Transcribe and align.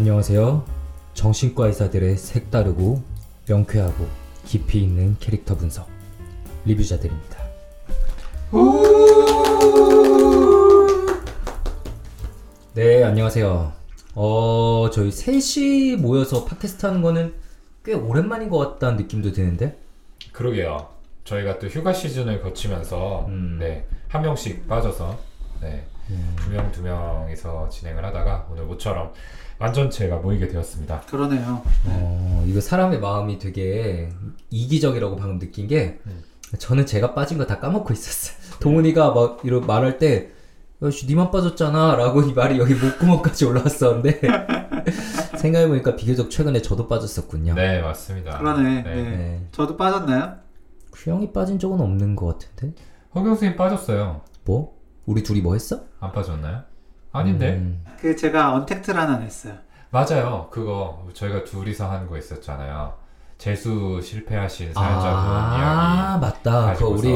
안녕하세요. 0.00 0.64
정신과 1.12 1.66
의사들의 1.66 2.16
색다르고 2.16 3.02
명쾌하고 3.46 4.08
깊이 4.46 4.82
있는 4.82 5.18
캐릭터 5.20 5.54
분석 5.54 5.90
리뷰자들입니다. 6.64 7.38
네, 12.72 13.04
안녕하세요. 13.04 13.72
어, 14.14 14.90
저희 14.90 15.12
셋이 15.12 15.96
모여서 15.96 16.46
팟캐스트 16.46 16.86
하는 16.86 17.02
거는 17.02 17.34
꽤 17.84 17.92
오랜만인 17.92 18.48
것 18.48 18.56
같다는 18.56 18.96
느낌도 18.96 19.32
드는데? 19.32 19.78
그러게요. 20.32 20.88
저희가 21.24 21.58
또 21.58 21.66
휴가 21.66 21.92
시즌을 21.92 22.40
거치면서 22.40 23.26
음. 23.28 23.58
네, 23.60 23.86
한 24.08 24.22
명씩 24.22 24.66
빠져서 24.66 25.18
네, 25.60 25.84
두명두 26.36 26.82
명이서 26.82 27.68
진행을 27.68 28.02
하다가 28.02 28.46
오늘 28.50 28.64
모처럼 28.64 29.12
완전체가 29.60 30.16
모이게 30.16 30.48
되었습니다. 30.48 31.02
그러네요. 31.02 31.62
어, 31.86 32.44
이거 32.46 32.60
사람의 32.60 32.98
마음이 33.00 33.38
되게 33.38 34.08
이기적이라고 34.50 35.16
방금 35.16 35.38
느낀 35.38 35.66
게 35.68 36.00
음. 36.06 36.22
저는 36.58 36.86
제가 36.86 37.14
빠진 37.14 37.38
거 37.38 37.46
다 37.46 37.58
까먹고 37.60 37.92
있었어요. 37.92 38.36
동훈이가 38.60 39.12
막 39.12 39.40
이런 39.44 39.66
말할 39.66 39.98
때 39.98 40.30
야씨 40.82 41.06
니만 41.06 41.30
빠졌잖아 41.30 41.94
라고 41.96 42.22
이 42.22 42.32
말이 42.32 42.58
여기 42.58 42.72
목구멍까지 42.74 43.44
올라왔었는데 43.44 44.20
생각해보니까 45.38 45.94
비교적 45.94 46.30
최근에 46.30 46.62
저도 46.62 46.88
빠졌었군요. 46.88 47.54
네, 47.54 47.82
맞습니다. 47.82 48.38
그러네. 48.38 48.82
네. 48.82 48.94
네. 48.94 49.02
네. 49.02 49.46
저도 49.52 49.76
빠졌나요? 49.76 50.36
규영이 50.92 51.32
빠진 51.32 51.58
적은 51.58 51.80
없는 51.80 52.16
것 52.16 52.38
같은데? 52.38 52.74
허경 53.14 53.26
선생님 53.34 53.56
빠졌어요. 53.58 54.22
뭐? 54.44 54.74
우리 55.04 55.22
둘이 55.22 55.40
뭐 55.42 55.52
했어? 55.54 55.82
안 56.00 56.12
빠졌나요? 56.12 56.62
아닌데. 57.12 57.54
음, 57.54 57.84
그 58.00 58.14
제가 58.16 58.54
언택트를 58.54 59.00
하나 59.00 59.18
냈어요. 59.18 59.54
맞아요. 59.90 60.48
그거 60.50 61.06
저희가 61.14 61.44
둘이서 61.44 61.90
한 61.90 62.06
거 62.08 62.16
있었잖아요. 62.16 62.94
재수 63.38 64.00
실패하신 64.02 64.74
사연자분 64.74 65.18
아 65.18 66.18
이야기. 66.18 66.20
맞다. 66.20 66.74
그거 66.74 66.90
우리. 66.90 67.08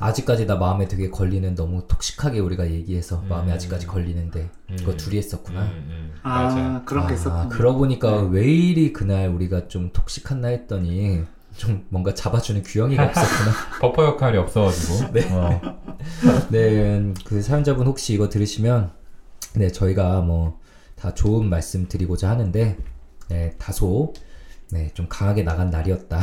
아직까지 0.00 0.46
나 0.46 0.56
마음에 0.56 0.88
되게 0.88 1.10
걸리는 1.10 1.54
너무 1.54 1.86
톡식하게 1.86 2.38
우리가 2.40 2.70
얘기해서 2.70 3.20
음. 3.20 3.28
마음에 3.28 3.52
아직까지 3.52 3.86
걸리는데 3.86 4.48
그거 4.78 4.92
음. 4.92 4.96
둘이 4.96 5.18
했었구나. 5.18 5.60
음, 5.62 5.66
음, 5.88 6.14
아, 6.22 6.42
맞아요. 6.44 6.82
그런 6.84 7.06
게. 7.06 7.14
아, 7.28 7.48
그러고 7.48 7.78
보니까 7.80 8.10
네. 8.22 8.28
왜 8.30 8.44
이리 8.46 8.92
그날 8.92 9.28
우리가 9.28 9.68
좀 9.68 9.90
톡식한 9.92 10.40
나 10.40 10.48
했더니 10.48 11.24
좀 11.56 11.84
뭔가 11.90 12.14
잡아주는 12.14 12.62
규영이가 12.62 13.04
없었구나. 13.08 13.52
버퍼 13.80 14.04
역할이 14.06 14.38
없어가지고. 14.38 15.12
네. 15.12 15.28
어. 15.32 15.60
네, 16.50 17.12
그 17.26 17.42
사연자분 17.42 17.86
혹시 17.86 18.14
이거 18.14 18.28
들으시면 18.28 18.92
네 19.58 19.70
저희가 19.70 20.20
뭐 20.22 20.58
다 20.98 21.14
좋은 21.14 21.48
말씀 21.48 21.86
드리고자 21.86 22.28
하는데 22.30 22.76
네 23.28 23.54
다소 23.58 24.12
네 24.72 24.90
좀 24.94 25.06
강하게 25.08 25.44
나간 25.44 25.70
날이었다. 25.70 26.20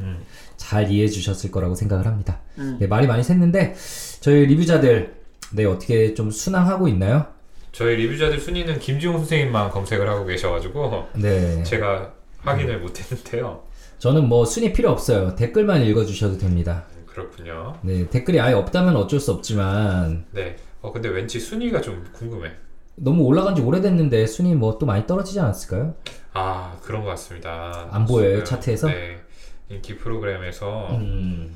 음. 0.00 0.18
잘 0.58 0.90
이해해 0.90 1.08
주셨을 1.08 1.50
거라고 1.50 1.74
생각을 1.76 2.06
합니다. 2.06 2.40
음. 2.58 2.76
네 2.80 2.86
말이 2.88 3.06
많이 3.06 3.22
샜는데 3.22 3.74
저희 4.20 4.46
리뷰자들 4.46 5.14
네 5.52 5.64
어떻게 5.64 6.12
좀 6.14 6.30
순항하고 6.30 6.88
있나요? 6.88 7.26
저희 7.72 7.94
리뷰자들 7.96 8.40
순위는 8.40 8.80
김지용 8.80 9.16
선생님만 9.18 9.70
검색을 9.70 10.08
하고 10.08 10.24
계셔가지고 10.26 11.08
네. 11.14 11.62
제가 11.62 12.12
확인을 12.38 12.80
못했는데요. 12.80 13.62
저는 13.98 14.28
뭐 14.28 14.44
순위 14.44 14.72
필요 14.72 14.90
없어요. 14.90 15.36
댓글만 15.36 15.82
읽어주셔도 15.82 16.36
됩니다. 16.38 16.84
그렇군요. 17.06 17.78
네, 17.82 18.08
댓글이 18.10 18.40
아예 18.40 18.54
없다면 18.54 18.96
어쩔 18.96 19.20
수 19.20 19.30
없지만 19.32 20.26
네. 20.32 20.56
어 20.82 20.90
근데 20.92 21.08
왠지 21.08 21.38
순위가 21.40 21.80
좀 21.80 22.04
궁금해. 22.12 22.50
너무 22.96 23.24
올라간 23.24 23.54
지 23.54 23.62
오래됐는데 23.62 24.26
순위 24.26 24.54
뭐 24.54 24.78
또 24.78 24.86
많이 24.86 25.06
떨어지지 25.06 25.38
않았을까요? 25.40 25.94
아 26.32 26.76
그런 26.82 27.02
것 27.02 27.10
같습니다. 27.10 27.88
안 27.90 28.04
보여요, 28.06 28.42
차트에서? 28.44 28.88
네. 28.88 29.18
인기 29.68 29.96
프로그램에서 29.96 30.88
음. 30.92 31.54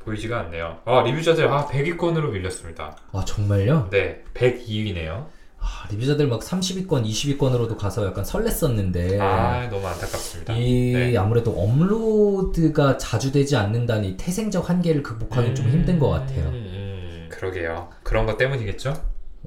보이지가 0.00 0.40
않네요. 0.40 0.78
아 0.84 1.02
리뷰자들 1.02 1.46
아 1.48 1.66
100위권으로 1.66 2.30
밀렸습니다. 2.30 2.96
아 3.12 3.24
정말요? 3.24 3.88
네, 3.90 4.22
102위네요. 4.34 5.26
아, 5.62 5.86
리뷰자들 5.90 6.26
막 6.26 6.40
30위권, 6.40 7.04
20위권으로도 7.04 7.76
가서 7.76 8.06
약간 8.06 8.24
설렜었는데 8.24 9.20
아 9.20 9.68
너무 9.68 9.86
안타깝습니다. 9.86 10.54
네. 10.54 10.60
이 10.60 10.92
네. 10.94 11.16
아무래도 11.18 11.50
업로드가 11.52 12.96
자주 12.96 13.30
되지 13.30 13.56
않는다는 13.56 14.04
이 14.04 14.16
태생적 14.16 14.70
한계를 14.70 15.02
극복하기 15.02 15.54
좀 15.54 15.68
힘든 15.68 15.98
것 15.98 16.08
같아요. 16.08 16.44
음, 16.48 16.54
음, 16.54 17.28
그러게요. 17.30 17.90
그런 18.02 18.24
것 18.24 18.38
때문이겠죠? 18.38 18.94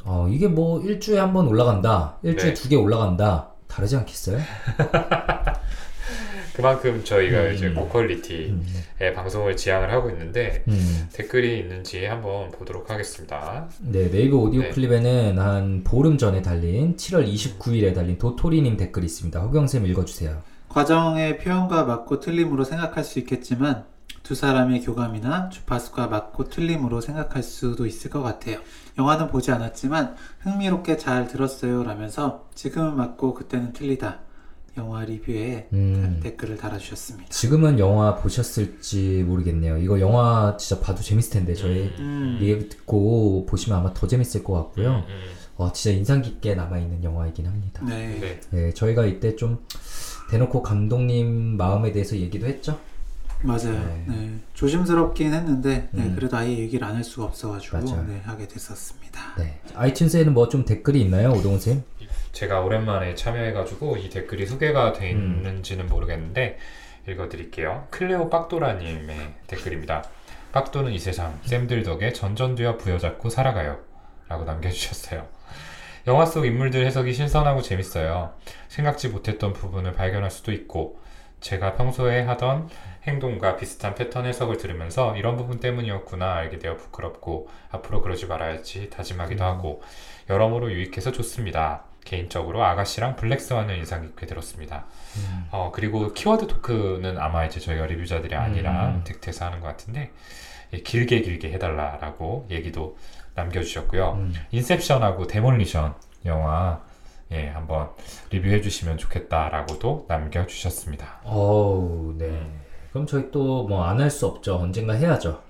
어, 0.05 0.27
이게 0.29 0.47
뭐 0.47 0.81
일주에 0.81 1.19
한 1.19 1.33
번 1.33 1.47
올라간다, 1.47 2.17
일주에 2.23 2.49
네. 2.49 2.53
두개 2.53 2.75
올라간다, 2.75 3.49
다르지 3.67 3.95
않겠어요? 3.97 4.39
그만큼 6.55 7.03
저희가 7.03 7.41
음. 7.45 7.53
이제 7.53 7.69
고퀄리티의 7.71 8.49
음. 8.49 8.63
방송을 9.15 9.57
지향을 9.57 9.91
하고 9.91 10.09
있는데 10.11 10.63
음. 10.67 11.09
댓글이 11.11 11.57
있는지 11.59 12.05
한번 12.05 12.51
보도록 12.51 12.91
하겠습니다. 12.91 13.67
네, 13.79 14.11
네이버 14.11 14.37
오디오 14.37 14.61
네. 14.61 14.69
클립에는 14.69 15.39
한 15.39 15.83
보름 15.83 16.19
전에 16.19 16.43
달린 16.43 16.95
7월 16.95 17.27
29일에 17.27 17.95
달린 17.95 18.19
도토리님 18.19 18.77
댓글이 18.77 19.05
있습니다. 19.07 19.39
허경쌤 19.39 19.87
읽어주세요. 19.87 20.43
과정의 20.69 21.39
표현과 21.39 21.85
맞고 21.85 22.19
틀림으로 22.19 22.63
생각할 22.63 23.03
수 23.03 23.17
있겠지만 23.19 23.85
두 24.23 24.35
사람의 24.35 24.81
교감이나 24.81 25.49
주파수가 25.49 26.07
맞고 26.07 26.45
틀림으로 26.45 27.01
생각할 27.01 27.43
수도 27.43 27.85
있을 27.85 28.09
것 28.09 28.23
같아요. 28.23 28.59
영화는 28.97 29.27
보지 29.27 29.51
않았지만 29.51 30.15
흥미롭게 30.39 30.97
잘 30.97 31.27
들었어요 31.27 31.83
라면서 31.83 32.47
지금은 32.55 32.95
맞고 32.95 33.33
그때는 33.33 33.73
틀리다. 33.73 34.19
영화 34.77 35.03
리뷰에 35.05 35.67
음. 35.73 36.19
댓글을 36.23 36.57
달아주셨습니다. 36.57 37.29
지금은 37.29 37.77
영화 37.77 38.15
보셨을지 38.15 39.23
모르겠네요. 39.27 39.77
이거 39.77 39.99
영화 39.99 40.57
진짜 40.57 40.81
봐도 40.81 41.03
재밌을 41.03 41.33
텐데 41.33 41.53
저희 41.53 41.93
음. 41.99 42.37
리뷰 42.39 42.69
듣고 42.69 43.45
보시면 43.45 43.77
아마 43.77 43.93
더 43.93 44.07
재밌을 44.07 44.43
것 44.43 44.53
같고요. 44.53 44.89
음, 44.89 45.03
음. 45.07 45.21
어, 45.57 45.71
진짜 45.73 45.95
인상 45.95 46.21
깊게 46.23 46.55
남아있는 46.55 47.03
영화이긴 47.03 47.45
합니다. 47.45 47.85
네. 47.85 48.17
네. 48.19 48.39
네, 48.49 48.73
저희가 48.73 49.05
이때 49.05 49.35
좀 49.35 49.63
대놓고 50.31 50.63
감독님 50.63 51.57
마음에 51.57 51.91
대해서 51.91 52.15
얘기도 52.15 52.47
했죠. 52.47 52.79
맞아요. 53.43 53.73
네. 53.73 54.03
네. 54.07 54.39
조심스럽긴 54.53 55.33
했는데 55.33 55.87
네, 55.91 56.03
음. 56.03 56.15
그래도 56.15 56.37
아예 56.37 56.49
얘기를 56.57 56.85
안 56.87 56.95
할 56.95 57.03
수가 57.03 57.25
없어가지고. 57.25 57.77
네, 58.07 58.21
하게 58.23 58.47
됐었습니다. 58.47 59.19
네. 59.37 59.59
아이튠즈에는 59.73 60.29
뭐 60.29 60.47
좀 60.49 60.65
댓글이 60.65 61.01
있나요, 61.01 61.31
오동훈 61.31 61.59
쌤? 61.59 61.83
제가 62.31 62.61
오랜만에 62.61 63.15
참여해가지고 63.15 63.97
이 63.97 64.09
댓글이 64.09 64.45
소개가 64.47 64.93
돼 64.93 65.13
음. 65.13 65.37
있는지는 65.37 65.87
모르겠는데 65.87 66.57
읽어드릴게요. 67.07 67.87
클레오 67.91 68.29
빡도라님의 68.29 69.33
댓글입니다. 69.47 70.03
빡도는 70.53 70.91
이 70.93 70.99
세상 70.99 71.39
쌤들 71.43 71.83
덕에 71.83 72.13
전전두엽 72.13 72.77
부여잡고 72.77 73.29
살아가요. 73.29 73.79
라고 74.29 74.45
남겨주셨어요. 74.45 75.27
영화 76.07 76.25
속 76.25 76.45
인물들 76.45 76.85
해석이 76.85 77.13
신선하고 77.13 77.61
재밌어요. 77.61 78.33
생각지 78.67 79.09
못했던 79.09 79.53
부분을 79.53 79.93
발견할 79.93 80.31
수도 80.31 80.51
있고 80.51 80.99
제가 81.43 81.75
평소에 81.75 82.21
하던 82.21 82.69
행동과 83.03 83.57
비슷한 83.57 83.95
패턴 83.95 84.25
해석을 84.25 84.57
들으면서 84.57 85.15
이런 85.17 85.35
부분 85.35 85.59
때문이었구나 85.59 86.33
알게 86.35 86.57
되어 86.57 86.77
부끄럽고 86.77 87.49
앞으로 87.69 88.01
그러지 88.01 88.27
말아야지 88.27 88.89
다짐하기도 88.89 89.43
하고 89.43 89.83
여러모로 90.29 90.71
유익해서 90.71 91.11
좋습니다. 91.11 91.83
개인적으로 92.05 92.63
아가씨랑 92.63 93.17
블랙스완을 93.17 93.77
인상 93.77 94.01
깊게 94.01 94.25
들었습니다. 94.25 94.85
어, 95.51 95.71
그리고 95.73 96.13
키워드 96.13 96.47
토크는 96.47 97.17
아마 97.17 97.45
이제 97.45 97.59
저희가 97.59 97.85
리뷰자들이 97.87 98.35
아니라 98.35 98.87
음. 98.87 99.03
득태서 99.03 99.45
하는 99.45 99.59
것 99.59 99.67
같은데 99.67 100.11
예, 100.73 100.79
길게 100.79 101.21
길게 101.21 101.51
해달라라고 101.51 102.47
얘기도 102.49 102.97
남겨주셨고요. 103.35 104.13
음. 104.13 104.33
인셉션하고 104.51 105.27
데몰리션 105.27 105.95
영화 106.25 106.81
예, 107.33 107.47
한번 107.49 107.89
리뷰해 108.29 108.61
주시면 108.61 108.97
좋겠다라고도 108.97 110.05
남겨 110.07 110.45
주셨습니다. 110.45 111.19
어우, 111.23 112.13
네. 112.17 112.47
그럼 112.91 113.07
저희 113.07 113.31
또 113.31 113.65
뭐 113.67 113.83
안 113.85 113.97
할 113.99 114.09
수 114.11 114.27
없죠. 114.27 114.55
언젠가 114.57 114.93
해야죠. 114.93 115.41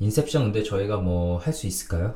인셉션 0.00 0.44
근데 0.44 0.62
저희가 0.62 0.98
뭐 0.98 1.38
할 1.40 1.52
수 1.52 1.66
있을까요? 1.66 2.14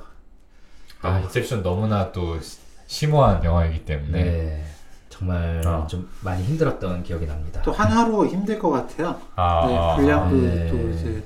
아, 1.02 1.18
인셉션 1.20 1.62
너무나 1.64 2.12
또 2.12 2.40
시- 2.40 2.58
심오한 2.86 3.42
영화이기 3.42 3.84
때문에 3.84 4.22
네. 4.22 4.64
정말 5.08 5.60
어. 5.66 5.86
좀 5.88 6.08
많이 6.20 6.44
힘들었던 6.44 7.02
기억이 7.02 7.26
납니다. 7.26 7.60
또 7.62 7.72
한화로 7.72 8.26
힘들 8.28 8.58
것 8.58 8.70
같아요. 8.70 9.20
아, 9.34 9.66
네, 9.66 9.96
분량도 9.96 10.36
네. 10.36 10.68
또 10.70 10.90
이제 10.90 11.22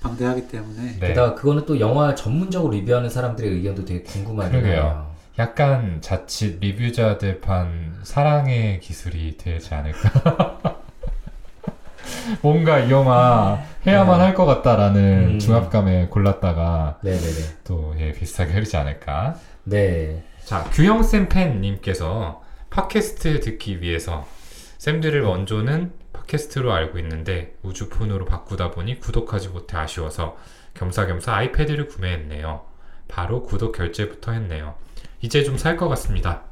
방대하기 0.00 0.46
때문에 0.48 0.98
네. 1.00 1.08
게다가 1.08 1.34
그거는 1.34 1.66
또 1.66 1.78
영화 1.80 2.14
전문적으로 2.14 2.72
리뷰하는 2.72 3.10
사람들의 3.10 3.50
의견도 3.50 3.84
되게 3.84 4.02
궁금하네요. 4.04 5.09
약간 5.40 6.02
자칫 6.02 6.58
리뷰자들 6.60 7.40
판 7.40 7.98
사랑의 8.02 8.78
기술이 8.80 9.38
되지 9.38 9.74
않을까. 9.74 10.60
뭔가 12.42 12.78
이 12.78 12.90
영화 12.90 13.58
해야만 13.86 14.18
네. 14.18 14.24
할것 14.26 14.46
같다라는 14.46 15.00
음. 15.34 15.38
중압감에 15.38 16.08
골랐다가 16.08 16.98
네네네. 17.02 17.58
또 17.64 17.94
예, 17.98 18.12
비슷하게 18.12 18.52
흐르지 18.52 18.76
않을까. 18.76 19.36
네. 19.64 20.22
자, 20.44 20.64
규영쌤 20.64 21.30
팬님께서 21.30 22.42
팟캐스트 22.68 23.40
듣기 23.40 23.80
위해서 23.80 24.28
쌤들을 24.76 25.22
원조는 25.22 25.92
팟캐스트로 26.12 26.70
알고 26.70 26.98
있는데 26.98 27.54
우주폰으로 27.62 28.26
바꾸다 28.26 28.72
보니 28.72 29.00
구독하지 29.00 29.48
못해 29.48 29.78
아쉬워서 29.78 30.36
겸사겸사 30.74 31.34
아이패드를 31.34 31.88
구매했네요. 31.88 32.60
바로 33.08 33.42
구독 33.42 33.72
결제부터 33.72 34.32
했네요. 34.32 34.74
이제 35.20 35.42
좀 35.44 35.56
살 35.58 35.76
것 35.76 35.88
같습니다. 35.90 36.42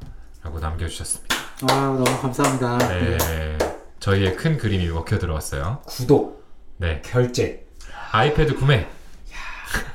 라고 0.43 0.59
남겨주셨습니다. 0.59 1.35
와 1.69 1.75
너무 1.87 2.05
감사합니다. 2.21 2.77
네. 2.89 3.57
저희의 3.99 4.35
큰 4.35 4.57
그림이 4.57 4.87
먹혀 4.87 5.17
들어왔어요. 5.19 5.81
구독, 5.85 6.45
네. 6.77 7.01
결제. 7.03 7.65
아이패드 8.11 8.55
구매. 8.55 8.87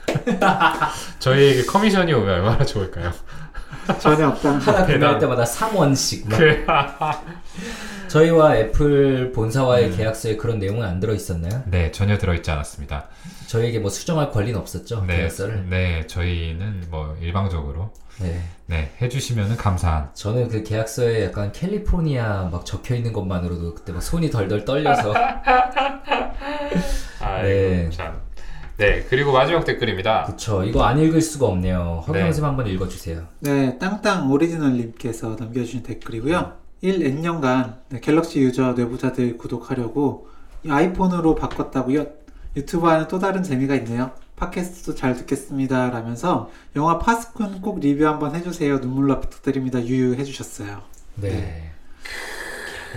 저희에게 1.18 1.64
커미션이 1.64 2.12
오면 2.12 2.28
얼마나 2.28 2.64
좋을까요? 2.64 3.12
전혀 4.00 4.28
없답니다. 4.28 4.72
하나 4.72 4.86
구매할. 4.86 5.18
때마다 5.18 5.44
3원씩. 5.44 6.28
막. 6.28 6.38
그- 6.38 6.64
저희와 8.08 8.56
애플 8.56 9.32
본사와의 9.32 9.86
음. 9.90 9.96
계약서에 9.96 10.36
그런 10.36 10.58
내용은 10.58 10.86
안 10.86 11.00
들어 11.00 11.12
있었나요? 11.14 11.62
네, 11.66 11.90
전혀 11.90 12.16
들어있지 12.18 12.50
않았습니다. 12.50 13.08
저희에게 13.48 13.78
뭐 13.80 13.90
수정할 13.90 14.30
권리는 14.30 14.58
없었죠? 14.58 15.04
네, 15.06 15.16
계약서를. 15.16 15.68
네, 15.68 16.06
저희는 16.06 16.86
뭐 16.90 17.16
일방적으로 17.20 17.92
네. 18.20 18.40
네 18.74 18.90
해주시면은 19.00 19.56
감사한. 19.56 20.10
저는 20.14 20.48
그 20.48 20.64
계약서에 20.64 21.26
약간 21.26 21.52
캘리포니아 21.52 22.48
막 22.50 22.66
적혀 22.66 22.96
있는 22.96 23.12
것만으로도 23.12 23.76
그때 23.76 23.92
막 23.92 24.02
손이 24.02 24.30
덜덜 24.30 24.64
떨려서 24.64 25.14
아이고 27.20 27.48
네. 27.48 27.88
참. 27.90 28.20
네, 28.76 29.04
그리고 29.08 29.30
마지막 29.30 29.64
댓글입니다. 29.64 30.24
그쵸 30.24 30.64
이거 30.64 30.82
안 30.82 30.98
읽을 30.98 31.20
수가 31.20 31.46
없네요 31.46 32.02
허경 32.08 32.24
네. 32.24 32.32
쌤 32.32 32.44
한번 32.44 32.66
읽어주세요 32.66 33.22
네, 33.38 33.78
땅땅 33.78 34.28
오리지널님께서 34.32 35.36
남겨주신 35.38 35.84
댓글이고요. 35.84 36.54
1N년간 36.82 37.76
네, 37.90 38.00
갤럭시 38.00 38.40
유저 38.40 38.72
내부자들 38.72 39.38
구독하려고 39.38 40.26
이 40.64 40.70
아이폰으로 40.70 41.36
바꿨다고요. 41.36 42.06
유튜브 42.56 42.88
하는 42.88 43.06
또 43.06 43.20
다른 43.20 43.44
재미가 43.44 43.76
있네요. 43.76 44.10
팟캐스트도 44.36 44.94
잘 44.94 45.14
듣겠습니다. 45.16 45.90
라면서 45.90 46.50
영화 46.76 46.98
파스쿤 46.98 47.60
꼭 47.62 47.80
리뷰 47.80 48.06
한번 48.06 48.34
해주세요. 48.34 48.78
눈물로 48.78 49.20
부탁드립니다. 49.20 49.82
유유 49.84 50.14
해주셨어요. 50.14 50.82
네 51.16 51.70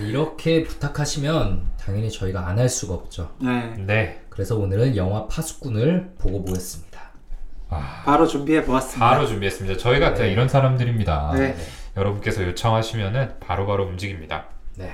이렇게 0.00 0.62
부탁하시면 0.64 1.62
당연히 1.80 2.10
저희가 2.10 2.46
안 2.46 2.58
할 2.58 2.68
수가 2.68 2.94
없죠 2.94 3.32
네, 3.40 3.74
네, 3.78 4.22
그래서 4.28 4.56
오늘은 4.56 4.96
영화 4.96 5.26
파수꾼을 5.26 6.14
보고 6.18 6.44
보겠습니다 6.44 7.00
아, 7.70 8.02
바로 8.04 8.26
준비해 8.26 8.64
보았습니다. 8.64 9.08
바로 9.10 9.26
준비했습니다. 9.26 9.76
저희 9.78 10.00
같은 10.00 10.24
네. 10.24 10.32
이런 10.32 10.48
사람들입니다. 10.48 11.32
네. 11.36 11.54
여러분께서 11.96 12.42
요청하시면은 12.44 13.40
바로바로 13.40 13.84
움직입니다. 13.84 14.46
네. 14.76 14.90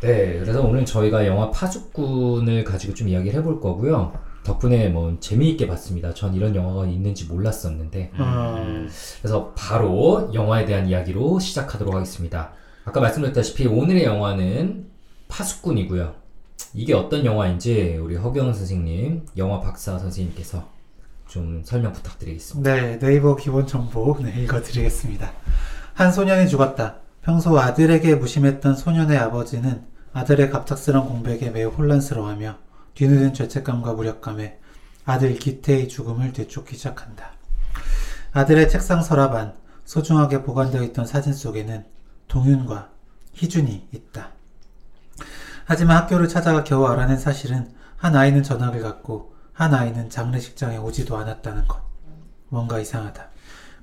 네, 0.00 0.38
그래서 0.38 0.62
오늘 0.62 0.84
저희가 0.84 1.26
영화 1.26 1.50
파수꾼을 1.50 2.64
가지고 2.64 2.94
좀 2.94 3.08
이야기를 3.08 3.40
해볼 3.40 3.60
거고요. 3.60 4.12
덕분에 4.44 4.88
뭐 4.88 5.16
재미있게 5.20 5.66
봤습니다. 5.66 6.14
전 6.14 6.34
이런 6.34 6.54
영화가 6.54 6.86
있는지 6.86 7.26
몰랐었는데. 7.26 8.12
음. 8.14 8.88
그래서 9.20 9.52
바로 9.56 10.30
영화에 10.32 10.64
대한 10.64 10.88
이야기로 10.88 11.38
시작하도록 11.40 11.94
하겠습니다. 11.94 12.52
아까 12.84 13.00
말씀드렸다시피 13.00 13.66
오늘의 13.66 14.04
영화는 14.04 14.86
파수꾼이고요. 15.28 16.14
이게 16.74 16.94
어떤 16.94 17.24
영화인지 17.24 17.98
우리 18.00 18.16
허경 18.16 18.54
선생님, 18.54 19.26
영화 19.36 19.60
박사 19.60 19.98
선생님께서 19.98 20.68
좀 21.26 21.62
설명 21.64 21.92
부탁드리겠습니다. 21.92 22.74
네, 22.74 22.98
네이버 22.98 23.36
기본 23.36 23.66
정보 23.66 24.16
네, 24.22 24.42
읽어드리겠습니다. 24.42 25.30
한 25.94 26.12
소년이 26.12 26.48
죽었다. 26.48 27.00
평소 27.22 27.58
아들에게 27.58 28.14
무심했던 28.14 28.76
소년의 28.76 29.18
아버지는 29.18 29.84
아들의 30.12 30.50
갑작스런 30.50 31.06
공백에 31.06 31.50
매우 31.50 31.70
혼란스러워하며 31.70 32.56
뒤늦은 32.94 33.34
죄책감과 33.34 33.94
무력감에 33.94 34.58
아들 35.04 35.34
기태의 35.34 35.88
죽음을 35.88 36.32
되쫓기 36.32 36.76
시작한다. 36.76 37.32
아들의 38.32 38.68
책상 38.68 39.02
서랍 39.02 39.34
안 39.34 39.54
소중하게 39.84 40.42
보관되어 40.42 40.82
있던 40.84 41.06
사진 41.06 41.32
속에는 41.32 41.84
동윤과 42.28 42.90
희준이 43.32 43.88
있다. 43.92 44.30
하지만 45.64 45.98
학교를 45.98 46.28
찾아가 46.28 46.64
겨우 46.64 46.86
알아낸 46.86 47.18
사실은 47.18 47.70
한 47.96 48.16
아이는 48.16 48.42
전학을 48.42 48.82
갔고 48.82 49.34
한 49.52 49.74
아이는 49.74 50.08
장례식장에 50.10 50.76
오지도 50.76 51.16
않았다는 51.16 51.66
것. 51.66 51.80
뭔가 52.48 52.78
이상하다. 52.78 53.28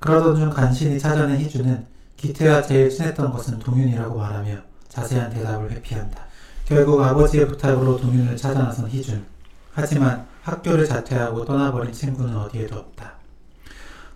그러던 0.00 0.36
중 0.36 0.50
간신히 0.50 0.98
찾아낸 0.98 1.38
희주는 1.38 1.86
기태와 2.16 2.62
제일 2.62 2.88
친했던 2.90 3.30
것은 3.32 3.58
동윤이라고 3.58 4.18
말하며 4.18 4.56
자세한 4.88 5.30
대답을 5.30 5.70
회피한다. 5.70 6.24
결국 6.64 7.00
아버지의 7.00 7.46
부탁으로 7.48 7.98
동윤을 7.98 8.36
찾아 8.36 8.60
나선 8.62 8.88
희준. 8.88 9.24
하지만 9.72 10.26
학교를 10.42 10.86
자퇴하고 10.86 11.44
떠나버린 11.44 11.92
친구는 11.92 12.36
어디에도 12.36 12.76
없다. 12.76 13.14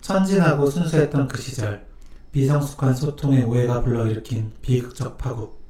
천진하고 0.01 0.69
순수했던 0.71 1.29
그 1.29 1.41
시절, 1.41 1.85
미성숙한 2.33 2.95
소통에 2.95 3.43
오해가 3.43 3.83
불러일으킨 3.83 4.53
비극적 4.63 5.19
파국. 5.19 5.61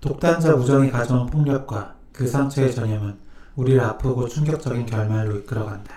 독단적 0.00 0.60
우정이 0.60 0.90
가져온 0.90 1.26
폭력과 1.26 1.94
그 2.12 2.28
상처의 2.28 2.72
전염은 2.74 3.18
우리를 3.56 3.80
아프고 3.80 4.28
충격적인 4.28 4.86
결말로 4.86 5.36
이끌어간다. 5.38 5.94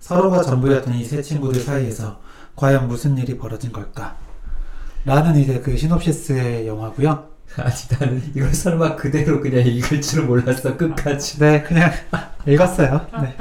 서로가 0.00 0.42
전부였던 0.42 0.94
이 0.94 1.04
세 1.04 1.22
친구들 1.22 1.60
사이에서 1.60 2.20
과연 2.56 2.88
무슨 2.88 3.16
일이 3.16 3.36
벌어진 3.38 3.70
걸까? 3.72 4.16
라는 5.06 5.36
이제 5.36 5.60
그 5.60 5.76
시놉시스의 5.76 6.66
영화고요. 6.66 7.28
아니 7.56 7.74
나는 7.98 8.22
이걸 8.34 8.52
설마 8.52 8.96
그대로 8.96 9.40
그냥 9.40 9.64
읽을 9.64 10.00
줄은 10.02 10.26
몰랐어 10.26 10.76
끝까지. 10.76 11.38
네, 11.38 11.62
그냥 11.62 11.90
읽었어요. 12.46 13.06
네, 13.22 13.36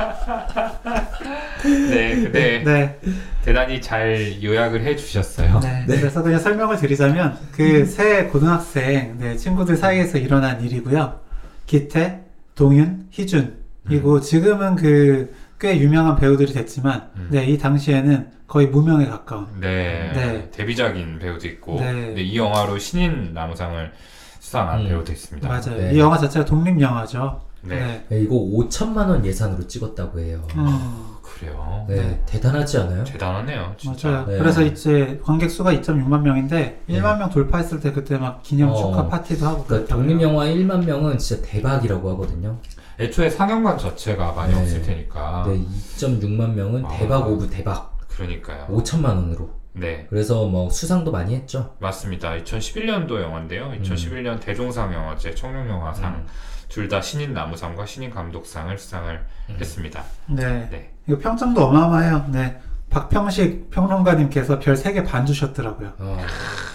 네, 1.90 2.16
근데 2.22 2.64
네, 2.64 3.00
대단히 3.44 3.82
잘 3.82 4.42
요약을 4.42 4.84
해주셨어요. 4.86 5.60
네. 5.60 5.86
그래서 5.88 6.22
그냥 6.22 6.40
설명을 6.40 6.78
드리자면 6.78 7.38
그세 7.52 8.26
고등학생 8.26 9.18
네, 9.20 9.36
친구들 9.36 9.76
사이에서 9.76 10.20
일어난 10.20 10.62
일이고요. 10.62 11.20
기태, 11.66 12.22
동윤, 12.54 13.08
희준 13.12 13.58
그리고 13.86 14.22
지금은 14.22 14.76
그 14.76 15.46
꽤 15.60 15.80
유명한 15.80 16.16
배우들이 16.16 16.54
됐지만 16.54 17.10
음. 17.16 17.28
네, 17.32 17.46
이 17.46 17.58
당시에는 17.58 18.28
거의 18.48 18.68
무명에 18.68 19.08
가까운 19.08 19.48
네, 19.60 20.12
네. 20.14 20.52
데뷔작인 20.52 21.20
배우도 21.20 21.48
있고, 21.48 21.80
네. 21.80 22.14
네, 22.14 22.22
이 22.22 22.38
영화로 22.38 22.78
신인 22.78 23.34
나무상을 23.34 23.92
수상한 24.40 24.82
음. 24.82 24.88
배우도 24.88 25.12
있습니다. 25.12 25.48
맞아요. 25.48 25.78
네. 25.78 25.94
이 25.94 26.00
영화 26.00 26.18
자체가 26.18 26.46
독립 26.46 26.80
영화죠. 26.80 27.42
네. 27.62 28.06
네, 28.10 28.22
이거 28.22 28.36
5천만 28.36 29.10
원 29.10 29.26
예산으로 29.26 29.66
찍었다고 29.68 30.20
해요. 30.20 30.48
음, 30.56 31.16
그래요. 31.24 31.86
네, 31.90 31.96
네. 31.96 32.24
대단하지 32.28 32.78
않아요? 32.78 33.04
대단하네요, 33.04 33.74
진짜. 33.78 34.10
맞아요. 34.10 34.26
네. 34.28 34.38
그래서 34.38 34.62
이제 34.62 35.20
관객 35.24 35.50
수가 35.50 35.74
2.6만 35.74 36.22
명인데 36.22 36.82
네. 36.86 37.00
1만 37.02 37.18
명 37.18 37.32
돌파했을 37.32 37.80
때 37.80 37.92
그때 37.92 38.18
막 38.20 38.44
기념 38.44 38.70
어. 38.70 38.76
축하 38.76 39.08
파티도 39.08 39.48
하고 39.48 39.64
그러니까. 39.66 39.96
독립 39.96 40.22
영화 40.22 40.46
1만 40.46 40.86
명은 40.86 41.18
진짜 41.18 41.42
대박이라고 41.44 42.12
하거든요. 42.12 42.60
애초에 43.00 43.30
상영관 43.32 43.80
자체가 43.80 44.34
많이 44.34 44.54
네. 44.54 44.62
없을 44.62 44.82
테니까. 44.84 45.46
네, 45.48 45.60
2.6만 45.98 46.54
명은 46.54 46.86
아. 46.86 46.90
대박 46.90 47.28
of 47.28 47.50
대박. 47.50 47.95
그러니까요. 48.16 48.68
5천만 48.70 49.06
원으로. 49.16 49.50
네, 49.74 50.08
그래서 50.10 50.46
뭐 50.48 50.70
수상도 50.70 51.12
많이 51.12 51.36
했죠. 51.36 51.76
맞습니다. 51.80 52.32
2011년도 52.38 53.22
영화인데요. 53.22 53.72
2011년 53.82 54.40
대종상 54.40 54.94
영화제 54.94 55.36
청룡영화상 55.36 56.14
음. 56.16 56.28
둘다 56.70 57.02
신인 57.02 57.34
나무상과 57.34 57.86
신인 57.86 58.10
감독상을 58.10 58.78
수상을 58.78 59.26
음. 59.50 59.58
했습니다. 59.60 60.04
네. 60.28 60.70
네. 60.70 60.94
이거 61.08 61.18
평점도 61.20 61.62
어마어마해요. 61.66 62.26
네. 62.30 62.58
박평식 62.90 63.70
평론가님께서 63.72 64.60
별 64.60 64.76
3개 64.76 65.06
반 65.06 65.26
주셨더라고요. 65.26 65.94
어, 66.00 66.18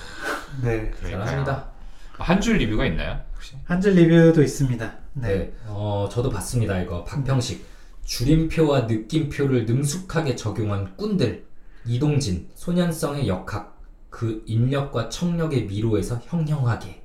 네. 0.62 0.90
대단합니다. 1.02 1.68
한 2.18 2.38
줄 2.40 2.59
리뷰가 2.59 2.85
있나요? 2.85 3.18
혹시? 3.35 3.56
한 3.64 3.80
줄 3.80 3.94
리뷰도 3.94 4.42
있습니다. 4.42 4.92
네. 5.14 5.28
네. 5.28 5.52
어, 5.68 6.06
저도 6.12 6.28
봤습니다. 6.28 6.78
이거 6.80 7.02
박평식 7.04 7.66
줄임표와 8.11 8.83
느낌표를 8.83 9.67
능숙하게 9.67 10.35
적용한 10.35 10.97
꾼들 10.97 11.45
이동진 11.87 12.49
소년성의 12.57 13.29
역학 13.29 13.81
그 14.11 14.43
인력과 14.47 15.09
청력의 15.09 15.67
미로에서 15.67 16.21
형형하게 16.25 17.05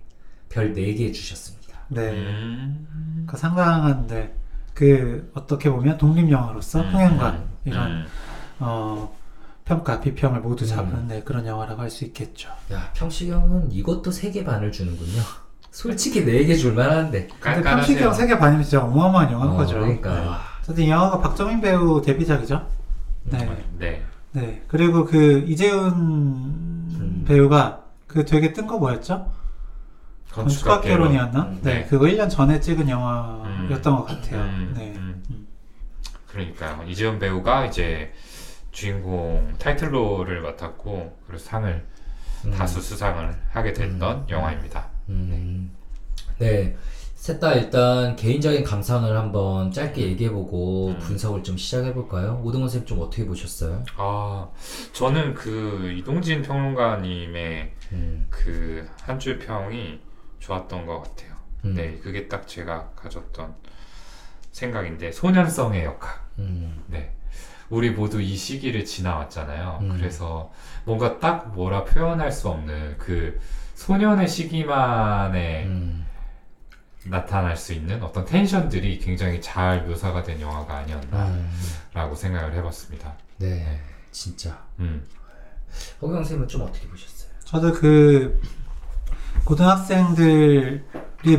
별 0.49 0.73
4개 0.73 1.13
주셨습니다. 1.13 1.77
네. 1.89 2.09
음. 2.09 3.25
그 3.27 3.37
상당한데 3.37 4.35
그 4.73 5.29
어떻게 5.35 5.69
보면 5.69 5.99
독립 5.99 6.29
영화로서 6.29 6.81
음, 6.81 6.89
흥행관 6.89 7.35
음, 7.35 7.49
이런 7.65 7.91
음. 7.91 8.05
어 8.59 9.15
평가 9.63 10.01
비평을 10.01 10.39
모두 10.39 10.65
잡은 10.65 10.91
음. 10.91 11.07
네, 11.07 11.21
그런 11.21 11.45
영화라고 11.45 11.83
할 11.83 11.91
수 11.91 12.03
있겠죠. 12.05 12.49
야, 12.73 12.91
평식 12.95 13.29
형은 13.29 13.71
이것도 13.71 14.09
3개 14.09 14.43
반을 14.43 14.71
주는군요. 14.71 15.21
솔직히 15.69 16.25
4개 16.25 16.57
줄만한데. 16.57 17.27
근데 17.39 17.69
형 18.01 18.11
3개 18.11 18.39
반이면 18.39 18.63
진짜 18.63 18.83
어마어마한 18.83 19.31
영화인 19.31 19.51
어, 19.51 19.55
거죠. 19.55 19.75
그러니까요. 19.75 20.31
네. 20.31 20.54
어쨌든 20.65 20.83
이 20.85 20.89
영화가 20.89 21.19
박정민 21.19 21.61
배우 21.61 22.01
데뷔작이죠. 22.01 22.67
네. 23.25 23.49
네. 23.77 24.03
네. 24.31 24.63
그리고 24.67 25.05
그 25.05 25.43
이재훈 25.47 27.23
배우가 27.27 27.83
그 28.07 28.25
되게 28.25 28.51
뜬 28.51 28.65
거 28.65 28.79
뭐였죠? 28.79 29.31
건축학개론이었나? 30.31 31.41
음, 31.43 31.59
네. 31.61 31.73
네. 31.81 31.85
그거 31.85 32.05
1년 32.05 32.29
전에 32.29 32.59
찍은 32.59 32.89
영화였던 32.89 33.95
것 33.95 34.05
같아요. 34.05 34.41
음, 34.41 34.73
네. 34.75 34.93
음. 34.97 35.23
음. 35.29 35.47
그러니까요. 36.27 36.83
이재훈 36.87 37.19
배우가 37.19 37.65
이제 37.67 38.11
주인공 38.71 39.53
타이틀로를 39.59 40.41
맡았고 40.41 41.17
그래서 41.27 41.45
상을 41.45 41.85
음. 42.45 42.51
다수 42.51 42.81
수상을 42.81 43.33
하게 43.51 43.71
됐던 43.71 44.25
영화입니다. 44.29 44.87
음. 45.09 45.71
네. 46.39 46.75
셋 47.25 47.39
다 47.39 47.53
일단 47.53 48.15
개인적인 48.15 48.63
감상을 48.63 49.17
한번 49.17 49.71
짧게 49.71 49.99
얘기해보고 49.99 50.89
음. 50.89 50.99
분석을 50.99 51.41
좀 51.41 51.57
시작해볼까요? 51.57 52.39
오동원 52.43 52.69
선생님 52.69 52.85
좀 52.85 53.01
어떻게 53.01 53.25
보셨어요? 53.25 53.83
아, 53.97 54.47
저는 54.93 55.33
그 55.33 55.91
이동진 55.97 56.43
평론가님의 56.43 57.73
음. 57.93 58.27
그한 58.29 59.17
줄 59.17 59.39
평이 59.39 60.01
좋았던 60.37 60.85
것 60.85 61.01
같아요. 61.01 61.31
음. 61.63 61.73
네, 61.73 61.97
그게 61.97 62.27
딱 62.27 62.47
제가 62.47 62.91
가졌던 62.95 63.55
생각인데 64.51 65.11
소년성의 65.11 65.83
역학. 65.83 66.29
음. 66.37 66.83
네. 66.85 67.15
우리 67.71 67.89
모두 67.89 68.21
이 68.21 68.35
시기를 68.35 68.85
지나왔잖아요. 68.85 69.79
음. 69.81 69.97
그래서 69.97 70.51
뭔가 70.83 71.17
딱 71.17 71.55
뭐라 71.55 71.85
표현할 71.85 72.31
수 72.31 72.49
없는 72.49 72.99
그 72.99 73.39
소년의 73.73 74.27
시기만에 74.27 75.63
음. 75.65 76.04
나타날 77.05 77.55
수 77.55 77.73
있는 77.73 78.01
어떤 78.03 78.25
텐션들이 78.25 78.99
굉장히 78.99 79.39
잘 79.41 79.85
묘사가 79.85 80.23
된 80.23 80.41
영화가 80.41 80.77
아니었나라고 80.77 82.11
음. 82.11 82.15
생각을 82.15 82.53
해봤습니다. 82.55 83.13
네. 83.37 83.79
진짜. 84.11 84.63
음. 84.79 85.05
허경 86.01 86.15
선생님은 86.17 86.47
좀 86.47 86.61
어떻게 86.61 86.87
보셨어요? 86.87 87.29
저도 87.43 87.73
그 87.73 88.41
고등학생들이 89.43 90.81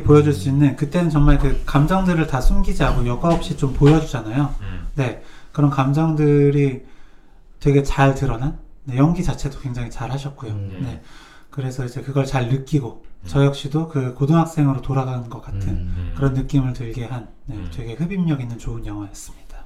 보여줄 0.05 0.33
수 0.33 0.49
있는 0.49 0.77
그때는 0.77 1.11
정말 1.11 1.39
그 1.39 1.63
감정들을 1.65 2.27
다 2.27 2.41
숨기지 2.41 2.85
않고 2.85 3.07
여과 3.07 3.35
없이 3.35 3.57
좀 3.57 3.73
보여주잖아요. 3.75 4.55
음. 4.61 4.87
네. 4.95 5.23
그런 5.53 5.71
감정들이 5.71 6.85
되게 7.59 7.83
잘 7.83 8.15
드러난 8.15 8.59
네, 8.85 8.99
연기 8.99 9.25
자체도 9.25 9.59
굉장히 9.61 9.91
잘 9.91 10.13
하셨고요. 10.13 10.53
음. 10.53 10.79
네. 10.83 11.03
그래서 11.57 11.87
이제 11.87 12.03
그걸 12.03 12.27
잘 12.27 12.51
느끼고 12.51 13.03
저 13.25 13.43
역시도 13.47 13.89
그 13.89 14.13
고등학생으로 14.13 14.83
돌아가는 14.83 15.27
것 15.31 15.41
같은 15.41 15.69
음. 15.69 15.95
음. 15.97 16.13
그런 16.15 16.35
느낌을 16.35 16.75
들게 16.75 17.07
한 17.07 17.31
네, 17.47 17.57
음. 17.57 17.71
되게 17.73 17.95
흡입력 17.95 18.43
있는 18.43 18.59
좋은 18.59 18.85
영화였습니다. 18.85 19.65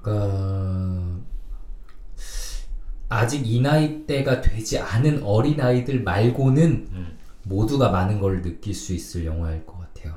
그러니까 0.00 1.18
아직 3.08 3.44
이 3.46 3.60
나이대가 3.60 4.40
되지 4.40 4.78
않은 4.78 5.24
어린 5.24 5.60
아이들 5.60 6.04
말고는 6.04 6.88
음. 6.92 7.18
모두가 7.42 7.90
많은 7.90 8.20
걸 8.20 8.40
느낄 8.40 8.72
수 8.72 8.94
있을 8.94 9.26
영화일 9.26 9.66
것 9.66 9.78
같아요. 9.78 10.14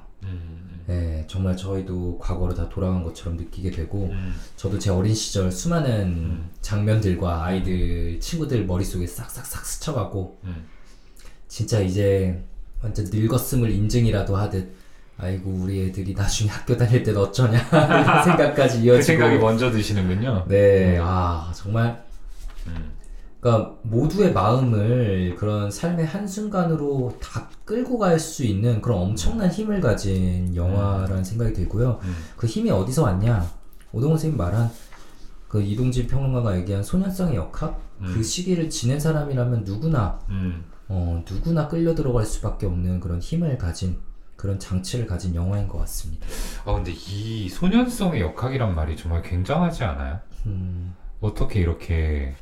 음. 0.90 0.92
네, 0.92 1.24
정말 1.28 1.56
저희도 1.56 2.18
과거로 2.20 2.54
다 2.54 2.68
돌아간 2.68 3.04
것처럼 3.04 3.38
느끼게 3.38 3.72
되고 3.72 4.10
음. 4.12 4.36
저도 4.56 4.80
제 4.80 4.90
어린 4.90 5.14
시절 5.14 5.52
수많은 5.52 6.02
음. 6.08 6.50
장면들과 6.62 7.46
아이들 7.46 8.20
친구들 8.20 8.66
머릿속에 8.66 9.06
싹싹싹 9.06 9.66
스쳐가고 9.66 10.40
음. 10.46 10.66
진짜 11.48 11.80
이제 11.80 12.44
완전 12.82 13.06
늙었음을 13.10 13.70
인증이라도 13.70 14.36
하듯 14.36 14.74
아이고 15.18 15.52
우리 15.52 15.88
애들이 15.88 16.14
나중에 16.14 16.50
학교 16.50 16.76
다닐 16.78 17.04
땐 17.04 17.16
어쩌냐 17.18 17.60
생각까지 18.24 18.80
그 18.80 18.86
이어지고 18.86 19.02
생각이 19.02 19.38
먼저 19.38 19.70
드시는군요. 19.70 20.46
네, 20.48 20.98
아 21.00 21.52
정말 21.54 21.88
음. 21.90 22.09
그러니까 23.40 23.76
모두의 23.84 24.34
마음을 24.34 25.36
그런 25.38 25.72
삶의 25.72 26.06
한순간으로 26.06 27.18
다 27.22 27.50
끌고 27.66 27.98
갈 27.98 28.20
수 28.20 28.44
있는 28.44 28.82
그런 28.82 29.00
엄청난 29.00 29.50
힘을 29.50 29.80
가진 29.80 30.54
영화라는 30.56 31.24
생각이 31.24 31.54
들고요. 31.54 32.00
음. 32.04 32.16
그 32.36 32.48
힘이 32.48 32.70
어디서 32.70 33.04
왔냐? 33.04 33.50
오동훈 33.94 34.18
선생님 34.18 34.38
말한 34.38 34.70
그 35.48 35.62
이동진 35.62 36.08
평론가가 36.08 36.58
얘기한 36.58 36.84
소년성의 36.84 37.36
역학? 37.36 37.80
그 38.00 38.18
음. 38.18 38.24
시기를 38.24 38.70
지낸 38.70 39.00
사람이라면 39.00 39.64
누구나 39.64 40.20
음. 40.30 40.64
어, 40.90 41.24
누구나 41.30 41.68
끌려 41.68 41.96
들어갈 41.96 42.26
수밖에 42.26 42.66
없는 42.66 43.00
그런 43.00 43.20
힘을 43.20 43.58
가진 43.58 43.98
그런 44.36 44.58
장치를 44.60 45.06
가진 45.06 45.36
영화인 45.36 45.68
것 45.68 45.78
같습니다. 45.80 46.26
아 46.66 46.74
근데 46.74 46.92
이 46.92 47.50
소년성의 47.50 48.22
역학이란 48.22 48.74
말이 48.76 48.96
정말 48.96 49.22
굉장하지 49.22 49.84
않아요? 49.84 50.20
음, 50.46 50.94
어떻게 51.20 51.60
이렇게 51.60 52.36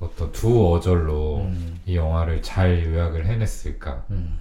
어떤 0.00 0.32
두 0.32 0.72
어절로 0.72 1.42
음, 1.42 1.78
이 1.86 1.94
영화를 1.94 2.42
잘 2.42 2.84
요약을 2.84 3.26
해냈을까? 3.26 4.04
음, 4.10 4.38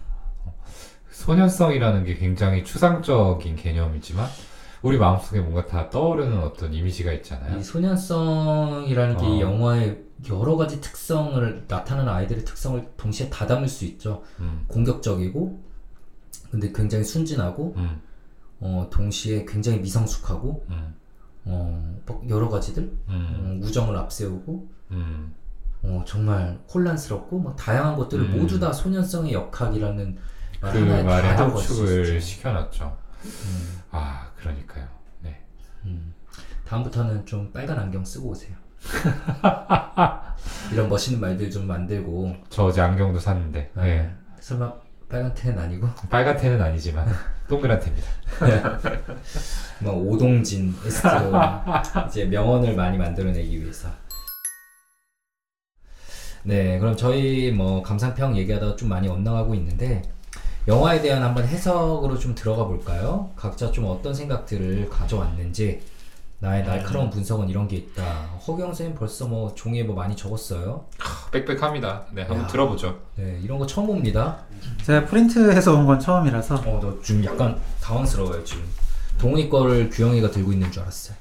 소년성이라는 1.11 2.05
게 2.05 2.15
굉장히 2.15 2.63
추상적인 2.63 3.57
개념이지만 3.57 4.25
우리 4.81 4.97
마음속에 4.97 5.41
뭔가 5.41 5.65
다 5.65 5.89
떠오르는 5.89 6.39
어떤 6.39 6.73
이미지가 6.73 7.11
있잖아요. 7.13 7.59
이 7.59 7.63
소년성이라는 7.63 9.17
게이 9.17 9.43
어. 9.43 9.51
영화의 9.51 10.05
여러 10.29 10.55
가지 10.55 10.79
특성을 10.79 11.65
나타나는 11.67 12.11
아이들의 12.11 12.45
특성을 12.45 12.89
동시에 12.95 13.29
다 13.29 13.45
담을 13.45 13.67
수 13.67 13.83
있죠. 13.85 14.23
음, 14.39 14.63
공격적이고 14.67 15.59
근데 16.51 16.71
굉장히 16.71 17.03
순진하고 17.03 17.73
음, 17.75 18.01
어, 18.61 18.89
동시에 18.91 19.45
굉장히 19.45 19.79
미성숙하고 19.79 20.65
음, 20.69 20.95
어, 21.45 21.99
뭐 22.05 22.23
여러 22.29 22.49
가지들 22.49 22.83
음, 23.09 23.59
어, 23.61 23.65
우정을 23.65 23.95
앞세우고 23.97 24.69
음, 24.91 25.33
어, 25.81 26.03
정말 26.05 26.59
혼란스럽고 26.73 27.39
뭐 27.39 27.55
다양한 27.55 27.95
것들을 27.95 28.25
음. 28.25 28.39
모두 28.39 28.59
다 28.59 28.71
소년성의 28.71 29.33
역학이라는 29.33 30.17
말그 30.61 30.77
말에 30.79 31.27
함축을. 31.29 32.19
시켜놨죠. 32.19 32.97
음, 33.25 33.79
아 33.91 34.29
그러니까요. 34.37 34.85
네. 35.21 35.41
음. 35.85 36.13
다음부터는 36.65 37.25
좀 37.25 37.51
빨간 37.53 37.79
안경 37.79 38.03
쓰고 38.03 38.29
오세요. 38.29 38.55
이런 40.71 40.87
멋있는 40.89 41.19
말들 41.19 41.49
좀 41.49 41.65
만들고 41.67 42.35
저 42.49 42.65
어제 42.65 42.81
안경도 42.81 43.19
샀는데 43.19 43.71
네. 43.75 43.81
네. 43.83 44.15
설마 44.39 44.71
빨간 45.09 45.33
테는 45.33 45.57
아니고 45.57 45.89
빨간 46.09 46.37
테는 46.37 46.61
아니지만 46.61 47.07
동그란 47.49 47.79
테입니다. 47.79 48.07
뭐 49.79 49.93
오동진 49.95 50.75
에스트로 50.85 51.31
이제 52.07 52.25
명언을 52.25 52.75
많이 52.75 52.97
만들어내기 52.97 53.61
위해서 53.61 53.89
네 56.43 56.79
그럼 56.79 56.95
저희 56.95 57.51
뭐 57.51 57.81
감상평 57.83 58.37
얘기하다가 58.37 58.75
좀 58.75 58.89
많이 58.89 59.07
엇나가고 59.07 59.53
있는데 59.55 60.01
영화에 60.67 61.01
대한 61.01 61.23
한번 61.23 61.45
해석으로 61.47 62.17
좀 62.19 62.35
들어가 62.35 62.65
볼까요? 62.65 63.29
각자 63.35 63.71
좀 63.71 63.85
어떤 63.85 64.13
생각들을 64.13 64.89
가져왔는지 64.89 65.81
나의 66.41 66.63
날카로운 66.63 67.09
분석은 67.09 67.49
이런 67.49 67.67
게 67.67 67.75
있다. 67.75 68.03
허경 68.47 68.73
쌤 68.73 68.95
벌써 68.95 69.27
뭐 69.27 69.53
종이에 69.55 69.83
뭐 69.83 69.93
많이 69.95 70.15
적었어요. 70.15 70.85
빽빽합니다. 71.31 72.05
네, 72.13 72.21
한번 72.21 72.43
야. 72.43 72.47
들어보죠. 72.47 72.97
네 73.15 73.39
이런 73.43 73.59
거 73.59 73.65
처음 73.67 73.87
봅니다. 73.87 74.37
제가 74.85 75.05
프린트해서 75.05 75.73
온 75.75 75.85
건 75.85 75.99
처음이라서 75.99 76.55
어, 76.55 76.79
너 76.81 77.01
지금 77.01 77.25
약간 77.25 77.59
당황스러워요, 77.81 78.41
지금. 78.45 78.63
동훈이 79.17 79.49
거를 79.49 79.89
규영이가 79.89 80.31
들고 80.31 80.53
있는 80.53 80.71
줄 80.71 80.81
알았어요. 80.83 81.17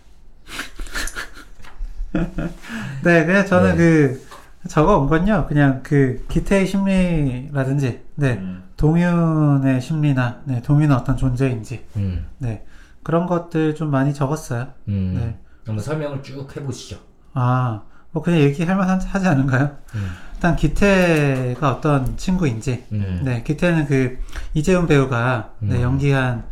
네, 3.03 3.25
그냥 3.27 3.45
저는 3.47 3.71
네. 3.73 3.77
그 3.77 4.28
적어 4.69 4.99
온 4.99 5.09
건요. 5.09 5.47
그냥 5.49 5.81
그 5.83 6.25
기태의 6.29 6.67
심리라든지, 6.67 8.03
네, 8.15 8.35
음. 8.35 8.65
동윤의 8.77 9.81
심리나, 9.81 10.43
네, 10.45 10.63
동윤은 10.63 10.95
어떤 10.95 11.17
존재인지, 11.17 11.87
음, 11.97 12.27
네, 12.39 12.65
그런 13.03 13.27
것들 13.27 13.75
좀 13.75 13.91
많이 13.91 14.15
적었어요. 14.15 14.69
음. 14.89 15.15
네. 15.17 15.39
한번 15.67 15.83
설명을 15.83 16.23
쭉 16.23 16.55
해보시죠. 16.57 16.99
아, 17.35 17.83
뭐 18.13 18.23
그냥 18.23 18.41
얘기할 18.41 18.77
만하지 18.77 19.27
않은가요? 19.27 19.77
음, 19.95 20.11
일단 20.35 20.55
기태가 20.55 21.71
어떤 21.71 22.17
친구인지, 22.17 22.87
음, 22.93 23.23
네, 23.25 23.43
기태는 23.43 23.87
그 23.87 24.19
이재훈 24.55 24.87
배우가 24.87 25.51
네, 25.61 25.77
음. 25.77 25.83
연기한 25.83 26.45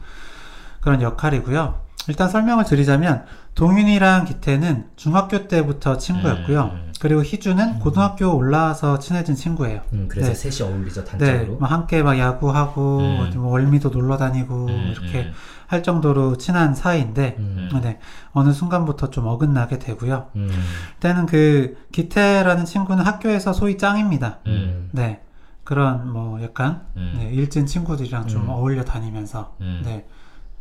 그런 0.81 1.03
역할이고요. 1.03 1.87
일단 2.09 2.29
설명을 2.29 2.65
드리자면 2.65 3.25
동윤이랑 3.57 4.27
기태는 4.27 4.85
중학교 4.97 5.49
때부터 5.49 5.97
친구였고요. 5.97 6.63
음, 6.63 6.71
음. 6.71 6.93
그리고 7.01 7.23
희주는 7.23 7.79
고등학교 7.79 8.35
올라와서 8.35 8.99
친해진 8.99 9.35
친구예요. 9.35 9.81
음, 9.93 10.07
그래서 10.09 10.33
네. 10.33 10.35
셋이 10.35 10.71
어울리죠, 10.71 11.05
네, 11.05 11.11
단짝으로. 11.11 11.59
막 11.59 11.71
함께 11.71 12.03
막 12.03 12.19
야구하고 12.19 12.99
음. 13.01 13.31
뭐 13.35 13.53
월미도 13.53 13.89
놀러 13.89 14.19
다니고 14.19 14.67
음, 14.67 14.93
이렇게 14.93 15.25
음. 15.25 15.33
할 15.67 15.83
정도로 15.83 16.37
친한 16.37 16.75
사이인데 16.75 17.37
음, 17.39 17.71
네, 17.83 17.99
어느 18.33 18.53
순간부터 18.53 19.11
좀 19.11 19.27
어긋나게 19.27 19.79
되고요. 19.79 20.29
음, 20.37 20.51
그때는 20.95 21.25
그 21.27 21.77
기태라는 21.93 22.67
친구는 22.67 23.05
학교에서 23.05 23.55
소위 23.55 23.79
짱입니다. 23.79 24.41
음, 24.47 24.91
네, 24.93 25.23
그런 25.65 26.13
뭐 26.13 26.43
약간 26.43 26.83
음. 26.97 27.15
네, 27.19 27.31
일진 27.31 27.67
친구들이랑 27.67 28.29
좀 28.29 28.43
음. 28.43 28.49
어울려 28.51 28.85
다니면서 28.85 29.57
음. 29.63 29.83
네, 29.85 30.07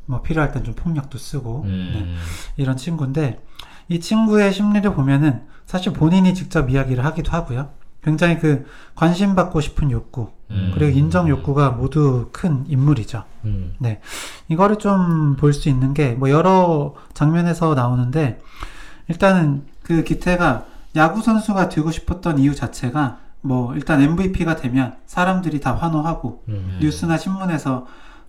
뭐 0.06 0.22
필요할 0.22 0.52
땐 0.52 0.64
좀 0.64 0.74
폭력도 0.76 1.18
쓰고 1.18 1.64
음. 1.66 1.92
네, 1.94 2.16
이런 2.58 2.78
친구인데 2.78 3.40
이 3.88 4.00
친구의 4.00 4.54
심리를 4.54 4.94
보면은 4.94 5.42
사실 5.66 5.94
본인이 5.94 6.34
직접 6.34 6.70
이야기를 6.70 7.04
하기도 7.06 7.32
하고요. 7.32 7.70
굉장히 8.04 8.38
그 8.38 8.66
관심 8.94 9.34
받고 9.36 9.62
싶은 9.62 9.90
욕구 9.90 10.30
음. 10.52 10.72
그리고 10.76 10.96
인정 10.96 11.28
욕구가 11.28 11.72
모두 11.72 12.30
큰 12.32 12.64
인물이죠. 12.68 13.24
음. 13.46 13.74
이거를 14.48 14.78
좀 14.78 15.36
볼 15.38 15.54
수 15.54 15.70
있는 15.70 15.94
게 15.96 16.16
뭐 16.16 16.30
여러 16.30 16.94
장면에서 17.16 17.74
나오는데 17.74 18.40
일단은 19.08 19.64
그 19.84 20.04
기태가 20.04 20.66
야구 20.96 21.22
선수가 21.22 21.70
되고 21.70 21.92
싶었던 21.92 22.40
이유 22.40 22.56
자체가 22.56 23.18
뭐 23.42 23.76
일단 23.76 24.02
MVP가 24.02 24.56
되면 24.56 24.96
사람들이 25.06 25.60
다 25.60 25.76
환호하고 25.76 26.44
음. 26.50 26.78
뉴스나 26.82 27.18
신문에서 27.18 27.86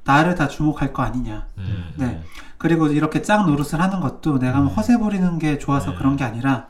나를 0.07 0.35
다 0.35 0.49
주목할 0.49 0.93
거 0.93 1.03
아니냐. 1.03 1.47
음. 1.59 1.85
네. 1.97 2.23
그리고 2.59 2.87
이렇게 2.87 3.23
짱 3.23 3.47
노릇을 3.47 3.81
하는 3.81 4.01
것도 4.01 4.39
내가 4.39 4.61
뭐 4.61 4.71
음. 4.71 4.75
허세 4.75 4.99
부리는 4.99 5.39
게 5.39 5.59
좋아서 5.59 5.91
음. 5.91 5.97
그런 5.97 6.17
게 6.17 6.25
아니라 6.25 6.69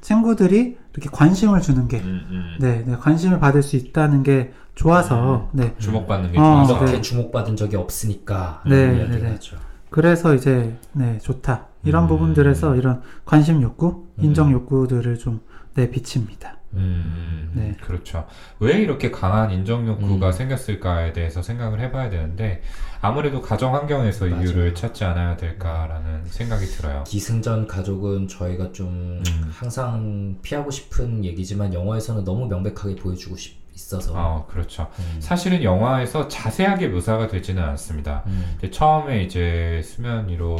친구들이 0.00 0.76
이렇게 0.92 1.08
관심을 1.10 1.60
주는 1.62 1.88
게 1.88 2.00
음, 2.00 2.26
음. 2.28 2.56
네, 2.60 2.84
네, 2.84 2.96
관심을 2.96 3.38
받을 3.38 3.62
수 3.62 3.76
있다는 3.76 4.22
게 4.22 4.52
좋아서 4.74 5.48
네. 5.52 5.74
주목받는 5.78 6.32
게 6.32 6.38
어, 6.38 6.42
좋아서. 6.42 6.76
이렇게 6.76 6.92
네. 6.92 7.00
주목받은 7.00 7.56
적이 7.56 7.76
없으니까 7.76 8.62
네, 8.66 8.88
네, 8.88 9.18
네. 9.18 9.30
하죠. 9.30 9.56
그래서 9.90 10.34
이제 10.34 10.76
네, 10.92 11.18
좋다. 11.18 11.66
이런 11.84 12.04
음. 12.04 12.08
부분들에서 12.08 12.76
이런 12.76 13.02
관심 13.24 13.62
욕구, 13.62 14.06
인정 14.18 14.48
음. 14.48 14.52
욕구들을 14.52 15.18
좀 15.18 15.40
네, 15.74 15.90
비칩니다. 15.90 16.56
음, 16.74 17.50
네. 17.54 17.76
그렇죠. 17.80 18.26
왜 18.58 18.78
이렇게 18.78 19.10
강한 19.10 19.50
인정 19.50 19.86
욕구가 19.86 20.28
음. 20.28 20.32
생겼을까에 20.32 21.12
대해서 21.12 21.42
생각을 21.42 21.80
해봐야 21.80 22.10
되는데 22.10 22.62
아무래도 23.00 23.40
가정 23.42 23.74
환경에서 23.74 24.26
맞아요. 24.26 24.42
이유를 24.42 24.74
찾지 24.74 25.04
않아야 25.04 25.36
될까라는 25.36 26.24
생각이 26.26 26.66
들어요. 26.66 27.04
기승전 27.06 27.66
가족은 27.66 28.28
저희가 28.28 28.72
좀 28.72 29.22
음. 29.26 29.50
항상 29.52 30.38
피하고 30.42 30.70
싶은 30.70 31.24
얘기지만 31.24 31.74
영화에서는 31.74 32.24
너무 32.24 32.46
명백하게 32.46 32.96
보여주고 32.96 33.36
싶, 33.36 33.60
있어서 33.74 34.12
어, 34.14 34.46
그렇죠. 34.48 34.88
음. 34.98 35.16
사실은 35.20 35.62
영화에서 35.62 36.28
자세하게 36.28 36.88
묘사가 36.88 37.26
되지는 37.28 37.62
않습니다. 37.62 38.22
음. 38.26 38.56
근데 38.60 38.70
처음에 38.70 39.24
이제 39.24 39.80
수면 39.82 40.28
위로 40.28 40.56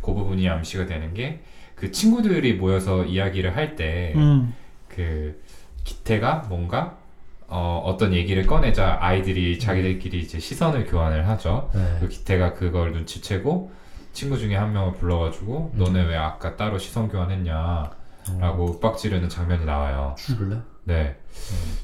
그 0.00 0.12
부분이 0.14 0.48
암시가 0.48 0.86
되는 0.86 1.14
게 1.14 1.40
그 1.74 1.90
친구들이 1.90 2.54
모여서 2.54 3.04
이야기를 3.04 3.56
할때 3.56 4.12
음, 4.16 4.54
그 4.88 5.42
기태가 5.84 6.46
뭔가 6.48 6.96
어, 7.46 7.82
어떤 7.84 8.12
얘기를 8.14 8.46
꺼내자 8.46 8.98
아이들이 9.00 9.58
자기들끼리 9.58 10.18
이제 10.20 10.38
시선을 10.38 10.86
교환을 10.86 11.28
하죠. 11.28 11.70
네. 11.74 11.98
그 12.00 12.08
기태가 12.08 12.54
그걸 12.54 12.92
눈치채고 12.92 13.70
친구 14.12 14.38
중에 14.38 14.56
한 14.56 14.72
명을 14.72 14.94
불러가지고 14.94 15.72
음. 15.74 15.78
너네 15.78 16.02
왜 16.04 16.16
아까 16.16 16.56
따로 16.56 16.78
시선 16.78 17.08
교환했냐 17.08 17.90
라고 18.40 18.70
윽박 18.70 18.96
지르는 18.96 19.28
장면이 19.28 19.64
나와요. 19.66 20.14
줄래? 20.18 20.56
네. 20.84 21.16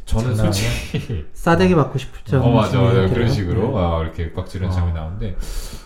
저는 0.06 0.34
장난 0.34 0.52
솔직히 0.52 1.26
싸대기 1.34 1.74
받고 1.74 1.98
싶죠. 1.98 2.42
어 2.42 2.50
맞아 2.54 2.80
맞아 2.80 2.98
이렇게. 3.00 3.14
그런 3.14 3.28
식으로 3.30 3.68
네. 3.68 3.74
아, 3.78 4.00
이렇게 4.02 4.24
윽박 4.24 4.48
지르는 4.48 4.70
어. 4.70 4.74
장면이 4.74 4.94
나오는데 4.98 5.36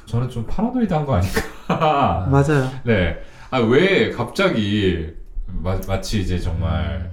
저는 0.07 0.31
좀 0.31 0.47
파라노이드한 0.47 1.05
거 1.05 1.15
아닐까. 1.15 2.29
맞아요. 2.31 2.71
네. 2.85 3.19
아 3.51 3.59
왜 3.59 4.11
갑자기 4.11 5.13
마, 5.47 5.79
마치 5.89 6.21
이제 6.21 6.39
정말 6.39 7.11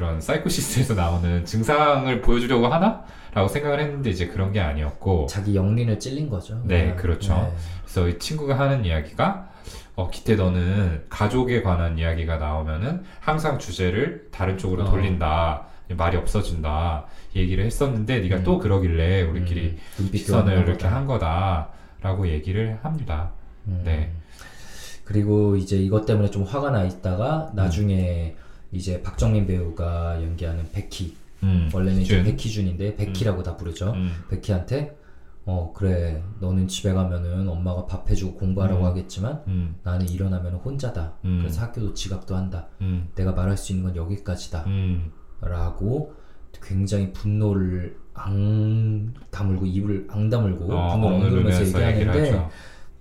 그런 0.00 0.18
사이코시스에서 0.18 0.94
나오는 0.94 1.44
증상을 1.44 2.22
보여주려고 2.22 2.68
하나? 2.68 3.04
라고 3.34 3.48
생각을 3.48 3.80
했는데 3.80 4.08
이제 4.08 4.28
그런 4.28 4.50
게 4.50 4.58
아니었고 4.58 5.26
자기 5.26 5.54
영린을 5.54 6.00
찔린 6.00 6.30
거죠. 6.30 6.58
네, 6.64 6.94
그렇죠. 6.94 7.34
네. 7.34 7.52
그래서 7.82 8.08
이 8.08 8.18
친구가 8.18 8.58
하는 8.58 8.86
이야기가 8.86 9.50
어, 9.96 10.08
기태 10.08 10.36
너는 10.36 11.04
가족에 11.10 11.60
관한 11.62 11.98
이야기가 11.98 12.38
나오면은 12.38 13.04
항상 13.20 13.58
주제를 13.58 14.28
다른 14.32 14.56
쪽으로 14.56 14.84
어. 14.84 14.90
돌린다. 14.90 15.66
말이 15.90 16.16
없어진다. 16.16 17.04
이 17.34 17.40
얘기를 17.40 17.62
했었는데 17.66 18.20
네가 18.20 18.36
음. 18.36 18.44
또 18.44 18.58
그러길래 18.58 19.20
우리끼리 19.24 19.76
음, 20.00 20.10
교환하는 20.26 20.62
이렇게. 20.62 20.86
한 20.86 21.06
거다라고 21.06 22.26
얘기를 22.26 22.78
합니다. 22.80 23.32
음. 23.68 23.82
네. 23.84 24.10
그리고 25.04 25.56
이제 25.56 25.76
이것 25.76 26.06
때문에 26.06 26.30
좀 26.30 26.44
화가 26.44 26.70
나 26.70 26.84
있다가 26.84 27.50
나중에 27.54 28.34
이제 28.72 29.02
박정민 29.02 29.46
배우가 29.46 30.22
연기하는 30.22 30.70
베키 30.72 31.16
음. 31.42 31.70
원래는 31.72 32.02
이제 32.02 32.16
준. 32.16 32.24
백희준인데 32.24 32.96
베키라고 32.96 33.42
다 33.42 33.56
부르죠. 33.56 33.92
음. 33.92 34.12
베키한테 34.28 34.96
어 35.46 35.72
그래 35.74 36.22
너는 36.38 36.68
집에 36.68 36.92
가면은 36.92 37.48
엄마가 37.48 37.86
밥 37.86 38.08
해주고 38.10 38.38
공부하라고 38.38 38.82
음. 38.82 38.86
하겠지만 38.86 39.42
음. 39.48 39.74
나는 39.82 40.08
일어나면 40.08 40.54
혼자다. 40.54 41.14
음. 41.24 41.38
그래서 41.40 41.62
학교도 41.62 41.94
지각도 41.94 42.36
한다. 42.36 42.68
음. 42.82 43.08
내가 43.14 43.32
말할 43.32 43.56
수 43.56 43.72
있는 43.72 43.86
건 43.86 43.96
여기까지다. 43.96 44.64
음. 44.66 45.10
라고 45.40 46.14
굉장히 46.62 47.12
분노를 47.12 47.96
앙 48.12 49.14
다물고 49.30 49.64
입을 49.64 50.06
앙 50.10 50.28
다물고 50.28 50.72
어, 50.74 50.92
분노를 50.92 51.16
억누르면서 51.16 51.64
얘기하는데. 51.64 52.48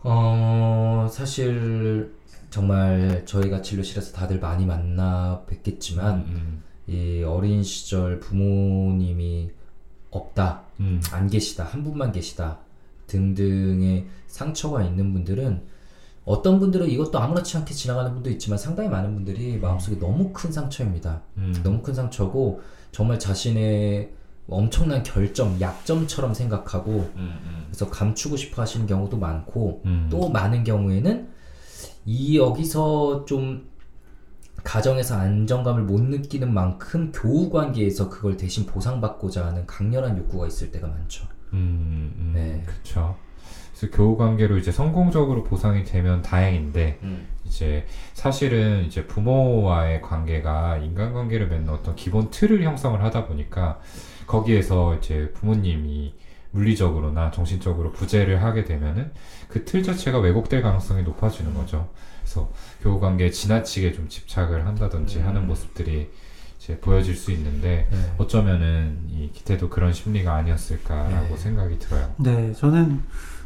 어 0.02 1.08
사실 1.12 2.14
정말 2.50 3.24
저희가 3.26 3.62
진료실에서 3.62 4.14
다들 4.14 4.40
많이 4.40 4.66
만나 4.66 5.44
뵙겠지만 5.48 6.20
음. 6.28 6.64
이 6.88 7.24
어린 7.24 7.64
시절 7.64 8.20
부모님이 8.20 9.52
없다 10.12 10.64
음. 10.80 11.02
안 11.12 11.28
계시다 11.28 11.64
한 11.64 11.84
분만 11.84 12.12
계시다 12.12 12.60
등등의 13.08 14.08
상처가 14.28 14.84
있는 14.84 15.14
분들은 15.14 15.62
어떤 16.26 16.60
분들은 16.60 16.90
이것도 16.90 17.18
아무렇지 17.18 17.58
않게 17.58 17.74
지나가는 17.74 18.14
분도 18.14 18.30
있지만 18.30 18.60
상당히 18.60 18.90
많은 18.90 19.16
분들이 19.16 19.58
마음속에 19.58 19.98
너무 19.98 20.32
큰 20.32 20.52
상처입니다. 20.52 21.22
음. 21.38 21.60
너무 21.64 21.82
큰 21.82 21.96
상처고 21.96 22.62
정말 22.92 23.18
자신의 23.18 24.12
엄청난 24.48 25.02
결점, 25.02 25.60
약점처럼 25.60 26.34
생각하고 26.36 26.92
음. 27.16 27.40
음. 27.44 27.64
그래서 27.68 27.90
감추고 27.90 28.38
싶어 28.38 28.62
하시는 28.62 28.86
경우도 28.86 29.18
많고 29.18 29.82
음. 29.86 30.08
또 30.12 30.30
많은 30.30 30.64
경우에는 30.64 31.30
이 32.10 32.40
여기서 32.40 33.26
좀 33.26 33.70
가정에서 34.64 35.16
안정감을 35.16 35.84
못 35.84 36.02
느끼는 36.02 36.52
만큼 36.52 37.12
교우 37.14 37.52
관계에서 37.52 38.10
그걸 38.10 38.36
대신 38.36 38.66
보상받고자 38.66 39.46
하는 39.46 39.68
강렬한 39.68 40.18
욕구가 40.18 40.48
있을 40.48 40.72
때가 40.72 40.88
많죠. 40.88 41.28
음. 41.54 42.12
음. 42.18 42.32
네. 42.34 42.64
그렇죠. 42.66 43.16
그래서 43.78 43.96
교우 43.96 44.18
관계로 44.18 44.58
이제 44.58 44.72
성공적으로 44.72 45.44
보상이 45.44 45.84
되면 45.84 46.24
다행인데 46.24 47.00
이제 47.46 47.86
사실은 48.14 48.86
이제 48.86 49.06
부모와의 49.06 50.02
관계가 50.02 50.78
인간관계를 50.78 51.48
맺는 51.48 51.70
어떤 51.72 51.96
기본 51.96 52.32
틀을 52.32 52.64
형성을 52.64 53.02
하다 53.04 53.28
보니까 53.28 53.80
거기에서 54.26 54.96
이제 54.96 55.32
부모님이 55.36 56.16
물리적으로나 56.52 57.32
정신적으로 57.32 57.92
부재를 57.92 58.44
하게 58.44 58.66
되면은 58.66 59.12
그 59.50 59.66
틀 59.66 59.84
자체가 59.84 60.20
왜곡될 60.20 60.62
가능성이 60.62 61.04
높아지는 61.04 61.54
거죠. 61.54 61.90
그래서 62.22 62.52
교우 62.82 63.00
관계에 63.00 63.30
지나치게 63.32 63.94
좀 63.94 64.08
집착을 64.08 64.66
한다든지 64.66 65.20
음. 65.20 65.28
하는 65.28 65.48
모습들이 65.48 66.10
이제 66.60 66.78
보여질 66.80 67.16
수 67.16 67.32
있는데 67.32 67.88
네. 67.92 67.98
어쩌면은 68.18 69.00
이 69.10 69.32
기태도 69.32 69.70
그런 69.70 69.94
심리가 69.94 70.36
아니었을까라고 70.36 71.30
네. 71.30 71.38
생각이 71.38 71.80
들어요. 71.80 72.14
네, 72.18 72.54
저는 72.54 73.02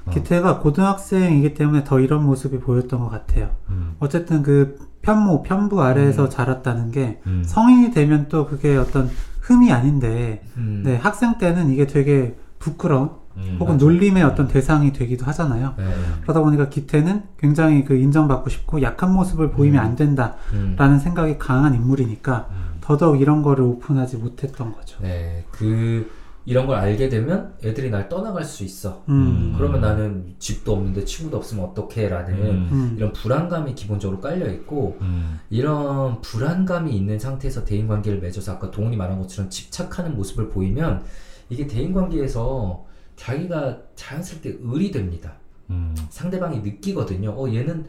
어. 0.06 0.12
기태가 0.12 0.60
고등학생이기 0.60 1.54
때문에 1.54 1.84
더 1.84 2.00
이런 2.00 2.26
모습이 2.26 2.60
보였던 2.60 3.00
것 3.00 3.10
같아요. 3.10 3.56
음, 3.70 3.96
어쨌든 4.00 4.44
그 4.44 4.78
편모, 5.02 5.44
편부 5.44 5.82
아래에서 5.82 6.26
음. 6.26 6.30
자랐다는 6.30 6.92
게 6.92 7.20
음, 7.28 7.44
성인이 7.46 7.92
되면 7.92 8.28
또 8.30 8.46
그게 8.48 8.76
어떤 8.76 9.10
흠이 9.42 9.72
아닌데, 9.72 10.42
음. 10.58 10.82
네, 10.86 10.96
학생 10.96 11.38
때는 11.38 11.70
이게 11.70 11.86
되게 11.88 12.36
부끄러운 12.64 13.10
음, 13.36 13.58
혹은 13.60 13.74
맞아. 13.74 13.86
놀림의 13.86 14.24
어떤 14.24 14.48
대상이 14.48 14.94
되기도 14.94 15.26
하잖아요. 15.26 15.74
네. 15.78 15.84
그러다 16.22 16.40
보니까 16.40 16.70
기태는 16.70 17.24
굉장히 17.38 17.84
그 17.84 17.96
인정받고 17.96 18.50
싶고 18.50 18.82
약한 18.82 19.12
모습을 19.12 19.52
보이면 19.52 19.84
음. 19.84 19.86
안 19.86 19.96
된다라는 19.96 20.38
음. 20.80 21.00
생각이 21.00 21.38
강한 21.38 21.74
인물이니까 21.76 22.48
음, 22.52 22.78
더더욱 22.80 23.20
이런 23.20 23.42
거를 23.42 23.66
오픈하지 23.66 24.18
못했던 24.18 24.72
거죠. 24.72 24.98
네, 25.02 25.46
그 25.52 26.10
이런 26.46 26.68
걸 26.68 26.78
알게 26.78 27.10
되면 27.10 27.54
애들이 27.64 27.90
날 27.90 28.08
떠나갈 28.08 28.44
수 28.44 28.64
있어. 28.64 29.04
음, 29.10 29.56
그러면 29.58 29.82
나는 29.82 30.36
집도 30.40 30.74
없는데 30.74 31.04
친구도 31.04 31.38
없으면 31.38 31.66
어떡해라는 31.66 32.34
음, 32.34 32.70
음, 32.72 32.94
이런 32.98 33.14
불안감이 33.14 33.76
기본적으로 33.76 34.22
깔려 34.22 34.50
있고 34.52 34.98
음, 35.02 35.40
이런 35.50 36.22
불안감이 36.22 36.96
있는 36.96 37.18
상태에서 37.18 37.66
대인 37.66 37.88
관계를 37.88 38.20
맺어서 38.20 38.54
아까 38.54 38.72
동훈이 38.72 38.96
말한 38.96 39.20
것처럼 39.20 39.50
집착하는 39.50 40.16
모습을 40.16 40.50
보이면 40.50 41.04
이게 41.50 41.68
대인 41.68 41.94
관계에서 41.94 42.86
자기가 43.16 43.80
자연스럽게 43.96 44.60
을이 44.66 44.92
됩니다. 44.92 45.36
음, 45.70 45.96
상대방이 46.10 46.60
느끼거든요. 46.60 47.32
어 47.32 47.48
얘는 47.54 47.86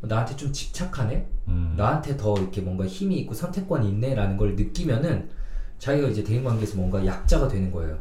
나한테 0.00 0.36
좀 0.36 0.52
집착하네. 0.52 1.26
음, 1.48 1.74
나한테 1.76 2.16
더 2.16 2.34
이렇게 2.36 2.60
뭔가 2.60 2.86
힘이 2.86 3.18
있고 3.20 3.34
선택권이 3.34 3.88
있네 3.88 4.14
라는 4.14 4.36
걸 4.36 4.56
느끼면은 4.56 5.28
자기가 5.78 6.08
이제 6.08 6.22
대인 6.22 6.44
관계에서 6.44 6.76
뭔가 6.76 7.04
약자가 7.04 7.48
되는 7.48 7.70
거예요. 7.70 7.98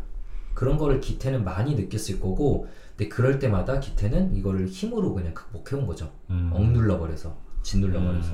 그런 0.54 0.78
거를 0.78 1.02
기태는 1.02 1.44
많이 1.44 1.76
느꼈을 1.76 2.20
거고, 2.20 2.68
근데 2.96 3.10
그럴 3.10 3.40
때마다 3.40 3.80
기태는 3.80 4.36
이거를 4.36 4.68
힘으로 4.68 5.14
그냥 5.14 5.34
극복해온 5.34 5.86
거죠. 5.86 6.12
음, 6.30 6.50
억눌러 6.54 6.98
버려서. 6.98 7.36
짓눌러버려서. 7.62 8.34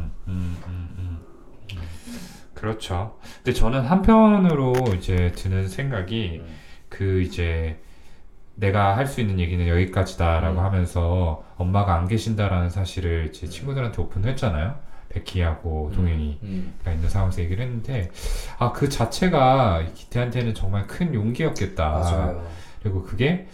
음, 2.62 2.68
음, 2.68 2.68
음, 2.68 2.68
음. 2.68 2.70
그렇죠. 2.72 3.18
근데 3.44 3.54
저는 3.54 3.82
한편으로 3.82 4.74
이제 4.98 5.32
드는 5.36 5.68
생각이 5.68 6.42
음. 6.44 6.56
그 6.90 7.22
이제 7.22 7.80
내가 8.56 8.96
할 8.98 9.08
수 9.08 9.22
있는 9.22 9.40
얘기는 9.40 9.66
여기까지다라고 9.68 10.60
음. 10.60 10.64
하면서 10.64 11.44
엄마가 11.58 11.96
안 11.96 12.08
계신다라는 12.08 12.70
사실을 12.70 13.32
제 13.34 13.48
친구들한테 13.48 14.02
오픈했잖아요. 14.02 14.76
베키하고 15.10 15.92
동현이가 15.94 16.38
음. 16.44 16.74
있는 16.88 17.10
상황에서 17.10 17.42
얘기를 17.42 17.64
했는데 17.66 18.12
아 18.60 18.72
그 18.72 18.88
자체가 18.88 19.84
기태한테는 19.94 20.54
정말 20.54 20.88
큰 20.88 21.14
용기였겠다. 21.14 21.90
맞아요. 21.90 22.48
그리고 22.82 23.04
그게 23.04 23.48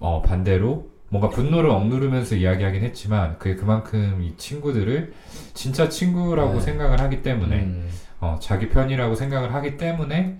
어, 0.00 0.20
반대로 0.22 0.90
뭔가 1.08 1.30
분노를 1.30 1.70
억누르면서 1.70 2.34
이야기하긴 2.36 2.82
했지만 2.82 3.38
그게 3.38 3.54
그만큼 3.54 4.20
이 4.22 4.36
친구들을 4.36 5.14
진짜 5.54 5.88
친구라고 5.88 6.54
네. 6.54 6.60
생각을 6.60 7.00
하기 7.00 7.22
때문에 7.22 7.56
음. 7.60 7.88
어, 8.20 8.38
자기 8.40 8.68
편이라고 8.68 9.14
생각을 9.14 9.54
하기 9.54 9.76
때문에 9.76 10.38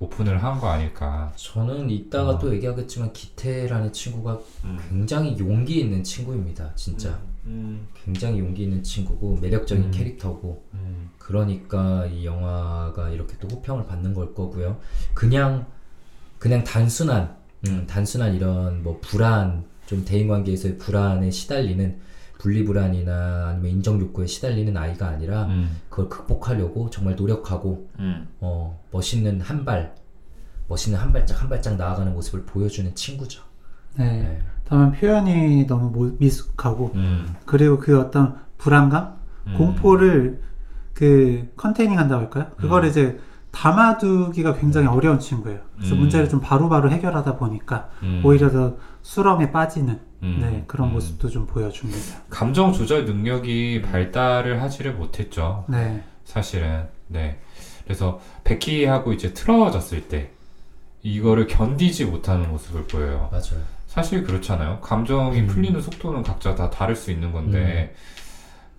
오픈을 0.00 0.42
한 0.42 0.58
거 0.60 0.68
아닐까. 0.68 1.32
저는 1.36 1.88
이따가 1.88 2.30
어. 2.30 2.38
또 2.38 2.52
얘기하겠지만 2.54 3.12
기태라는 3.12 3.92
친구가 3.92 4.38
음. 4.64 4.78
굉장히 4.88 5.38
용기 5.38 5.80
있는 5.80 6.02
친구입니다. 6.02 6.72
진짜 6.74 7.18
음, 7.46 7.86
굉장히 8.04 8.40
용기 8.40 8.64
있는 8.64 8.82
친구고 8.82 9.38
매력적인 9.40 9.84
음. 9.84 9.90
캐릭터고 9.90 10.64
음, 10.74 11.10
그러니까 11.18 12.06
이 12.06 12.26
영화가 12.26 13.10
이렇게 13.10 13.36
또 13.38 13.48
호평을 13.48 13.86
받는 13.86 14.14
걸 14.14 14.34
거고요. 14.34 14.78
그냥 15.14 15.66
그냥 16.38 16.64
단순한 16.64 17.36
음, 17.68 17.86
단순한 17.86 18.34
이런 18.34 18.82
뭐 18.82 18.98
불안 19.00 19.64
좀 19.86 20.04
대인 20.04 20.28
관계에서의 20.28 20.76
불안에 20.78 21.30
시달리는 21.30 21.98
분리 22.44 22.62
불안이나 22.62 23.46
아니면 23.48 23.70
인정 23.70 23.98
욕구에 23.98 24.26
시달리는 24.26 24.76
아이가 24.76 25.08
아니라 25.08 25.44
음, 25.46 25.78
그걸 25.88 26.10
극복하려고 26.10 26.90
정말 26.90 27.16
노력하고 27.16 27.88
음, 27.98 28.28
어, 28.40 28.78
멋있는 28.90 29.40
한 29.40 29.64
발, 29.64 29.94
멋있는 30.68 30.98
한 31.00 31.10
발짝 31.10 31.40
한 31.40 31.48
발짝 31.48 31.76
나아가는 31.76 32.12
모습을 32.12 32.44
보여주는 32.44 32.94
친구죠. 32.94 33.42
네. 33.96 34.04
네. 34.04 34.42
다만 34.66 34.92
표현이 34.92 35.66
너무 35.66 35.88
모- 35.90 36.14
미숙하고 36.18 36.90
음, 36.96 37.34
그리고 37.46 37.78
그 37.78 37.98
어떤 37.98 38.36
불안감, 38.58 39.14
음. 39.46 39.54
공포를 39.56 40.42
그 40.92 41.50
컨테이닝 41.56 41.98
한다고 41.98 42.24
할까요? 42.24 42.50
그걸 42.58 42.84
음. 42.84 42.90
이제 42.90 43.18
담아두기가 43.54 44.54
굉장히 44.54 44.88
어려운 44.88 45.20
친구예요. 45.20 45.60
그래서 45.76 45.94
음. 45.94 46.00
문제를 46.00 46.28
좀 46.28 46.40
바로바로 46.40 46.90
해결하다 46.90 47.36
보니까 47.36 47.88
음. 48.02 48.20
오히려 48.24 48.50
더 48.50 48.76
수렁에 49.02 49.52
빠지는 49.52 50.00
음. 50.22 50.38
네, 50.40 50.64
그런 50.66 50.88
음. 50.88 50.94
모습도 50.94 51.28
좀 51.28 51.46
보여줍니다. 51.46 52.22
감정 52.28 52.72
조절 52.72 53.04
능력이 53.04 53.82
발달을 53.82 54.60
하지를 54.60 54.94
못했죠. 54.94 55.64
네. 55.68 56.02
사실은 56.24 56.88
네 57.06 57.38
그래서 57.84 58.20
베키하고 58.44 59.12
이제 59.12 59.32
틀어졌을 59.34 60.08
때 60.08 60.30
이거를 61.02 61.46
견디지 61.46 62.06
못하는 62.06 62.50
모습을 62.50 62.84
보여요 62.84 63.28
맞아요. 63.30 63.62
사실 63.86 64.24
그렇잖아요 64.24 64.80
감정이 64.80 65.40
음. 65.40 65.46
풀리는 65.46 65.78
속도는 65.80 66.22
각자 66.22 66.54
다 66.54 66.70
다를 66.70 66.96
수 66.96 67.10
있는 67.10 67.30
건데 67.30 67.94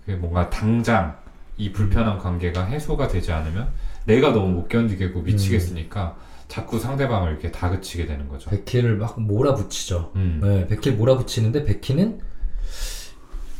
그게 0.03 0.17
뭔가 0.17 0.49
당장 0.49 1.15
이 1.55 1.71
불편한 1.71 2.17
관계가 2.17 2.65
해소가 2.65 3.07
되지 3.07 3.31
않으면 3.31 3.69
내가 4.05 4.31
너무 4.31 4.49
못 4.49 4.69
견디겠고 4.69 5.21
미치겠으니까 5.21 6.17
자꾸 6.47 6.79
상대방을 6.79 7.31
이렇게 7.31 7.51
다그치게 7.51 8.05
되는 8.05 8.29
거죠 8.29 8.49
베키를 8.49 8.97
막 8.97 9.19
몰아붙이죠. 9.19 10.11
음. 10.15 10.39
네, 10.43 10.67
베키를 10.67 10.97
몰아붙이는데 10.97 11.65
베키는 11.65 12.19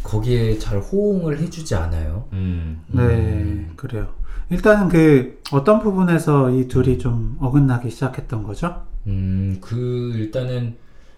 거기에 0.04 0.60
잘 0.60 0.80
호응을 0.80 1.40
해주지 1.40 1.74
않아요. 1.76 2.28
음. 2.34 2.84
네, 2.88 3.02
음. 3.02 3.74
그래요. 3.76 4.08
일단은 4.50 4.90
그 4.90 5.42
어떤 5.52 5.80
부분에서 5.80 6.52
이 6.52 6.68
둘이 6.68 7.00
좀 7.00 7.36
어긋나기 7.40 7.90
시작했던 7.90 8.44
거죠? 8.44 8.84
음, 9.08 9.58
그 9.60 10.12
일단은 10.16 10.76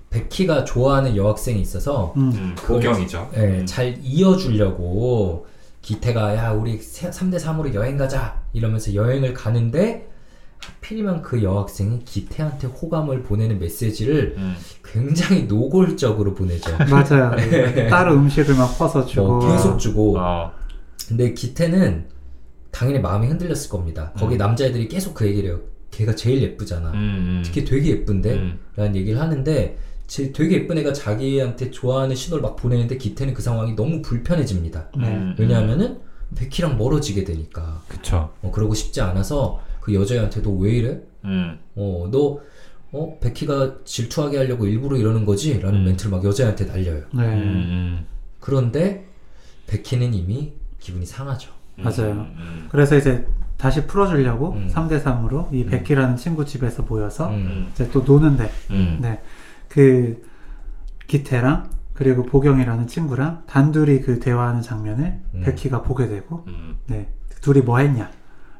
베키가 0.09 0.63
좋아하는 0.63 1.17
여학생이 1.17 1.59
있어서 1.61 2.13
음. 2.15 2.31
음, 2.33 2.55
고경이죠 2.65 3.31
예, 3.35 3.39
음. 3.39 3.65
잘 3.65 3.97
이어주려고 4.01 5.47
기태가 5.81 6.35
야 6.35 6.51
우리 6.51 6.79
3대 6.79 7.37
3으로 7.39 7.73
여행 7.73 7.97
가자 7.97 8.41
이러면서 8.57 8.93
여행을 8.93 9.33
가는데 9.33 10.07
하필이면 10.59 11.21
그 11.21 11.43
여학생이 11.43 12.03
기태한테 12.03 12.67
호감을 12.67 13.23
보내는 13.23 13.59
메시지를 13.59 14.35
음. 14.37 14.55
굉장히 14.83 15.43
노골적으로 15.43 16.33
보내죠. 16.33 16.71
맞아요. 16.89 17.35
따로 17.89 18.13
음식을 18.15 18.55
막 18.55 18.77
퍼서 18.77 19.05
주고. 19.05 19.27
뭐 19.27 19.51
계속 19.51 19.77
주고 19.77 20.17
어. 20.17 20.51
근데 21.07 21.33
기태는 21.33 22.05
당연히 22.71 22.99
마음이 22.99 23.27
흔들렸을 23.27 23.69
겁니다. 23.69 24.11
거기 24.17 24.35
음. 24.35 24.37
남자애들이 24.37 24.87
계속 24.87 25.13
그 25.13 25.25
얘기를 25.25 25.49
해요. 25.51 25.59
걔가 25.91 26.15
제일 26.15 26.41
예쁘잖아. 26.41 26.91
음, 26.91 26.97
음. 26.97 27.41
특히 27.45 27.63
되게 27.63 27.91
예쁜데? 27.91 28.33
음. 28.33 28.59
라는 28.75 28.95
얘기를 28.95 29.19
하는데 29.19 29.77
제 30.05 30.31
되게 30.31 30.55
예쁜 30.55 30.77
애가 30.77 30.93
자기한테 30.93 31.71
좋아하는 31.71 32.15
신호를 32.15 32.41
막 32.41 32.55
보내는데 32.55 32.97
기태는 32.97 33.33
그 33.33 33.41
상황이 33.41 33.75
너무 33.75 34.01
불편해집니다. 34.01 34.91
왜냐하면은 35.37 35.99
베키랑 36.35 36.77
멀어지게 36.77 37.23
되니까 37.23 37.81
그쵸 37.87 38.31
어, 38.41 38.51
그러고 38.51 38.73
싶지 38.73 39.01
않아서 39.01 39.61
그 39.79 39.93
여자애한테도 39.93 40.57
왜 40.57 40.71
이래? 40.71 40.99
음. 41.23 41.59
어, 41.75 42.09
너 42.11 42.39
어, 42.91 43.17
베키가 43.19 43.83
질투하게 43.85 44.37
하려고 44.37 44.65
일부러 44.65 44.97
이러는 44.97 45.25
거지? 45.25 45.59
라는 45.59 45.79
음. 45.79 45.85
멘트를 45.85 46.11
막 46.11 46.23
여자애한테 46.23 46.65
날려요. 46.65 47.03
네. 47.13 47.23
음, 47.23 48.05
그런데 48.39 49.07
베키는 49.67 50.13
이미 50.13 50.53
기분이 50.79 51.05
상하죠. 51.05 51.51
음. 51.79 51.83
맞아요. 51.83 52.13
음. 52.13 52.67
그래서 52.69 52.97
이제 52.97 53.25
다시 53.57 53.85
풀어주려고 53.87 54.53
음. 54.53 54.69
3대3으로 54.71 55.53
이 55.53 55.65
베키라는 55.65 56.15
친구 56.15 56.45
집에서 56.45 56.83
모여서 56.83 57.29
음. 57.29 57.69
이제 57.71 57.89
또 57.91 58.01
노는데, 58.01 58.49
음. 58.71 58.99
네. 59.01 59.19
그 59.67 60.23
기태랑 61.07 61.69
그리고 61.97 62.23
보경이라는 62.23 62.85
친구랑 62.87 63.43
단둘이 63.47 64.01
그 64.01 64.19
대화하는 64.19 64.61
장면을 64.61 65.19
음. 65.33 65.41
베키가 65.43 65.81
보게 65.81 66.07
되고, 66.07 66.45
음. 66.47 66.77
네. 66.85 67.11
둘이 67.41 67.61
뭐 67.61 67.79
했냐? 67.79 68.11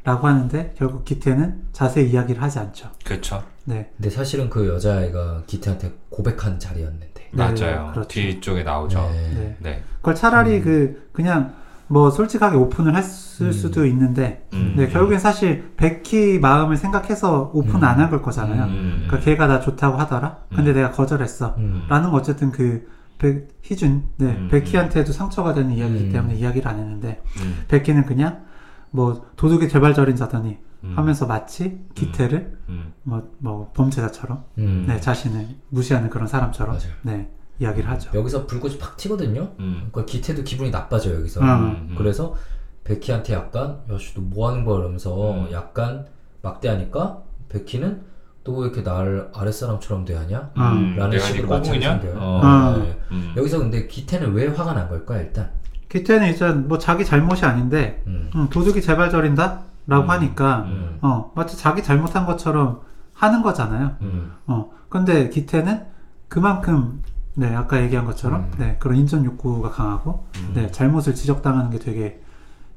라고 0.04 0.26
하는데 0.26 0.74
결국 0.78 1.04
기태는 1.04 1.64
자세히 1.74 2.10
이야기를 2.12 2.42
하지 2.42 2.60
않죠. 2.60 2.90
그쵸 3.04 3.44
네. 3.66 3.92
근데 3.98 4.10
사실은 4.10 4.50
그 4.50 4.66
여자아이가 4.68 5.44
기태한테 5.46 5.94
고백한 6.10 6.60
자리였는데. 6.60 7.08
네, 7.14 7.44
맞아요 7.44 7.92
그렇죠. 7.92 8.08
뒤쪽에 8.08 8.64
나오죠 8.64 9.02
네. 9.12 9.34
네. 9.34 9.58
네. 9.60 9.84
그걸 9.98 10.16
차라리 10.16 10.62
그 10.62 11.10
그냥 11.12 11.54
뭐 11.88 12.10
솔직하게 12.10 12.56
오픈을 12.56 12.96
했을 12.96 13.48
음. 13.48 13.52
수도 13.52 13.86
있는데 13.86 14.48
음. 14.54 14.76
네, 14.78 14.88
결국엔 14.88 15.20
사실 15.20 15.74
베키 15.76 16.40
마음을 16.40 16.78
생각해서 16.78 17.52
오픈 17.54 17.76
음. 17.76 17.84
안한 17.84 18.10
걸 18.10 18.22
거잖아요. 18.22 18.64
음. 18.64 19.04
그러니까 19.08 19.20
걔가 19.20 19.48
나 19.48 19.60
좋다고 19.60 19.98
하더라. 19.98 20.38
근데 20.56 20.72
음. 20.72 20.76
내가 20.76 20.92
거절했어. 20.92 21.56
음. 21.58 21.84
라는 21.90 22.12
거 22.12 22.18
어쨌든 22.18 22.52
그 22.52 22.88
백- 23.18 23.48
희준, 23.64 24.10
네, 24.18 24.26
음. 24.28 24.48
베키한테도 24.50 25.12
상처가 25.12 25.54
되는 25.54 25.72
이야기이기 25.72 26.06
음. 26.06 26.12
때문에 26.12 26.36
이야기를 26.36 26.68
안 26.70 26.80
했는데 26.80 27.22
음. 27.42 27.66
베키는 27.68 28.06
그냥 28.06 28.46
뭐 28.92 29.26
도둑이 29.36 29.70
제 29.70 29.88
발 29.88 30.16
저린다더니 30.16 30.58
음. 30.84 30.94
하면서 30.96 31.26
마치 31.26 31.80
기태를 31.96 32.58
음. 32.70 32.94
뭐, 33.04 33.30
뭐 33.40 33.72
범죄자처럼 33.74 34.44
음. 34.60 34.86
네, 34.88 35.00
자신을 35.02 35.48
무시하는 35.70 36.10
그런 36.10 36.28
사람처럼 36.28 36.76
맞아요. 36.78 36.92
네, 37.02 37.32
이야기를 37.60 37.90
하죠. 37.90 38.12
여기서 38.14 38.46
불꽃이 38.46 38.78
팍 38.78 38.96
튀거든요. 38.98 39.52
음. 39.60 39.88
그러니까 39.92 40.06
기태도 40.06 40.44
기분이 40.44 40.70
나빠져요 40.70 41.16
여기서. 41.20 41.42
음. 41.42 41.96
그래서 41.98 42.36
베키한테 42.84 43.34
약간 43.34 43.80
야 43.92 43.98
씨 43.98 44.14
너뭐 44.20 44.50
하는 44.50 44.64
거야 44.64 44.80
이러면서 44.80 45.34
음. 45.34 45.52
약간 45.52 46.06
막대하니까 46.44 47.24
베키는 47.50 48.02
또왜 48.48 48.68
이렇게 48.68 48.82
나를 48.82 49.30
아랫사람처럼 49.36 50.06
대하냐? 50.06 50.52
음. 50.56 50.96
라는 50.98 51.20
식으로 51.20 51.62
생겨요. 51.62 52.14
어. 52.16 52.76
음. 52.78 52.84
네. 52.84 53.00
음. 53.12 53.34
여기서 53.36 53.60
근데 53.60 53.88
기태는 53.88 54.32
왜 54.32 54.48
화가 54.48 54.74
난 54.74 54.88
걸까 54.88 55.18
일단? 55.18 55.50
기태는 55.90 56.30
이제 56.30 56.50
뭐 56.50 56.78
자기 56.78 57.04
잘못이 57.04 57.46
아닌데 57.46 58.02
음. 58.08 58.30
음, 58.36 58.50
도둑이 58.50 58.82
재발절인다? 58.82 59.60
라고 59.88 60.04
음. 60.04 60.10
하니까 60.10 60.60
음. 60.68 60.98
어, 61.02 61.32
마치 61.36 61.58
자기 61.58 61.84
잘못한 61.84 62.26
것처럼 62.26 62.82
하는 63.14 63.42
거잖아요. 63.42 63.98
음. 64.02 64.32
어, 64.48 64.72
근데 64.88 65.30
기태는 65.30 65.86
그만큼 66.30 67.04
네, 67.36 67.54
아까 67.54 67.82
얘기한 67.82 68.06
것처럼 68.06 68.42
음. 68.42 68.52
네, 68.58 68.78
그런 68.80 68.98
인전 68.98 69.26
욕구가 69.26 69.72
강하고 69.72 70.26
음. 70.38 70.52
네, 70.54 70.72
잘못을 70.72 71.16
지적당하는 71.16 71.70
게 71.70 71.80
되게 71.80 72.22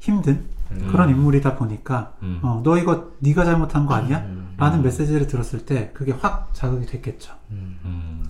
힘든 0.01 0.45
음. 0.73 0.89
그런 0.91 1.11
인물이다 1.11 1.57
보니까 1.57 2.15
음. 2.23 2.41
어, 2.43 2.61
너 2.65 2.77
이거 2.79 3.13
네가 3.21 3.45
잘못한 3.45 3.87
거 3.87 3.95
아니야? 3.95 4.19
음. 4.21 4.55
라는 4.57 4.81
음. 4.81 4.83
메시지를 4.83 5.27
들었을 5.27 5.65
때 5.65 5.91
그게 5.95 6.13
확 6.13 6.51
자극이 6.53 6.87
됐겠죠. 6.87 7.33
음. 7.51 7.79
음. 7.85 8.27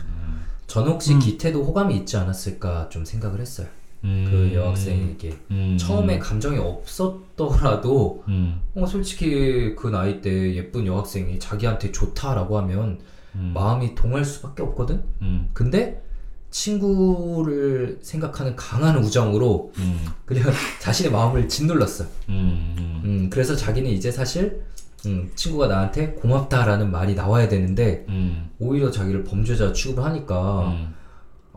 저는 0.66 0.92
혹시 0.92 1.14
음. 1.14 1.18
기태도 1.18 1.64
호감이 1.64 1.96
있지 1.96 2.16
않았을까 2.16 2.88
좀 2.90 3.04
생각을 3.04 3.40
했어요. 3.40 3.66
음. 4.04 4.26
그 4.30 4.54
여학생에게 4.54 5.38
음. 5.50 5.76
처음에 5.78 6.18
감정이 6.18 6.58
없었더라도 6.58 8.24
음. 8.28 8.60
어, 8.74 8.86
솔직히 8.86 9.74
그 9.76 9.88
나이 9.88 10.20
때 10.20 10.54
예쁜 10.54 10.86
여학생이 10.86 11.38
자기한테 11.38 11.92
좋다라고 11.92 12.58
하면 12.58 12.98
음. 13.34 13.52
마음이 13.54 13.94
동할 13.94 14.24
수밖에 14.24 14.62
없거든. 14.62 15.02
음. 15.22 15.50
근데 15.52 16.02
친구를 16.50 17.98
생각하는 18.02 18.56
강한 18.56 18.96
우정으로 18.98 19.72
음, 19.78 20.06
그냥 20.24 20.44
자신의 20.80 21.12
마음을 21.12 21.48
짓눌렀어요. 21.48 22.08
음, 22.28 22.74
음. 22.78 23.02
음, 23.04 23.30
그래서 23.30 23.54
자기는 23.56 23.88
이제 23.90 24.10
사실 24.10 24.62
음, 25.06 25.30
친구가 25.34 25.68
나한테 25.68 26.10
고맙다라는 26.12 26.90
말이 26.90 27.14
나와야 27.14 27.48
되는데 27.48 28.04
음, 28.08 28.50
오히려 28.58 28.90
자기를 28.90 29.24
범죄자 29.24 29.72
취급을 29.72 30.04
하니까 30.04 30.68
음. 30.68 30.94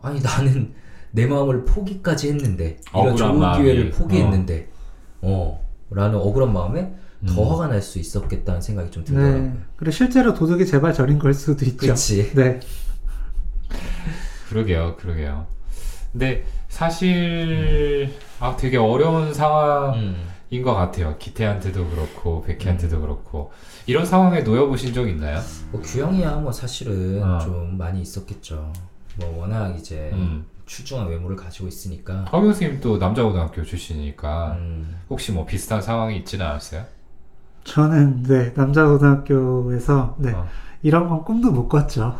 아니 0.00 0.20
나는 0.20 0.72
내 1.10 1.26
마음을 1.26 1.64
포기까지 1.64 2.28
했는데 2.30 2.78
이런 2.92 3.16
좋은 3.16 3.38
마음이, 3.38 3.62
기회를 3.64 3.90
포기했는데 3.90 4.68
어. 5.22 5.62
라는 5.90 6.18
억울한 6.18 6.52
마음에 6.52 6.94
더 7.26 7.42
음. 7.42 7.50
화가 7.52 7.68
날 7.68 7.80
수 7.82 7.98
있었겠다는 7.98 8.60
생각이 8.60 8.90
좀 8.90 9.04
들더라고요. 9.04 9.42
네. 9.42 9.52
그리고 9.76 9.92
실제로 9.92 10.34
도둑이 10.34 10.66
제발 10.66 10.92
저린 10.94 11.18
걸 11.18 11.32
수도 11.34 11.64
있죠. 11.66 11.76
그렇지. 11.76 12.32
네. 12.34 12.60
그러게요, 14.54 14.94
그러게요. 14.96 15.46
근데 16.12 16.44
사실 16.68 18.14
아 18.38 18.54
되게 18.56 18.76
어려운 18.76 19.34
상황인 19.34 20.14
음. 20.52 20.62
것 20.62 20.74
같아요. 20.74 21.16
기태한테도 21.18 21.88
그렇고 21.88 22.44
백희한테도 22.44 23.00
그렇고 23.00 23.50
이런 23.86 24.06
상황에 24.06 24.44
놓여 24.44 24.66
보신 24.66 24.94
적 24.94 25.08
있나요? 25.08 25.40
뭐 25.72 25.80
규영이야 25.80 26.36
뭐 26.36 26.52
사실은 26.52 27.20
어. 27.20 27.40
좀 27.40 27.76
많이 27.76 28.00
있었겠죠. 28.00 28.72
뭐 29.16 29.40
워낙 29.40 29.74
이제 29.76 30.10
음. 30.12 30.46
출중한 30.66 31.08
외모를 31.08 31.36
가지고 31.36 31.66
있으니까. 31.66 32.24
허경 32.26 32.52
선생님 32.52 32.80
또 32.80 32.98
남자고등학교 32.98 33.64
출신이니까 33.64 34.52
음. 34.52 35.00
혹시 35.10 35.32
뭐 35.32 35.44
비슷한 35.44 35.82
상황이 35.82 36.16
있지는 36.18 36.46
않았어요? 36.46 36.84
저는 37.64 38.22
네 38.22 38.54
남자 38.54 38.86
고등학교에서 38.86 40.14
네 40.20 40.32
어. 40.32 40.46
이런 40.84 41.08
건 41.08 41.24
꿈도 41.24 41.50
못 41.50 41.68
꿨죠. 41.68 42.16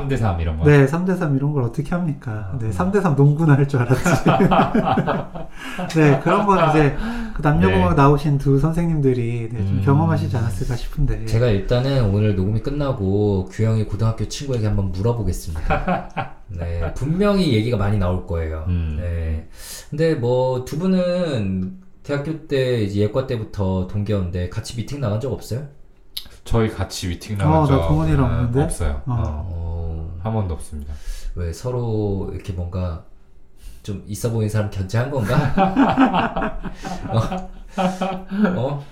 3대 0.00 0.16
3 0.16 0.40
이런 0.40 0.58
거. 0.58 0.64
네 0.64 0.86
3대 0.86 1.16
3 1.18 1.36
이런 1.36 1.52
걸 1.52 1.62
어떻게 1.64 1.90
합니까? 1.90 2.52
네 2.60 2.70
3대 2.70 3.00
3 3.02 3.14
농구나 3.16 3.54
할 3.56 3.66
줄 3.68 3.80
알았지. 3.82 4.00
네 5.96 6.20
그런 6.20 6.46
건 6.46 6.70
이제 6.70 6.96
그 7.34 7.42
남녀공학 7.42 7.90
네. 7.90 7.96
나오신 7.96 8.38
두 8.38 8.58
선생님들이 8.58 9.50
네, 9.52 9.58
좀 9.66 9.78
음. 9.78 9.82
경험하시지 9.84 10.36
않았을까 10.36 10.76
싶은데. 10.76 11.26
제가 11.26 11.46
일단은 11.48 12.10
오늘 12.14 12.34
녹음이 12.36 12.60
끝나고 12.60 13.46
규영이 13.50 13.84
고등학교 13.84 14.26
친구에게 14.28 14.66
한번 14.66 14.92
물어보겠습니다. 14.92 16.08
네, 16.48 16.94
분명히 16.94 17.52
얘기가 17.54 17.76
많이 17.76 17.98
나올 17.98 18.26
거예요. 18.26 18.64
음. 18.68 18.96
네. 19.00 19.48
근데 19.90 20.14
뭐 20.14 20.64
두 20.64 20.78
분은 20.78 21.78
대학교 22.02 22.46
때 22.46 22.82
이제 22.82 23.00
예과 23.00 23.26
때부터 23.26 23.88
동기였는데 23.88 24.48
같이 24.48 24.76
미팅 24.76 25.00
나간 25.00 25.20
적 25.20 25.32
없어요? 25.32 25.62
저희 26.44 26.68
같이 26.70 27.08
미팅 27.08 27.34
어, 27.40 27.44
나간 27.44 27.60
나적 27.62 27.88
동원이랑 27.88 28.24
은 28.24 28.30
없는데? 28.30 28.62
없어요. 28.62 29.02
어. 29.06 29.16
어. 29.18 29.65
어, 30.26 30.30
한 30.30 30.34
번도 30.34 30.54
없습니다. 30.54 30.92
왜 31.36 31.52
서로 31.52 32.30
이렇게 32.34 32.52
뭔가 32.52 33.04
좀 33.82 34.02
있어 34.08 34.30
보이는 34.30 34.48
사람 34.48 34.68
견제한 34.70 35.10
건가? 35.10 36.60
어? 37.08 37.50
어? 38.56 38.84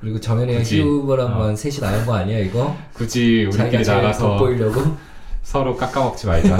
그리고 0.00 0.18
정현이가 0.20 0.58
굳이. 0.58 0.82
휴버랑만 0.82 1.54
셋이 1.56 1.76
나간 1.80 2.04
거 2.04 2.14
아니야 2.14 2.38
이거? 2.40 2.76
굳이 2.92 3.44
우리끼리 3.46 3.84
나가서 3.84 4.28
돋보이려고? 4.38 4.96
서로 5.42 5.76
깎아먹지 5.76 6.26
말자. 6.26 6.56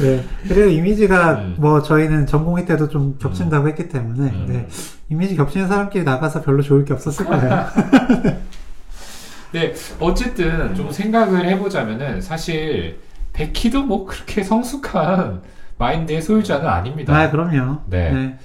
네 0.00 0.24
그리고 0.48 0.68
이미지가 0.70 1.32
음. 1.32 1.54
뭐 1.58 1.82
저희는 1.82 2.26
전공의 2.26 2.64
때도 2.66 2.88
좀 2.88 3.18
겹친다고 3.18 3.68
했기 3.68 3.88
때문에 3.88 4.30
음. 4.30 4.46
네 4.48 4.68
이미지 5.08 5.34
겹치는 5.36 5.66
사람끼리 5.68 6.04
나가서 6.04 6.42
별로 6.42 6.62
좋을 6.62 6.84
게 6.84 6.92
없었을 6.94 7.26
거예요. 7.26 7.66
네, 9.52 9.74
어쨌든 9.98 10.74
좀 10.74 10.92
생각을 10.92 11.46
해보자면은 11.46 12.20
사실 12.20 13.00
백희도 13.32 13.82
뭐 13.84 14.06
그렇게 14.06 14.42
성숙한 14.42 15.42
마인드의 15.78 16.22
소유자는 16.22 16.66
아닙니다. 16.68 17.16
아 17.16 17.30
그럼요. 17.30 17.80
네. 17.86 18.12
네. 18.12 18.38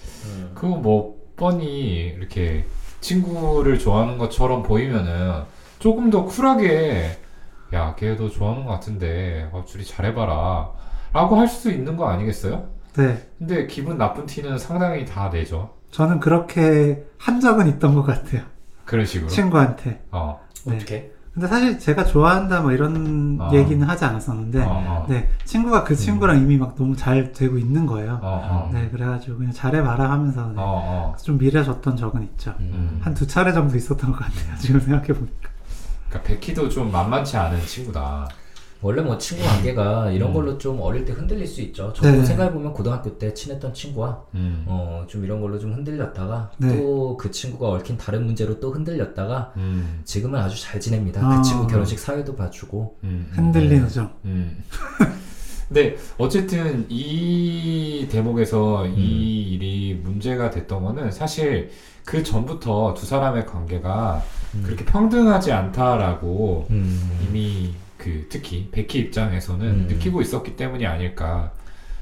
그거 0.54 0.70
뭐 0.78 1.16
뻔히 1.36 2.14
이렇게 2.18 2.66
친구를 3.02 3.78
좋아하는 3.78 4.18
것처럼 4.18 4.64
보이면은 4.64 5.44
조금 5.80 6.10
더 6.10 6.24
쿨하게 6.24 7.18
야, 7.74 7.94
걔도 7.96 8.30
좋아하는 8.30 8.66
것 8.66 8.72
같은데 8.72 9.50
어, 9.52 9.64
줄이 9.68 9.86
잘해봐라 9.86 10.70
라고 11.14 11.36
할 11.36 11.48
수도 11.48 11.72
있는 11.72 11.98
거 11.98 12.08
아니겠어요? 12.08 12.70
네. 12.94 13.28
근데 13.38 13.68
기분 13.68 13.98
나쁜 13.98 14.26
티는 14.26 14.58
상당히 14.58 15.06
다 15.06 15.30
내죠. 15.30 15.74
저는 15.92 16.20
그렇게 16.20 17.04
한 17.18 17.40
적은 17.40 17.68
있던 17.68 17.96
것 17.96 18.04
같아요. 18.04 18.44
그런 18.86 19.06
식으로. 19.06 19.30
친구한테. 19.30 20.02
어. 20.12 20.40
네. 20.66 20.76
어떻게? 20.76 21.12
근데 21.34 21.48
사실 21.48 21.78
제가 21.78 22.06
좋아한다 22.06 22.62
뭐 22.62 22.72
이런 22.72 23.38
어. 23.42 23.52
얘기는 23.54 23.86
하지 23.86 24.06
않았었는데, 24.06 24.62
어, 24.62 24.70
어. 24.70 25.06
네 25.10 25.30
친구가 25.44 25.84
그 25.84 25.94
친구랑 25.94 26.38
이미 26.38 26.58
막 26.58 26.76
너무 26.76 26.96
잘 26.96 27.34
되고 27.34 27.58
있는 27.58 27.86
거예요. 27.86 28.20
어, 28.22 28.70
어. 28.70 28.70
네 28.74 28.90
그래가지고 28.90 29.40
그냥 29.40 29.52
잘해봐라 29.52 30.10
하면서 30.12 30.48
네, 30.48 30.54
어, 30.56 31.14
어. 31.14 31.16
좀 31.22 31.38
미래줬던 31.38 31.98
적은 31.98 32.24
있죠. 32.24 32.56
음. 32.62 33.00
한두 33.02 33.28
차례 33.28 33.52
정도 33.52 33.76
있었던 33.76 34.12
것 34.14 34.20
같아요. 34.20 34.56
지금 34.60 34.80
생각해 34.80 35.08
보니까. 35.08 35.50
그러니까 36.08 36.30
백희도 36.30 36.70
좀 36.70 36.90
만만치 36.90 37.36
않은 37.36 37.60
친구다. 37.66 38.30
원래 38.86 39.02
뭐 39.02 39.18
친구 39.18 39.44
관계가 39.44 40.12
이런 40.12 40.30
음. 40.30 40.34
걸로 40.36 40.58
좀 40.60 40.80
어릴 40.80 41.06
때 41.06 41.12
흔들릴 41.12 41.48
수 41.48 41.60
있죠. 41.62 41.92
저도 41.94 42.12
네. 42.12 42.24
생각해보면 42.24 42.72
고등학교 42.72 43.18
때 43.18 43.34
친했던 43.34 43.74
친구와 43.74 44.22
음. 44.36 44.64
어, 44.68 45.04
좀 45.08 45.24
이런 45.24 45.42
걸로 45.42 45.58
좀 45.58 45.74
흔들렸다가 45.74 46.52
네. 46.60 46.68
또그 46.78 47.32
친구가 47.32 47.68
얽힌 47.70 47.98
다른 47.98 48.28
문제로 48.28 48.60
또 48.60 48.72
흔들렸다가 48.72 49.54
음. 49.58 50.02
지금은 50.06 50.40
아주 50.40 50.62
잘 50.62 50.80
지냅니다. 50.80 51.20
아. 51.26 51.36
그 51.36 51.42
친구 51.42 51.66
결혼식 51.66 51.98
사회도 51.98 52.36
봐주고 52.36 53.00
음. 53.04 53.32
흔들리는 53.32 53.90
점. 53.90 54.12
음. 54.26 54.64
근데 55.68 55.98
어쨌든 56.20 56.86
이 56.88 58.08
대목에서 58.12 58.86
이 58.86 59.52
일이 59.52 60.00
문제가 60.04 60.52
됐던 60.52 60.84
거는 60.84 61.12
사실 61.12 61.72
그 62.04 62.22
전부터 62.22 62.94
두 62.94 63.08
사람의 63.08 63.48
관계가 63.48 64.22
음. 64.54 64.62
그렇게 64.64 64.86
평등하지 64.86 65.52
않다라고 65.52 66.68
음, 66.70 67.20
이미 67.28 67.74
그 68.06 68.28
특히 68.30 68.70
백희 68.72 69.00
입장에서는 69.00 69.66
음. 69.66 69.88
느끼고 69.90 70.22
있었기 70.22 70.56
때문이 70.56 70.86
아닐까 70.86 71.52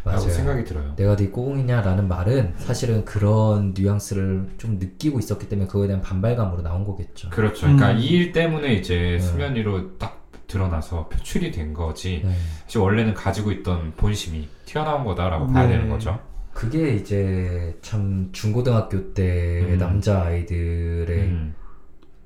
라고 0.04 0.18
맞아요. 0.18 0.34
생각이 0.34 0.66
들어요. 0.66 0.94
내가 0.98 1.16
네 1.16 1.30
꼬공이냐라는 1.30 2.10
말은 2.10 2.56
사실은 2.58 3.06
그런 3.06 3.74
뉘앙스를 3.74 4.50
좀 4.58 4.80
느끼고 4.80 5.20
있었기 5.20 5.48
때문에 5.48 5.68
그거에 5.68 5.88
대한 5.88 6.02
반발감으로 6.02 6.62
나온 6.62 6.84
거겠죠. 6.84 7.30
그렇죠. 7.30 7.68
그러니까 7.68 7.92
음. 7.92 8.00
이일 8.00 8.34
때문에 8.34 8.74
이제 8.74 9.18
네. 9.18 9.20
수면 9.20 9.56
위로 9.56 9.98
딱 9.98 10.30
드러나서 10.48 11.08
표출이 11.08 11.52
된 11.52 11.74
거지. 11.74 12.22
네. 12.26 12.36
사실 12.66 12.82
원래는 12.82 13.13
가지고 13.13 13.54
있던 13.54 13.94
본심이 13.96 14.50
튀어나온 14.66 15.06
거다라고 15.06 15.48
봐야 15.48 15.68
네. 15.68 15.78
되는 15.78 15.89
거죠. 15.89 16.20
그게 16.52 16.96
이제 16.96 17.78
참 17.82 18.28
중고등학교 18.34 19.13
때 19.13 19.62
음. 19.62 19.78
남자 19.78 20.24
아이들의 20.24 21.18
음. 21.18 21.56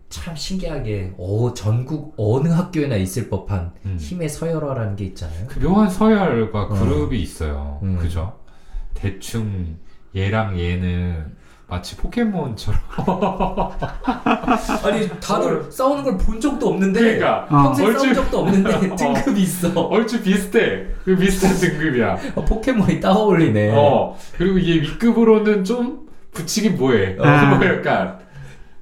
참 0.10 0.36
신기하게 0.36 1.13
어, 1.17 1.54
전국 1.54 2.13
어느 2.17 2.48
학교에나 2.48 2.96
있을 2.96 3.30
법한 3.30 3.72
음. 3.86 3.98
힘의 4.00 4.30
서열화라는 4.30 4.96
게 4.96 5.06
있잖아요. 5.06 5.48
그 5.48 5.60
묘한 5.60 5.89
서열과 5.89 6.62
어. 6.63 6.67
그룹이 6.70 7.22
있어요. 7.22 7.80
음. 7.84 7.98
그죠? 7.98 8.34
대충 8.93 9.78
얘랑 10.15 10.58
얘는 10.58 11.36
마치 11.67 11.98
포켓몬처럼. 11.98 12.80
아니 14.86 15.10
다들 15.20 15.70
싸우는 15.70 16.04
걸 16.06 16.17
본 16.17 16.39
적도 16.39 16.70
없는데 16.70 17.00
그러니까 17.00 17.39
어. 17.50 17.63
평생 17.63 17.91
싸운 17.93 17.98
얼추- 18.12 18.15
적도 18.15 18.39
없는데 18.39 18.80
등급이 18.96 19.41
있어. 19.41 19.82
얼추 19.88 20.24
비슷해. 20.24 20.88
그 21.04 21.17
비슷한 21.17 21.54
등급이야. 21.60 22.17
어, 22.36 22.46
포켓몬이 22.46 23.02
따어올리네. 23.02 23.74
어. 23.76 24.17
그리고 24.38 24.62
얘 24.62 24.76
윗급으로는 24.82 25.65
좀 25.65 26.08
붙이긴 26.32 26.78
뭐해. 26.78 27.17
아. 27.20 27.56
뭐 27.60 27.67
약간. 27.67 28.26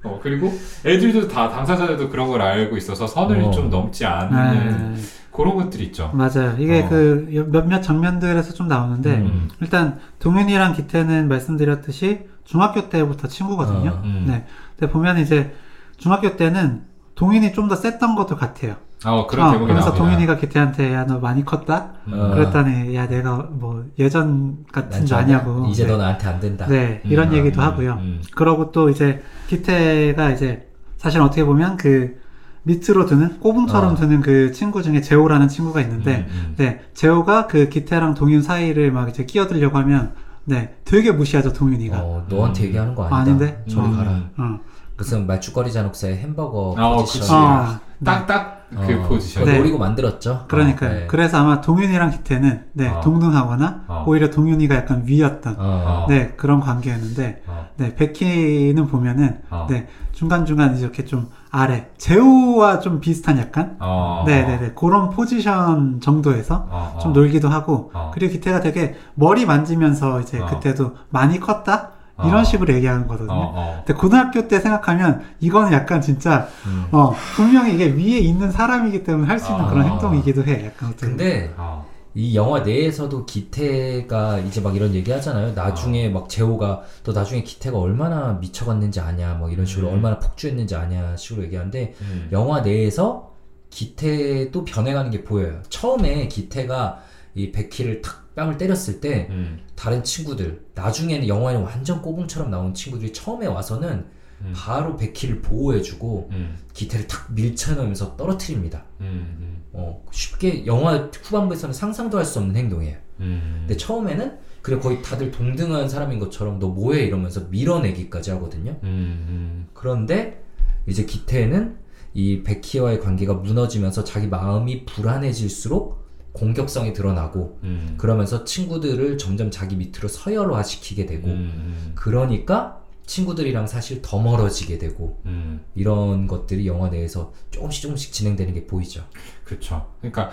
어, 0.06 0.20
그리고 0.22 0.52
애들도 0.84 1.28
다 1.28 1.48
당사자들도 1.48 2.08
그런 2.10 2.28
걸 2.28 2.40
알고 2.42 2.76
있어서 2.76 3.06
선을 3.06 3.42
어. 3.42 3.50
좀 3.50 3.70
넘지 3.70 4.04
않는 4.06 4.94
네. 4.94 5.00
그런 5.32 5.54
것들이 5.56 5.84
있죠. 5.84 6.10
맞아요. 6.14 6.56
이게 6.58 6.82
어. 6.82 6.88
그 6.88 7.46
몇몇 7.50 7.82
장면들에서 7.82 8.54
좀 8.54 8.68
나오는데 8.68 9.16
음. 9.16 9.48
일단 9.60 9.98
동윤이랑 10.18 10.72
기태는 10.74 11.28
말씀드렸듯이 11.28 12.20
중학교 12.44 12.88
때부터 12.88 13.28
친구거든요. 13.28 13.90
어, 13.90 14.02
음. 14.04 14.24
네. 14.26 14.46
근데 14.78 14.92
보면 14.92 15.18
이제 15.18 15.54
중학교 15.98 16.36
때는 16.36 16.82
동윤이 17.16 17.52
좀 17.52 17.68
더 17.68 17.74
셌던 17.76 18.14
것도 18.14 18.36
같아요. 18.36 18.76
어, 19.06 19.26
그런 19.26 19.46
어, 19.46 19.50
대목이 19.52 19.66
그러면서 19.66 19.90
나옵니다. 19.90 20.04
동윤이가 20.16 20.36
기태한테 20.40 20.92
야 20.94 21.04
너 21.06 21.18
많이 21.20 21.44
컸다. 21.44 21.92
어. 22.10 22.30
그랬더니 22.34 22.94
야 22.96 23.06
내가 23.08 23.36
뭐 23.50 23.84
예전 23.98 24.64
같은 24.72 24.90
난줄 24.90 25.06
좀- 25.06 25.18
아냐고. 25.18 25.66
이제 25.70 25.84
네. 25.86 25.92
너 25.92 25.98
나한테 25.98 26.26
안 26.28 26.40
된다. 26.40 26.66
네, 26.68 27.00
이런 27.04 27.28
음, 27.28 27.34
얘기도 27.34 27.60
음, 27.60 27.64
하고요. 27.64 27.92
음. 28.00 28.20
그러고 28.34 28.72
또 28.72 28.90
이제 28.90 29.22
기태가 29.48 30.30
이제 30.30 30.68
사실 30.96 31.20
어떻게 31.20 31.44
보면 31.44 31.76
그 31.76 32.16
밑으로 32.64 33.06
드는 33.06 33.38
꼬붕처럼 33.38 33.92
어. 33.92 33.94
드는 33.94 34.20
그 34.22 34.50
친구 34.50 34.82
중에 34.82 35.00
재호라는 35.00 35.46
친구가 35.46 35.80
있는데 35.82 36.26
음, 36.28 36.32
음. 36.48 36.54
네 36.56 36.80
재호가 36.94 37.46
그 37.46 37.68
기태랑 37.68 38.14
동윤 38.14 38.42
사이를 38.42 38.90
막 38.90 39.08
이제 39.08 39.24
끼어들려고 39.24 39.78
하면 39.78 40.14
네 40.44 40.74
되게 40.84 41.12
무시하죠 41.12 41.52
동윤이가 41.52 41.96
어, 41.98 42.24
너한테 42.28 42.62
음. 42.62 42.66
얘기하는 42.66 42.94
거 42.96 43.04
아니다. 43.04 43.16
아닌데? 43.16 43.64
저리 43.68 43.86
음. 43.86 43.96
가라. 43.96 44.10
어, 44.38 44.58
무슨 44.96 45.26
말죽거리 45.28 45.72
잔혹사의 45.72 46.16
햄버거 46.16 46.74
어, 46.76 46.96
포지션. 46.96 47.20
그치. 47.20 47.32
어, 47.32 47.80
딱, 48.04 48.26
딱 48.26 48.55
그 48.70 48.94
어, 48.94 49.08
포지션. 49.08 49.44
네. 49.44 49.58
노리고 49.58 49.78
만들었죠. 49.78 50.44
그러니까요. 50.48 50.90
어, 50.90 50.94
네. 50.94 51.06
그래서 51.06 51.38
아마 51.38 51.60
동윤이랑 51.60 52.10
기태는 52.10 52.64
네, 52.72 52.88
어. 52.88 53.00
동등하거나 53.00 53.84
어. 53.86 54.04
오히려 54.06 54.30
동윤이가 54.30 54.74
약간 54.74 55.02
위였던 55.06 55.56
어. 55.58 56.06
네, 56.08 56.34
그런 56.36 56.60
관계였는데 56.60 57.42
어, 57.46 57.68
네, 57.76 57.94
베키는 57.94 58.86
보면은 58.88 59.40
어. 59.50 59.66
네, 59.70 59.86
중간 60.12 60.46
중간 60.46 60.76
이렇게 60.78 61.04
좀 61.04 61.28
아래 61.50 61.88
제우와 61.96 62.80
좀 62.80 63.00
비슷한 63.00 63.38
약간 63.38 63.76
어, 63.78 64.24
네, 64.26 64.42
네, 64.42 64.58
네. 64.58 64.72
그런 64.74 65.10
포지션 65.10 66.00
정도에서. 66.00 66.96
좀 67.00 67.12
놀기도 67.12 67.48
하고 67.48 67.90
어. 67.94 68.10
그리고 68.12 68.32
기태가 68.32 68.60
되게 68.60 68.94
머리 69.14 69.46
만지면서 69.46 70.20
이제 70.20 70.40
어. 70.40 70.46
그때도 70.46 70.94
많이 71.10 71.38
컸다 71.38 71.90
이런 72.20 72.40
어. 72.40 72.44
식으로 72.44 72.72
얘기하는 72.74 73.06
거거든요. 73.06 73.32
어, 73.32 73.52
어. 73.54 73.82
근데 73.86 74.00
고등학교 74.00 74.48
때 74.48 74.58
생각하면 74.60 75.22
이거는 75.40 75.72
약간 75.72 76.00
진짜 76.00 76.48
음. 76.66 76.86
어 76.90 77.14
분명히 77.34 77.74
이게 77.74 77.86
위에 77.86 78.18
있는 78.18 78.50
사람이기 78.50 79.04
때문에 79.04 79.26
할 79.28 79.38
수 79.38 79.50
있는 79.52 79.64
아. 79.64 79.68
그런 79.68 79.84
행동이기도 79.86 80.44
해. 80.44 80.66
약간 80.66 80.88
어떻게 80.88 81.06
보면. 81.12 81.16
근데 81.16 81.54
어. 81.58 81.84
이 82.14 82.34
영화 82.34 82.60
내에서도 82.60 83.26
기태가 83.26 84.38
이제 84.38 84.62
막 84.62 84.74
이런 84.74 84.94
얘기 84.94 85.12
하잖아요. 85.12 85.48
어. 85.48 85.52
나중에 85.54 86.08
막 86.08 86.30
재호가 86.30 86.80
너 87.04 87.12
나중에 87.12 87.42
기태가 87.42 87.76
얼마나 87.78 88.32
미쳐갔는지 88.40 89.00
아냐, 89.00 89.34
뭐 89.34 89.50
이런 89.50 89.66
식으로 89.66 89.88
음. 89.88 89.94
얼마나 89.94 90.18
폭주했는지 90.18 90.74
아냐 90.74 91.14
식으로 91.16 91.44
얘기하는데 91.44 91.94
음. 92.00 92.28
영화 92.32 92.62
내에서 92.62 93.32
기태도 93.68 94.64
변해가는 94.64 95.10
게 95.10 95.22
보여요. 95.24 95.60
처음에 95.68 96.28
기태가 96.28 97.00
이 97.34 97.52
베키를 97.52 98.00
탁 98.00 98.24
뺨을 98.36 98.58
때렸을 98.58 99.00
때 99.00 99.26
음. 99.30 99.58
다른 99.74 100.04
친구들 100.04 100.66
나중에는 100.74 101.26
영화에는 101.26 101.62
완전 101.62 102.00
꼬붕처럼 102.02 102.50
나온 102.50 102.74
친구들이 102.74 103.12
처음에 103.12 103.46
와서는 103.46 104.06
음. 104.42 104.52
바로 104.54 104.96
베키를 104.96 105.40
보호해주고 105.40 106.28
음. 106.32 106.56
기태를 106.74 107.06
탁 107.08 107.32
밀쳐넣으면서 107.32 108.16
떨어뜨립니다. 108.16 108.84
음. 109.00 109.64
어, 109.72 110.04
쉽게 110.12 110.66
영화 110.66 111.10
후반부에서는 111.22 111.72
상상도 111.72 112.18
할 112.18 112.26
수 112.26 112.38
없는 112.38 112.54
행동이에요. 112.54 112.98
음. 113.20 113.56
근데 113.60 113.76
처음에는 113.78 114.38
그래 114.60 114.78
거의 114.78 115.00
다들 115.00 115.30
동등한 115.30 115.88
사람인 115.88 116.18
것처럼 116.18 116.58
너 116.58 116.68
뭐해 116.68 117.04
이러면서 117.04 117.40
밀어내기까지 117.50 118.32
하거든요. 118.32 118.72
음. 118.82 119.26
음. 119.28 119.68
그런데 119.72 120.42
이제 120.86 121.04
기태는 121.06 121.78
이 122.12 122.42
베키와의 122.42 123.00
관계가 123.00 123.34
무너지면서 123.34 124.04
자기 124.04 124.26
마음이 124.26 124.84
불안해질수록 124.84 126.05
공격성이 126.36 126.92
드러나고 126.92 127.58
음. 127.62 127.94
그러면서 127.96 128.44
친구들을 128.44 129.16
점점 129.16 129.50
자기 129.50 129.74
밑으로 129.76 130.06
서열화시키게 130.06 131.06
되고 131.06 131.28
음. 131.28 131.92
그러니까 131.94 132.82
친구들이랑 133.06 133.66
사실 133.66 134.02
더 134.02 134.20
멀어지게 134.20 134.78
되고 134.78 135.20
음. 135.24 135.60
이런 135.74 136.26
것들이 136.26 136.66
영화 136.66 136.90
내에서 136.90 137.32
조금씩 137.50 137.82
조금씩 137.82 138.12
진행되는 138.12 138.52
게 138.52 138.66
보이죠. 138.66 139.04
그렇죠. 139.44 139.86
그러니까 140.00 140.30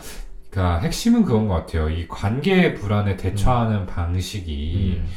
그러니까 0.50 0.80
핵심은 0.82 1.24
그건 1.24 1.48
것 1.48 1.54
같아요. 1.56 1.89
이 1.89 2.08
관계 2.08 2.74
불안에 2.74 3.16
대처하는 3.16 3.86
방식이 3.86 4.98
음. 5.00 5.08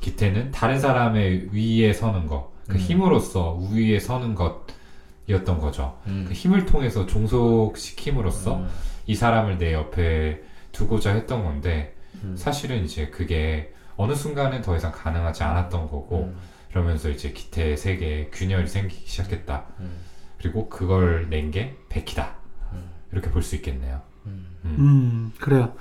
기태는 0.00 0.50
다른 0.50 0.78
사람의 0.78 1.48
위에 1.52 1.92
서는 1.92 2.26
것, 2.26 2.52
그 2.68 2.74
음. 2.74 2.78
힘으로써 2.78 3.56
우위에 3.58 3.98
서는 3.98 4.34
것이었던 4.34 5.58
거죠. 5.58 5.98
음. 6.06 6.26
그 6.28 6.34
힘을 6.34 6.66
통해서 6.66 7.06
종속시킴으로써 7.06 8.58
음. 8.58 8.68
이 9.08 9.14
사람을 9.14 9.56
내 9.58 9.72
옆에 9.72 10.42
두고자 10.70 11.12
했던 11.14 11.42
건데 11.42 11.96
음. 12.22 12.36
사실은 12.36 12.84
이제 12.84 13.08
그게 13.08 13.72
어느 13.96 14.14
순간은 14.14 14.60
더 14.62 14.76
이상 14.76 14.92
가능하지 14.92 15.42
않았던 15.42 15.88
거고 15.88 16.24
음. 16.32 16.36
그러면서 16.70 17.08
이제 17.08 17.32
기태의 17.32 17.76
세계에 17.78 18.28
균열이 18.32 18.68
생기기 18.68 19.08
시작했다. 19.08 19.64
음. 19.80 19.90
그리고 20.38 20.68
그걸 20.68 21.28
낸 21.30 21.50
게 21.50 21.74
백희다. 21.88 22.34
음. 22.74 22.90
이렇게 23.10 23.30
볼 23.30 23.42
수 23.42 23.56
있겠네요. 23.56 24.02
음. 24.26 24.46
음. 24.66 24.76
음, 24.78 25.32
그래요. 25.40 25.72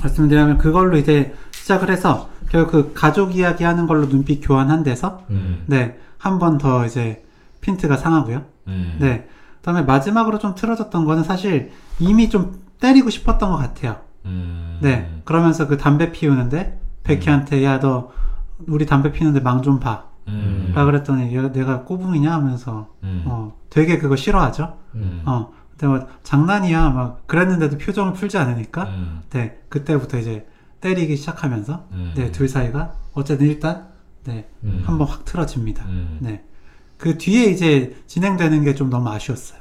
말씀드리면 0.00 0.58
그걸로 0.58 0.96
이제 0.96 1.34
시작을 1.50 1.90
해서 1.90 2.30
결국 2.48 2.70
그 2.70 2.92
가족 2.94 3.34
이야기 3.34 3.64
하는 3.64 3.86
걸로 3.88 4.08
눈빛 4.08 4.40
교환한 4.40 4.84
데서 4.84 5.26
음. 5.30 5.64
네, 5.66 5.98
한 6.16 6.38
번 6.38 6.58
더 6.58 6.86
이제 6.86 7.24
핀트가 7.60 7.96
상하고요. 7.96 8.46
음. 8.68 8.98
네. 9.00 9.28
그다음에 9.56 9.82
마지막으로 9.82 10.38
좀 10.38 10.54
틀어졌던 10.54 11.04
거는 11.04 11.24
사실 11.24 11.72
이미 11.98 12.30
좀 12.30 12.62
때리고 12.80 13.10
싶었던 13.10 13.50
것 13.50 13.56
같아요. 13.58 13.96
음. 14.24 14.78
네. 14.82 15.20
그러면서 15.24 15.66
그 15.66 15.76
담배 15.76 16.12
피우는데 16.12 16.80
베키한테 17.04 17.64
야 17.64 17.80
너 17.80 18.10
우리 18.66 18.86
담배 18.86 19.12
피우는데 19.12 19.40
망 19.40 19.62
좀 19.62 19.80
봐. 19.80 20.04
음. 20.28 20.72
라 20.74 20.84
그랬더니 20.84 21.34
얘가 21.34 21.50
내가 21.52 21.84
꼬붕이냐 21.84 22.30
하면서 22.32 22.88
음. 23.02 23.22
어 23.26 23.54
되게 23.70 23.98
그거 23.98 24.14
싫어하죠. 24.16 24.76
음. 24.94 25.22
어 25.24 25.50
근데 25.70 25.86
뭐 25.86 26.06
장난이야 26.22 26.90
막 26.90 27.26
그랬는데도 27.26 27.78
표정을 27.78 28.12
풀지 28.12 28.36
않으니까 28.36 28.84
음. 28.84 29.20
네 29.30 29.58
그때부터 29.68 30.18
이제 30.18 30.46
때리기 30.80 31.16
시작하면서 31.16 31.86
음. 31.92 32.12
네둘 32.16 32.48
사이가 32.48 32.92
어쨌든 33.14 33.46
일단 33.46 33.88
네 34.24 34.48
음. 34.64 34.82
한번 34.84 35.06
확 35.08 35.24
틀어집니다. 35.24 35.84
음. 35.86 36.18
네. 36.20 36.44
그 36.98 37.16
뒤에 37.16 37.44
이제 37.46 37.96
진행되는 38.06 38.64
게 38.64 38.74
좀 38.74 38.90
너무 38.90 39.08
아쉬웠어요. 39.08 39.60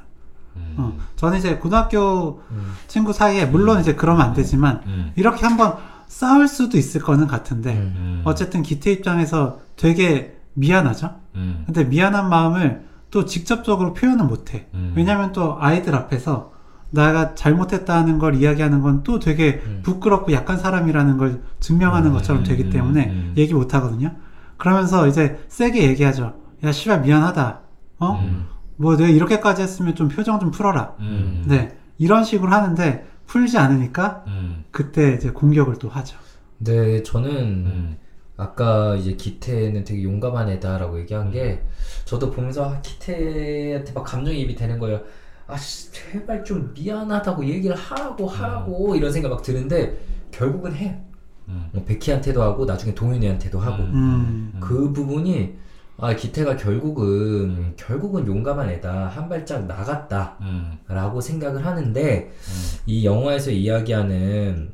음. 0.58 0.76
어, 0.78 0.98
저는 1.16 1.38
이제 1.38 1.56
고등학교 1.58 2.42
음. 2.52 2.74
친구 2.88 3.14
사이에 3.14 3.46
물론 3.46 3.80
이제 3.80 3.96
그러면 3.96 4.26
안 4.28 4.34
되지만 4.34 4.82
음. 4.86 5.12
이렇게 5.16 5.46
한번 5.46 5.76
싸울 6.08 6.48
수도 6.48 6.78
있을 6.78 7.02
거는 7.02 7.28
같은데 7.28 7.74
음. 7.74 7.94
음. 7.98 8.22
어쨌든 8.26 8.64
기태 8.64 8.92
입장에서 8.92 9.60
되게 9.76 10.38
미안하죠. 10.54 11.16
음. 11.36 11.64
근데 11.66 11.84
미안한 11.84 12.30
마음을 12.30 12.86
또 13.12 13.26
직접적으로 13.26 13.94
표현은 13.94 14.28
못해. 14.28 14.68
음. 14.74 14.94
왜냐면 14.96 15.32
또 15.32 15.58
아이들 15.60 15.96
앞에서 15.96 16.52
내가 16.90 17.36
잘못했다는 17.36 18.18
걸 18.18 18.36
이야기하는 18.36 18.82
건 18.82 19.04
또 19.04 19.20
되게 19.20 19.62
음. 19.66 19.82
부끄럽고 19.84 20.32
약한 20.32 20.58
사람이라는 20.58 21.18
걸 21.18 21.42
증명하는 21.60 22.12
음, 22.12 22.14
것처럼 22.14 22.44
되기 22.44 22.64
음, 22.64 22.70
때문에 22.72 23.10
음. 23.10 23.34
얘기 23.38 23.54
못 23.54 23.74
하거든요. 23.74 24.12
그러면서 24.58 25.08
이제 25.08 25.40
세게 25.50 25.84
얘기하죠. 25.90 26.34
야, 26.64 26.72
씨발 26.72 27.02
미안하다. 27.02 27.60
어? 28.00 28.48
음. 28.78 28.82
뭐 28.82 28.96
내가 28.96 29.10
이렇게까지 29.10 29.62
했으면 29.62 29.96
좀 29.96 30.08
표정 30.08 30.40
좀 30.40 30.52
풀어라. 30.52 30.96
음. 31.00 31.44
네. 31.48 31.78
이런 31.98 32.24
식으로 32.24 32.52
하는데 32.52 33.06
풀지 33.26 33.58
않으니까 33.58 34.24
음. 34.28 34.64
그때 34.72 35.14
이제 35.14 35.32
공격을 35.32 35.78
또 35.80 35.90
하죠. 35.90 36.18
네, 36.60 37.04
저는 37.04 37.30
음. 37.32 37.98
아까 38.38 38.96
이제 38.96 39.14
기태는 39.14 39.84
되게 39.84 40.04
용감한 40.04 40.50
애다라고 40.50 41.00
얘기한 41.00 41.32
게 41.32 41.64
저도 42.06 42.32
보면서 42.32 42.70
아, 42.70 42.82
기태한테 42.82 43.94
막 43.94 44.04
감정이입이 44.04 44.56
되는 44.56 44.80
거예요. 44.80 45.02
아, 45.48 45.58
씨, 45.58 45.92
제발 45.92 46.44
좀 46.44 46.74
미안하다고 46.74 47.46
얘기를 47.46 47.76
하라고 47.76 48.28
하라고 48.28 48.96
이런 48.96 49.12
생각 49.12 49.30
막 49.30 49.42
드는데 49.42 49.98
결국은 50.32 50.76
해. 50.76 51.00
음. 51.48 51.70
뭐 51.72 51.84
베키한테도 51.84 52.42
하고 52.42 52.66
나중에 52.66 52.94
동윤이한테도 52.94 53.60
하고 53.60 53.84
음. 53.84 54.54
그 54.60 54.92
부분이 54.92 55.56
아 56.00 56.16
기태가 56.16 56.58
결국은 56.58 57.74
결국은 57.76 58.28
용감한 58.28 58.70
애다 58.70 59.08
한 59.08 59.30
발짝 59.30 59.66
나갔다. 59.66 60.38
음. 60.42 60.78
라고 60.88 61.22
생각을 61.22 61.66
하는데 61.66 62.32
음. 62.32 62.78
이 62.86 63.06
영화에서 63.06 63.52
이야기하는 63.52 64.72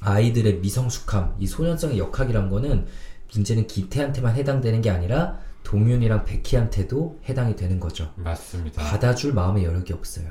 아이들의 0.00 0.58
미성숙함, 0.58 1.36
이 1.38 1.46
소년성의 1.46 1.98
역학이란 1.98 2.48
거는 2.48 2.86
문제는 3.34 3.66
기태한테만 3.66 4.34
해당되는 4.34 4.80
게 4.80 4.90
아니라 4.90 5.38
동윤이랑 5.64 6.24
베키한테도 6.24 7.20
해당이 7.28 7.54
되는 7.56 7.78
거죠. 7.78 8.10
맞습니다. 8.16 8.82
받아줄 8.82 9.34
마음의 9.34 9.64
여력이 9.64 9.92
없어요. 9.92 10.26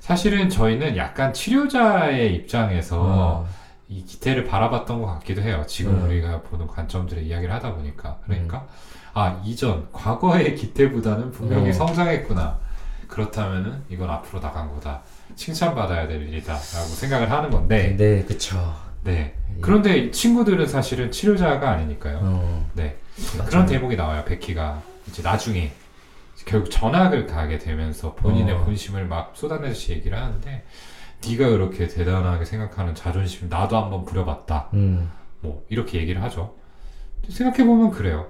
사실은 0.00 0.48
저희는 0.48 0.96
약간 0.96 1.32
치료자의 1.32 2.34
입장에서 2.34 3.00
어, 3.00 3.48
이 3.88 4.04
기태를 4.04 4.44
바라봤던 4.44 5.00
것 5.00 5.06
같기도 5.06 5.42
해요. 5.42 5.62
지금 5.68 5.94
음. 5.94 6.04
우리가 6.04 6.42
보는 6.42 6.66
관점들의 6.66 7.26
이야기를 7.26 7.54
하다 7.54 7.74
보니까. 7.76 8.18
그러니까, 8.24 8.66
아, 9.16 9.40
이전, 9.42 9.88
과거의 9.92 10.54
기태보다는 10.56 11.32
분명히 11.32 11.70
어. 11.70 11.72
성장했구나. 11.72 12.58
그렇다면은 13.08 13.82
이건 13.88 14.10
앞으로 14.10 14.40
나간 14.42 14.68
거다. 14.68 15.00
칭찬받아야 15.34 16.06
될 16.06 16.20
일이다. 16.28 16.52
라고 16.52 16.60
생각을 16.60 17.30
하는 17.30 17.48
건데, 17.48 17.96
네, 17.96 18.22
그쵸. 18.24 18.74
네. 19.04 19.34
그런데 19.62 20.10
친구들은 20.10 20.66
사실은 20.66 21.10
치료자가 21.10 21.70
아니니까요. 21.70 22.18
어, 22.20 22.70
네. 22.74 22.98
맞아요. 23.38 23.48
그런 23.48 23.64
대목이 23.64 23.96
나와요. 23.96 24.22
베키가 24.26 24.82
이제 25.08 25.22
나중에 25.22 25.72
결국 26.44 26.70
전학을 26.70 27.26
가게 27.26 27.56
되면서 27.56 28.14
본인의 28.16 28.54
어. 28.54 28.64
본심을 28.64 29.06
막 29.06 29.32
쏟아내듯이 29.34 29.92
얘기를 29.92 30.18
하는데 30.20 30.62
네가 31.26 31.48
그렇게 31.48 31.88
대단하게 31.88 32.44
생각하는 32.44 32.94
자존심 32.94 33.48
나도 33.48 33.78
한번 33.78 34.04
부려봤다. 34.04 34.68
음, 34.74 35.10
뭐 35.40 35.64
이렇게 35.70 35.98
얘기를 36.00 36.22
하죠. 36.22 36.54
생각해 37.30 37.64
보면 37.64 37.92
그래요. 37.92 38.26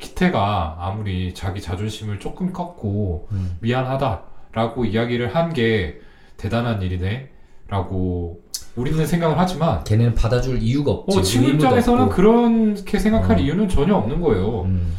기태가 0.00 0.76
아무리 0.80 1.34
자기 1.34 1.60
자존심을 1.60 2.18
조금 2.18 2.52
꺾고 2.52 3.28
음. 3.32 3.56
미안하다라고 3.60 4.84
이야기를 4.86 5.34
한 5.34 5.52
게 5.52 6.00
대단한 6.36 6.80
일이네라고 6.82 8.40
우리는 8.76 9.04
생각을 9.06 9.38
하지만 9.38 9.84
걔네는 9.84 10.14
받아줄 10.14 10.62
이유가 10.62 10.92
없지. 10.92 11.18
어, 11.18 11.22
친구 11.22 11.50
입장에서는. 11.50 12.08
그렇게 12.08 12.98
생각할 12.98 13.36
어. 13.36 13.40
이유는 13.40 13.68
전혀 13.68 13.94
없는 13.96 14.20
거예요. 14.20 14.62
음, 14.62 14.96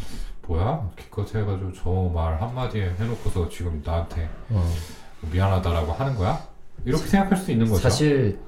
뭐야? 0.47 0.89
기껏 0.97 1.24
해가지고 1.34 1.72
저 1.74 2.12
말 2.14 2.39
한마디에 2.41 2.93
해놓고서 2.99 3.49
지금 3.49 3.82
나한테 3.84 4.30
어, 4.49 4.64
미안하다라고 5.32 5.93
하는 5.93 6.16
거야? 6.16 6.39
이렇게 6.86 7.06
생각할 7.06 7.38
수 7.38 7.52
있는 7.52 7.68
거죠. 7.68 7.82
사실 7.82 8.39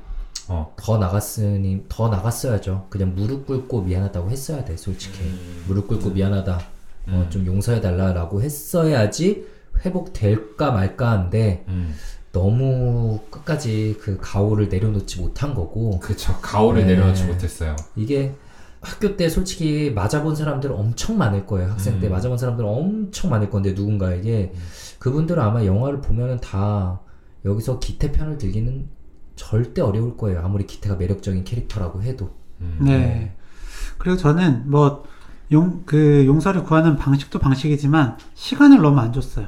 어. 0.53 0.73
더 0.75 0.97
나갔으니 0.97 1.83
더 1.89 2.09
나갔어야죠. 2.09 2.87
그냥 2.89 3.15
무릎 3.15 3.47
꿇고 3.47 3.81
미안하다고 3.81 4.29
했어야 4.29 4.63
돼, 4.63 4.77
솔직히. 4.77 5.19
음. 5.21 5.63
무릎 5.67 5.87
꿇고 5.87 6.11
미안하다. 6.11 6.55
어, 6.55 7.23
음. 7.25 7.27
좀 7.29 7.45
용서해 7.45 7.81
달라라고 7.81 8.41
했어야지 8.41 9.45
회복될까 9.85 10.71
말까 10.71 11.11
한데 11.11 11.65
음. 11.67 11.93
너무 12.31 13.19
끝까지 13.29 13.97
그 13.99 14.17
가오를 14.19 14.69
내려놓지 14.69 15.19
못한 15.19 15.53
거고 15.53 15.99
그쵸. 15.99 16.33
가오를 16.41 16.81
네. 16.81 16.95
내려놓지 16.95 17.25
못했어요. 17.25 17.75
이게 17.95 18.33
학교 18.81 19.15
때 19.15 19.29
솔직히 19.29 19.91
맞아본 19.91 20.35
사람들 20.35 20.71
엄청 20.71 21.17
많을 21.17 21.45
거예요. 21.45 21.71
학생 21.71 21.99
때 21.99 22.07
음. 22.07 22.11
맞아본 22.11 22.37
사람들 22.37 22.65
엄청 22.65 23.29
많을 23.29 23.49
건데 23.49 23.73
누군가에게 23.73 24.53
그분들은 24.99 25.41
아마 25.41 25.65
영화를 25.65 26.01
보면은 26.01 26.39
다 26.39 26.99
여기서 27.45 27.79
기태 27.79 28.11
편을 28.11 28.37
들기는 28.37 28.87
절대 29.49 29.81
어려울 29.81 30.17
거예요. 30.17 30.41
아무리 30.43 30.65
기태가 30.65 30.95
매력적인 30.95 31.43
캐릭터라고 31.43 32.01
해도. 32.03 32.31
음. 32.61 32.77
네. 32.81 33.35
그리고 33.97 34.17
저는 34.17 34.63
뭐, 34.69 35.03
용, 35.51 35.83
그 35.85 36.25
용서를 36.25 36.63
구하는 36.63 36.95
방식도 36.97 37.39
방식이지만 37.39 38.17
시간을 38.33 38.81
너무 38.81 38.99
안 38.99 39.11
줬어요. 39.13 39.47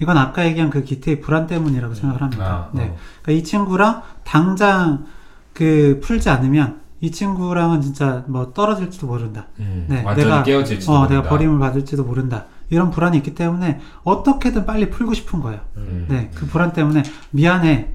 이건 0.00 0.16
아까 0.16 0.44
얘기한 0.46 0.70
그 0.70 0.82
기태의 0.82 1.20
불안 1.20 1.46
때문이라고 1.46 1.94
생각을 1.94 2.22
합니다. 2.22 2.44
아, 2.44 2.76
네. 2.76 2.84
어. 2.88 2.96
그러니까 3.22 3.32
이 3.32 3.44
친구랑 3.44 4.02
당장 4.24 5.06
그 5.52 6.00
풀지 6.02 6.28
않으면 6.30 6.80
이 7.00 7.10
친구랑은 7.10 7.80
진짜 7.80 8.24
뭐 8.26 8.52
떨어질지도 8.52 9.06
모른다. 9.06 9.46
음. 9.58 9.86
네, 9.88 10.02
완전히 10.02 10.28
내가- 10.28 10.42
깨어질지도 10.42 10.92
어, 10.92 10.98
모른다. 11.00 11.14
내가 11.22 11.28
버림을 11.28 11.58
받을지도 11.58 12.04
모른다. 12.04 12.46
이런 12.70 12.90
불안이 12.90 13.16
있기 13.18 13.34
때문에 13.34 13.80
어떻게든 14.04 14.64
빨리 14.66 14.90
풀고 14.90 15.14
싶은 15.14 15.40
거예요. 15.40 15.60
음. 15.76 16.06
네, 16.08 16.30
그 16.34 16.46
불안 16.46 16.72
때문에 16.72 17.02
미안해. 17.30 17.94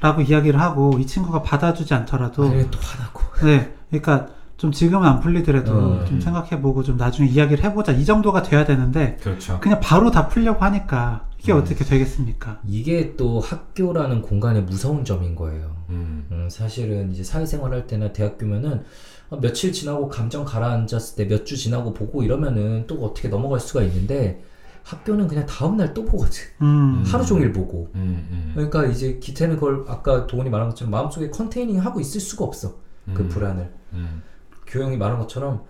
라고 0.00 0.22
이야기를 0.22 0.60
하고 0.60 0.98
이 0.98 1.06
친구가 1.06 1.42
받아주지 1.42 1.92
않더라도 1.94 2.44
아니면 2.44 2.70
또 2.70 2.78
화나고. 2.80 3.20
네, 3.46 3.74
그러니까 3.90 4.28
좀 4.56 4.72
지금은 4.72 5.06
안 5.06 5.20
풀리더라도 5.20 5.72
어, 5.72 6.04
좀 6.04 6.16
음. 6.16 6.20
생각해보고 6.20 6.82
좀 6.82 6.96
나중에 6.96 7.28
이야기를 7.28 7.64
해보자 7.64 7.92
이 7.92 8.04
정도가 8.04 8.42
돼야 8.42 8.64
되는데 8.64 9.16
그렇죠. 9.22 9.58
그냥 9.60 9.80
바로 9.80 10.10
다 10.10 10.28
풀려고 10.28 10.64
하니까 10.64 11.26
이게 11.38 11.52
음. 11.52 11.58
어떻게 11.58 11.84
되겠습니까? 11.84 12.60
이게 12.66 13.14
또 13.16 13.40
학교라는 13.40 14.20
공간의 14.22 14.62
무서운 14.62 15.04
점인 15.04 15.34
거예요. 15.34 15.76
음. 15.90 16.26
음, 16.30 16.48
사실은 16.50 17.10
이제 17.12 17.24
사회생활 17.24 17.72
할 17.72 17.86
때나 17.86 18.12
대학교면은 18.12 18.82
어, 19.30 19.38
며칠 19.40 19.72
지나고 19.72 20.08
감정 20.08 20.44
가라앉았을 20.44 21.16
때 21.16 21.26
몇 21.34 21.44
주 21.46 21.56
지나고 21.56 21.94
보고 21.94 22.22
이러면은 22.22 22.84
또 22.86 22.96
어떻게 23.04 23.28
넘어갈 23.28 23.60
수가 23.60 23.82
있는데 23.82 24.42
학교는 24.90 25.28
그냥 25.28 25.46
다음날 25.46 25.94
또 25.94 26.04
보거든. 26.04 26.42
음, 26.62 27.04
하루 27.06 27.24
종일 27.24 27.52
보고. 27.52 27.90
음. 27.94 28.26
음. 28.30 28.52
그러니까 28.54 28.86
이제 28.86 29.18
기태는 29.20 29.54
그걸 29.56 29.84
아까 29.86 30.26
도훈이 30.26 30.50
말한 30.50 30.70
것처럼 30.70 30.90
마음속에 30.90 31.30
컨테이닝 31.30 31.80
하고 31.80 32.00
있을 32.00 32.20
수가 32.20 32.44
없어. 32.44 32.76
그 33.14 33.22
음. 33.22 33.28
불안을. 33.28 33.72
음. 33.92 34.22
교영이 34.66 34.96
말한 34.96 35.18
것처럼 35.20 35.64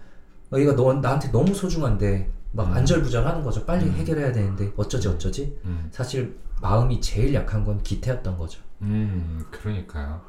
어, 0.53 0.59
얘가 0.59 0.75
너, 0.75 0.93
나한테 0.95 1.31
너무 1.31 1.55
소중한데 1.55 2.31
막 2.53 2.69
음. 2.69 2.73
안절부절 2.73 3.27
하는 3.27 3.43
거죠. 3.43 3.65
빨리 3.67 3.87
음. 3.87 3.93
해결해야 3.93 4.33
되는데 4.33 4.73
어쩌지 4.77 5.09
어쩌지. 5.09 5.59
음. 5.65 5.89
사실 5.91 6.39
마음이 6.63 7.01
제일 7.01 7.35
약한 7.35 7.65
건 7.65 7.83
기태였던 7.83 8.39
거죠. 8.39 8.61
음. 8.81 9.45
그러니까요. 9.51 10.23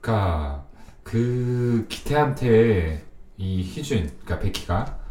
그러니까 0.00 0.64
그 1.02 1.86
기태한테 1.88 3.04
이 3.36 3.62
희준, 3.62 4.10
그러니까 4.24 4.38
베키가 4.38 5.03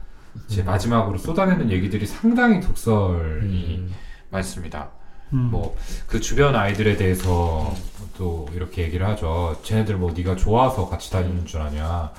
이제 0.48 0.62
음. 0.62 0.66
마지막으로 0.66 1.18
쏟아내는 1.18 1.72
얘기들이 1.72 2.06
상당히 2.06 2.60
독설이 2.62 3.78
음. 3.78 3.94
많습니다. 4.30 4.90
음, 5.34 5.50
뭐그 5.52 6.20
주변 6.22 6.56
아이들에 6.56 6.96
대해서 6.96 7.74
또 8.18 8.48
이렇게 8.54 8.84
얘기를 8.84 9.08
하죠. 9.08 9.60
쟤네들 9.64 9.98
뭐 9.98 10.12
네가 10.12 10.36
좋아서 10.36 10.88
같이 10.90 11.12
다니는 11.12 11.46
줄 11.46 11.62
아냐. 11.62 12.12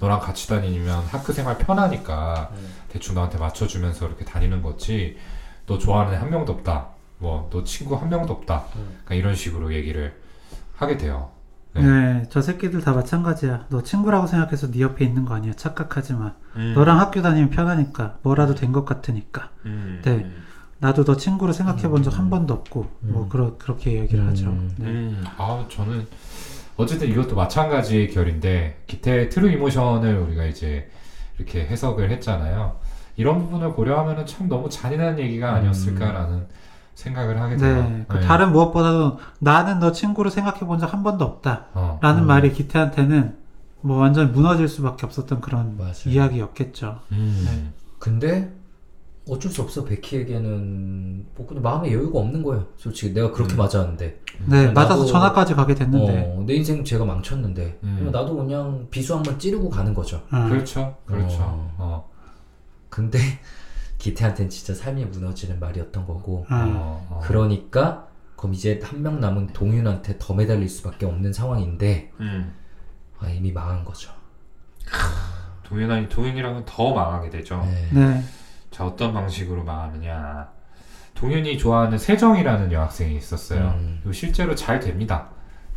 너랑 0.00 0.20
같이 0.20 0.46
다니면 0.48 1.04
학교 1.06 1.32
생활 1.32 1.58
편하니까 1.58 2.50
음. 2.52 2.74
대충 2.88 3.14
너한테 3.14 3.38
맞춰주면서 3.38 4.06
이렇게 4.06 4.24
다니는 4.24 4.62
거지. 4.62 5.18
너 5.66 5.78
좋아하는 5.78 6.14
애 6.14 6.16
한 6.16 6.30
명도 6.30 6.52
없다. 6.52 6.88
뭐 7.18 7.48
너 7.50 7.64
친구 7.64 7.96
한 7.96 8.08
명도 8.08 8.32
없다. 8.34 8.64
음. 8.76 8.98
그러니까 9.04 9.14
이런 9.14 9.34
식으로 9.34 9.72
얘기를 9.74 10.20
하게 10.76 10.96
돼요. 10.98 11.30
네. 11.74 11.82
네, 11.82 12.22
저 12.30 12.40
새끼들 12.42 12.80
다 12.80 12.92
마찬가지야. 12.92 13.66
너 13.68 13.82
친구라고 13.82 14.26
생각해서 14.26 14.70
네 14.70 14.80
옆에 14.80 15.04
있는 15.04 15.24
거 15.24 15.34
아니야. 15.34 15.52
착각하지 15.52 16.14
마. 16.14 16.32
음. 16.56 16.72
너랑 16.74 16.98
학교 16.98 17.22
다니면 17.22 17.50
편하니까. 17.50 18.18
뭐라도 18.22 18.54
된 18.54 18.72
것 18.72 18.84
같으니까. 18.84 19.50
음. 19.66 20.00
네. 20.04 20.26
나도 20.80 21.04
너 21.04 21.16
친구로 21.16 21.52
생각해 21.52 21.88
본 21.88 22.02
적 22.02 22.18
한 22.18 22.30
번도 22.30 22.54
없고. 22.54 22.90
뭐 23.00 23.24
음. 23.24 23.28
그러, 23.28 23.56
그렇게 23.58 23.92
얘기를 24.00 24.24
음. 24.24 24.28
하죠. 24.30 24.46
네. 24.78 24.86
음, 24.86 25.24
아 25.36 25.64
저는 25.70 26.06
어쨌든 26.76 27.08
이것도 27.08 27.34
마찬가지의 27.36 28.10
결인데 28.10 28.82
기태 28.86 29.28
true 29.28 29.50
emotion을 29.50 30.16
우리가 30.18 30.44
이제 30.46 30.88
이렇게 31.36 31.66
해석을 31.66 32.10
했잖아요. 32.12 32.76
이런 33.16 33.40
부분을 33.40 33.72
고려하면은 33.72 34.26
참 34.26 34.48
너무 34.48 34.68
잔인한 34.70 35.18
얘기가 35.18 35.52
아니었을까라는 35.54 36.46
생각을 37.02 37.40
하게 37.40 37.56
돼요. 37.56 37.82
네, 37.88 38.04
그 38.08 38.18
다른 38.20 38.50
무엇보다도 38.50 39.18
나는 39.38 39.78
너 39.78 39.92
친구로 39.92 40.30
생각해 40.30 40.60
본 40.60 40.78
적 40.80 40.92
한 40.92 41.02
번도 41.04 41.24
없다. 41.24 41.66
어. 41.74 41.98
라는 42.02 42.22
음. 42.22 42.26
말이 42.26 42.52
기태한테는 42.52 43.36
뭐 43.82 43.98
완전 43.98 44.32
무너질 44.32 44.66
수밖에 44.66 45.06
없었던 45.06 45.40
그런 45.40 45.76
맞아요. 45.76 45.92
이야기였겠죠. 46.06 46.98
음. 47.12 47.44
네. 47.46 47.72
근데 48.00 48.52
어쩔 49.28 49.52
수 49.52 49.62
없어 49.62 49.84
베키에게는 49.84 51.26
뭐 51.36 51.46
그냥 51.46 51.62
마음의 51.62 51.92
여유가 51.92 52.18
없는 52.18 52.42
거예요. 52.42 52.66
솔직히 52.76 53.14
내가 53.14 53.30
그렇게 53.30 53.54
음. 53.54 53.58
맞았는데 53.58 54.20
네, 54.46 54.68
나도- 54.70 54.74
맞아서 54.74 55.04
전화까지 55.06 55.54
가게 55.54 55.74
됐는데. 55.76 56.34
어, 56.36 56.42
내 56.46 56.54
인생 56.54 56.82
제가 56.82 57.04
망쳤는데 57.04 57.78
음. 57.84 58.08
나도 58.12 58.36
그냥 58.36 58.86
비수 58.90 59.14
한 59.14 59.22
번 59.22 59.38
찌르고 59.38 59.70
가는 59.70 59.94
거죠. 59.94 60.16
어. 60.32 60.46
그렇죠, 60.48 60.96
그렇죠. 61.06 61.36
어. 61.42 61.74
어. 61.78 62.08
근데 62.88 63.18
기태한테는 63.98 64.48
진짜 64.50 64.74
삶이 64.74 65.04
무너지는 65.06 65.58
말이었던 65.60 66.06
거고 66.06 66.46
어. 66.50 66.54
어, 66.54 67.06
어. 67.10 67.20
그러니까 67.22 68.06
그럼 68.36 68.54
이제 68.54 68.80
한 68.82 69.02
명 69.02 69.20
남은 69.20 69.48
동윤한테 69.48 70.16
더 70.18 70.34
매달릴 70.34 70.68
수밖에 70.68 71.06
없는 71.06 71.32
상황인데 71.32 72.12
음. 72.20 72.54
아, 73.18 73.28
이미 73.28 73.50
망한 73.52 73.84
거죠. 73.84 74.12
동현아, 75.64 76.08
동현이랑은 76.08 76.64
더 76.64 76.94
망하게 76.94 77.30
되죠. 77.30 77.60
네. 77.64 77.88
네. 77.92 78.22
자 78.70 78.86
어떤 78.86 79.12
방식으로 79.12 79.64
망하느냐. 79.64 80.48
동현이 81.14 81.58
좋아하는 81.58 81.98
세정이라는 81.98 82.70
여학생이 82.72 83.16
있었어요. 83.16 83.74
음. 83.76 84.10
실제로 84.12 84.54
잘 84.54 84.78
됩니다. 84.78 85.28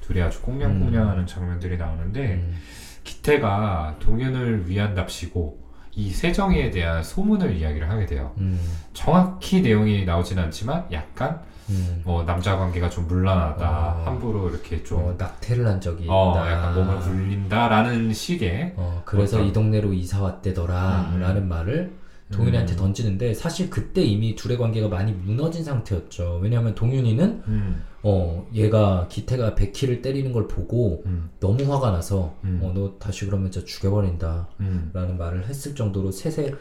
둘이 0.02 0.22
아주 0.22 0.42
꽁냥꽁냥하는 0.44 1.26
장면들이 1.26 1.78
나오는데 1.78 2.36
음. 2.36 2.58
기태가 3.04 3.96
동현을 4.00 4.70
위한답시고 4.70 5.61
이 5.94 6.10
세정이에 6.10 6.72
대한 6.72 7.04
소문을 7.04 7.56
이야기를 7.58 7.90
하게 7.90 8.06
돼요. 8.06 8.32
음. 8.38 8.60
정확히 8.94 9.62
내용이 9.62 10.06
나오진 10.06 10.40
않지만 10.40 10.86
약간 10.92 11.40
음. 11.70 12.02
뭐 12.04 12.24
남자 12.24 12.58
관계가 12.58 12.90
좀 12.90 13.08
문란하다, 13.08 13.70
어. 13.70 14.04
함부로 14.06 14.50
이렇게 14.50 14.84
좀 14.84 15.00
어, 15.00 15.16
낙태를 15.18 15.66
한 15.68 15.80
적이 15.80 16.06
어, 16.10 16.32
있다. 16.32 16.52
약간 16.52 16.76
몸을 16.76 17.00
굴린다라는 17.00 18.14
식의 18.14 18.74
어, 18.78 19.02
그래서 19.06 19.38
어떤- 19.38 19.48
이 19.50 19.54
동네로 19.54 19.94
이사 19.94 20.22
왔대더라 20.22 21.12
음. 21.14 21.20
라는 21.20 21.48
말을 21.48 21.94
동윤이한테 22.32 22.74
음. 22.74 22.78
던지는데 22.78 23.34
사실 23.34 23.70
그때 23.70 24.02
이미 24.02 24.36
둘의 24.36 24.58
관계가 24.58 24.88
많이 24.88 25.12
무너진 25.12 25.64
상태였죠. 25.66 26.40
왜냐하면 26.42 26.74
동윤이는 26.76 27.44
음, 27.48 27.84
어 28.04 28.48
얘가 28.54 29.08
기태가 29.10 29.54
베키를 29.56 30.02
때리는 30.02 30.32
걸 30.32 30.48
보고 30.48 31.04
음, 31.06 31.30
너무 31.40 31.72
화가 31.72 31.92
나서 31.92 32.36
음. 32.44 32.60
어너 32.64 32.96
다시 32.98 33.26
그러면 33.26 33.52
진짜 33.52 33.66
죽여버린다 33.66 34.48
음, 34.60 34.90
라는 34.94 35.18
말을 35.18 35.48
했을 35.48 35.76
정도로 35.76 36.10
세세 36.12 36.56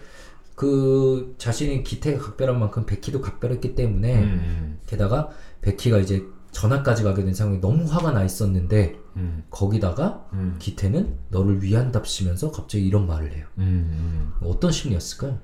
그 0.55 1.35
자신이 1.39 1.83
기태가 1.83 2.23
각별한 2.23 2.59
만큼 2.61 2.85
베키도 2.85 3.23
각별했기 3.23 3.75
때문에 3.75 4.23
음, 4.23 4.79
게다가 4.87 5.31
베키가 5.63 5.97
이제 5.99 6.23
전학까지 6.53 7.05
가게 7.05 7.25
된 7.25 7.33
상황이 7.33 7.59
너무 7.61 7.85
화가 7.91 8.11
나 8.13 8.23
있었는데 8.25 8.97
음, 9.17 9.45
거기다가 9.49 10.27
음, 10.35 10.57
기태는 10.59 11.17
너를 11.31 11.63
위한답시면서 11.63 12.51
갑자기 12.53 12.87
이런 12.87 13.07
말을 13.07 13.35
해요. 13.35 13.47
음, 13.57 14.33
음. 14.43 14.47
어떤 14.47 14.71
심리였을까요? 14.71 15.39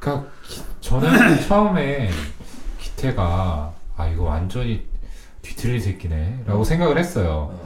그러니까 0.00 0.28
기- 0.48 0.62
저는 0.80 1.08
처음에 1.46 2.10
기태가 2.80 3.75
아 3.96 4.06
이거 4.06 4.24
완전히 4.24 4.86
뒤틀린 5.42 5.80
새끼네 5.80 6.44
라고 6.46 6.64
생각을 6.64 6.98
했어요. 6.98 7.58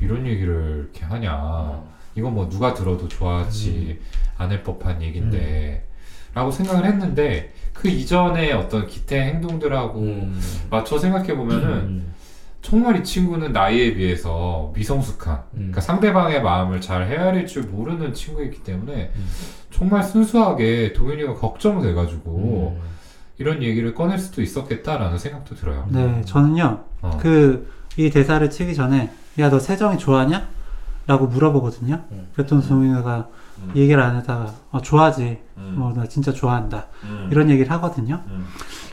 이런 0.00 0.26
얘기를 0.26 0.88
이렇게 0.92 1.04
하냐? 1.04 1.82
이거 2.14 2.30
뭐 2.30 2.48
누가 2.48 2.74
들어도 2.74 3.08
좋아하지 3.08 4.00
않을 4.38 4.62
법한 4.62 5.02
얘긴데 5.02 5.86
라고 6.34 6.50
생각을 6.50 6.84
했는데 6.84 7.52
그 7.72 7.88
이전에 7.88 8.52
어떤 8.52 8.86
기태 8.86 9.20
행동들하고 9.20 10.00
음. 10.00 10.40
맞춰 10.70 10.98
생각해 10.98 11.34
보면은 11.36 11.68
음. 11.68 12.14
정말 12.62 12.96
이 12.96 13.04
친구는 13.04 13.52
나이에 13.52 13.94
비해서 13.94 14.72
미성숙한 14.74 15.36
음. 15.36 15.56
그러니까 15.56 15.80
상대방의 15.80 16.42
마음을 16.42 16.80
잘 16.80 17.06
헤아릴 17.06 17.46
줄 17.46 17.62
모르는 17.64 18.12
친구이기 18.12 18.64
때문에 18.64 19.12
음. 19.14 19.28
정말 19.70 20.02
순수하게 20.02 20.92
동현이가 20.94 21.34
걱정돼가지고 21.34 22.76
음. 22.80 22.95
이런 23.38 23.62
얘기를 23.62 23.94
꺼낼 23.94 24.18
수도 24.18 24.42
있었겠다라는 24.42 25.18
생각도 25.18 25.54
들어요. 25.54 25.86
네, 25.90 26.22
저는요. 26.24 26.80
어. 27.02 27.18
그 27.20 27.76
이 27.96 28.10
대사를 28.10 28.48
치기 28.50 28.74
전에 28.74 29.10
야 29.38 29.48
너 29.50 29.58
세정이 29.58 29.98
좋아하냐? 29.98 30.48
라고 31.06 31.26
물어보거든요. 31.28 32.02
음. 32.10 32.26
그랬더니 32.34 32.66
동윤이가 32.66 33.28
음. 33.62 33.72
얘기를 33.76 34.02
안 34.02 34.16
하다가 34.16 34.52
어, 34.72 34.82
좋아하지. 34.82 35.38
음. 35.56 35.74
뭐나 35.78 36.06
진짜 36.06 36.32
좋아한다. 36.32 36.86
음. 37.04 37.28
이런 37.30 37.48
얘기를 37.48 37.70
하거든요. 37.72 38.22
음. 38.26 38.46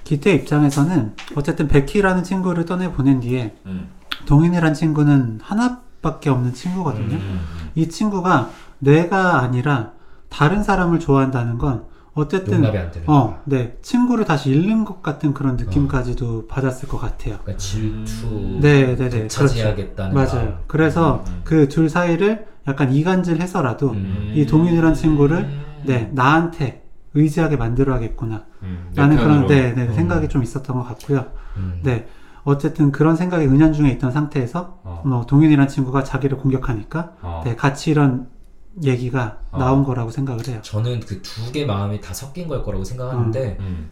기태 0.03 0.31
입장에서는 0.33 1.15
어쨌든 1.35 1.67
베키라는 1.67 2.23
친구를 2.23 2.65
떠내 2.65 2.91
보낸 2.91 3.19
뒤에 3.19 3.55
음. 3.65 3.89
동윤이란 4.25 4.73
친구는 4.73 5.39
하나밖에 5.41 6.29
없는 6.29 6.53
친구거든요. 6.53 7.15
음. 7.15 7.41
이 7.75 7.89
친구가 7.89 8.51
내가 8.79 9.41
아니라 9.41 9.91
다른 10.29 10.63
사람을 10.63 10.99
좋아한다는 10.99 11.57
건 11.57 11.85
어쨌든 12.15 12.55
용납이 12.55 12.77
안 12.77 12.91
되는. 12.91 13.09
어, 13.09 13.41
네 13.45 13.77
친구를 13.81 14.25
다시 14.25 14.51
잃는 14.51 14.85
것 14.85 15.01
같은 15.01 15.33
그런 15.33 15.55
느낌까지도 15.57 16.47
받았을 16.47 16.87
것 16.87 16.99
같아요. 16.99 17.39
그러니까 17.41 17.57
질투. 17.57 18.27
음. 18.27 18.59
네, 18.61 18.95
네, 18.95 19.09
네, 19.09 19.27
차지하겠다는 19.27 20.13
맞아요. 20.13 20.59
그래서 20.67 21.23
음. 21.27 21.41
그둘 21.43 21.89
사이를 21.89 22.45
약간 22.67 22.93
이간질해서라도 22.93 23.91
음. 23.91 24.31
이 24.35 24.45
동윤이란 24.45 24.93
친구를 24.93 25.37
음. 25.37 25.61
네 25.85 26.09
나한테 26.13 26.83
의지하게 27.15 27.57
만들어야겠구나 27.57 28.45
음. 28.63 28.89
내 28.93 29.01
라는 29.01 29.17
그런. 29.17 29.47
네, 29.47 29.73
네, 29.73 29.87
음. 29.87 29.93
생각이 29.93 30.29
좀 30.29 30.43
있었던 30.43 30.75
것 30.75 30.83
같고요. 30.83 31.25
음. 31.57 31.79
네 31.83 32.07
어쨌든 32.43 32.91
그런 32.91 33.15
생각이 33.15 33.45
은연중에 33.45 33.89
있던 33.91 34.11
상태에서 34.11 34.79
어. 34.83 35.01
뭐 35.05 35.25
동윤이란 35.25 35.67
친구가 35.67 36.03
자기를 36.03 36.37
공격하니까 36.37 37.13
어. 37.21 37.41
네 37.45 37.55
같이 37.55 37.91
이런 37.91 38.27
얘기가 38.81 39.39
어. 39.51 39.57
나온 39.59 39.83
거라고 39.83 40.09
생각을 40.09 40.47
해요. 40.47 40.59
저는 40.63 40.99
그 41.01 41.21
두 41.21 41.51
개 41.51 41.65
마음이 41.65 42.01
다 42.01 42.13
섞인 42.13 42.47
걸 42.47 42.63
거라고 42.63 42.83
생각하는데, 42.83 43.57
음. 43.59 43.91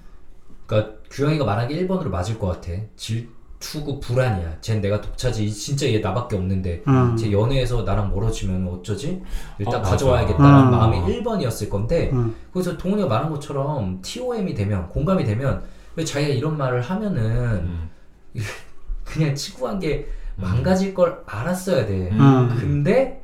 그러니까 0.66 0.94
규영이가 1.10 1.46
말한 1.46 1.68
게 1.68 1.76
1번으로 1.86 2.08
맞을 2.10 2.40
것 2.40 2.48
같아. 2.48 2.72
질투고 2.96 4.00
불안이야. 4.00 4.60
쟨 4.62 4.82
내가 4.82 5.02
독차지. 5.02 5.52
진짜 5.54 5.86
얘 5.88 6.00
나밖에 6.00 6.36
없는데. 6.36 6.82
음. 6.88 7.16
제 7.18 7.32
연애에서 7.32 7.84
나랑 7.84 8.10
멀어지면 8.12 8.68
어쩌지? 8.70 9.22
일단 9.60 9.76
어. 9.76 9.82
가져와야겠다는 9.82 10.64
음. 10.68 10.72
마음이 10.72 10.98
1번이었을 11.02 11.70
건데, 11.70 12.10
음. 12.14 12.36
그래서 12.52 12.76
동훈이가 12.78 13.08
말한 13.08 13.30
것처럼 13.30 14.02
TOM이 14.02 14.54
되면, 14.56 14.88
공감이 14.90 15.24
되면, 15.26 15.62
왜 15.96 16.04
자기가 16.06 16.34
이런 16.34 16.58
말을 16.58 16.82
하면은, 16.82 17.22
음. 17.66 17.90
그냥 19.04 19.36
친구 19.36 19.64
관계 19.64 20.08
망가질 20.38 20.94
걸 20.94 21.22
알았어야 21.28 21.86
돼. 21.86 22.10
음. 22.14 22.56
근데 22.58 23.22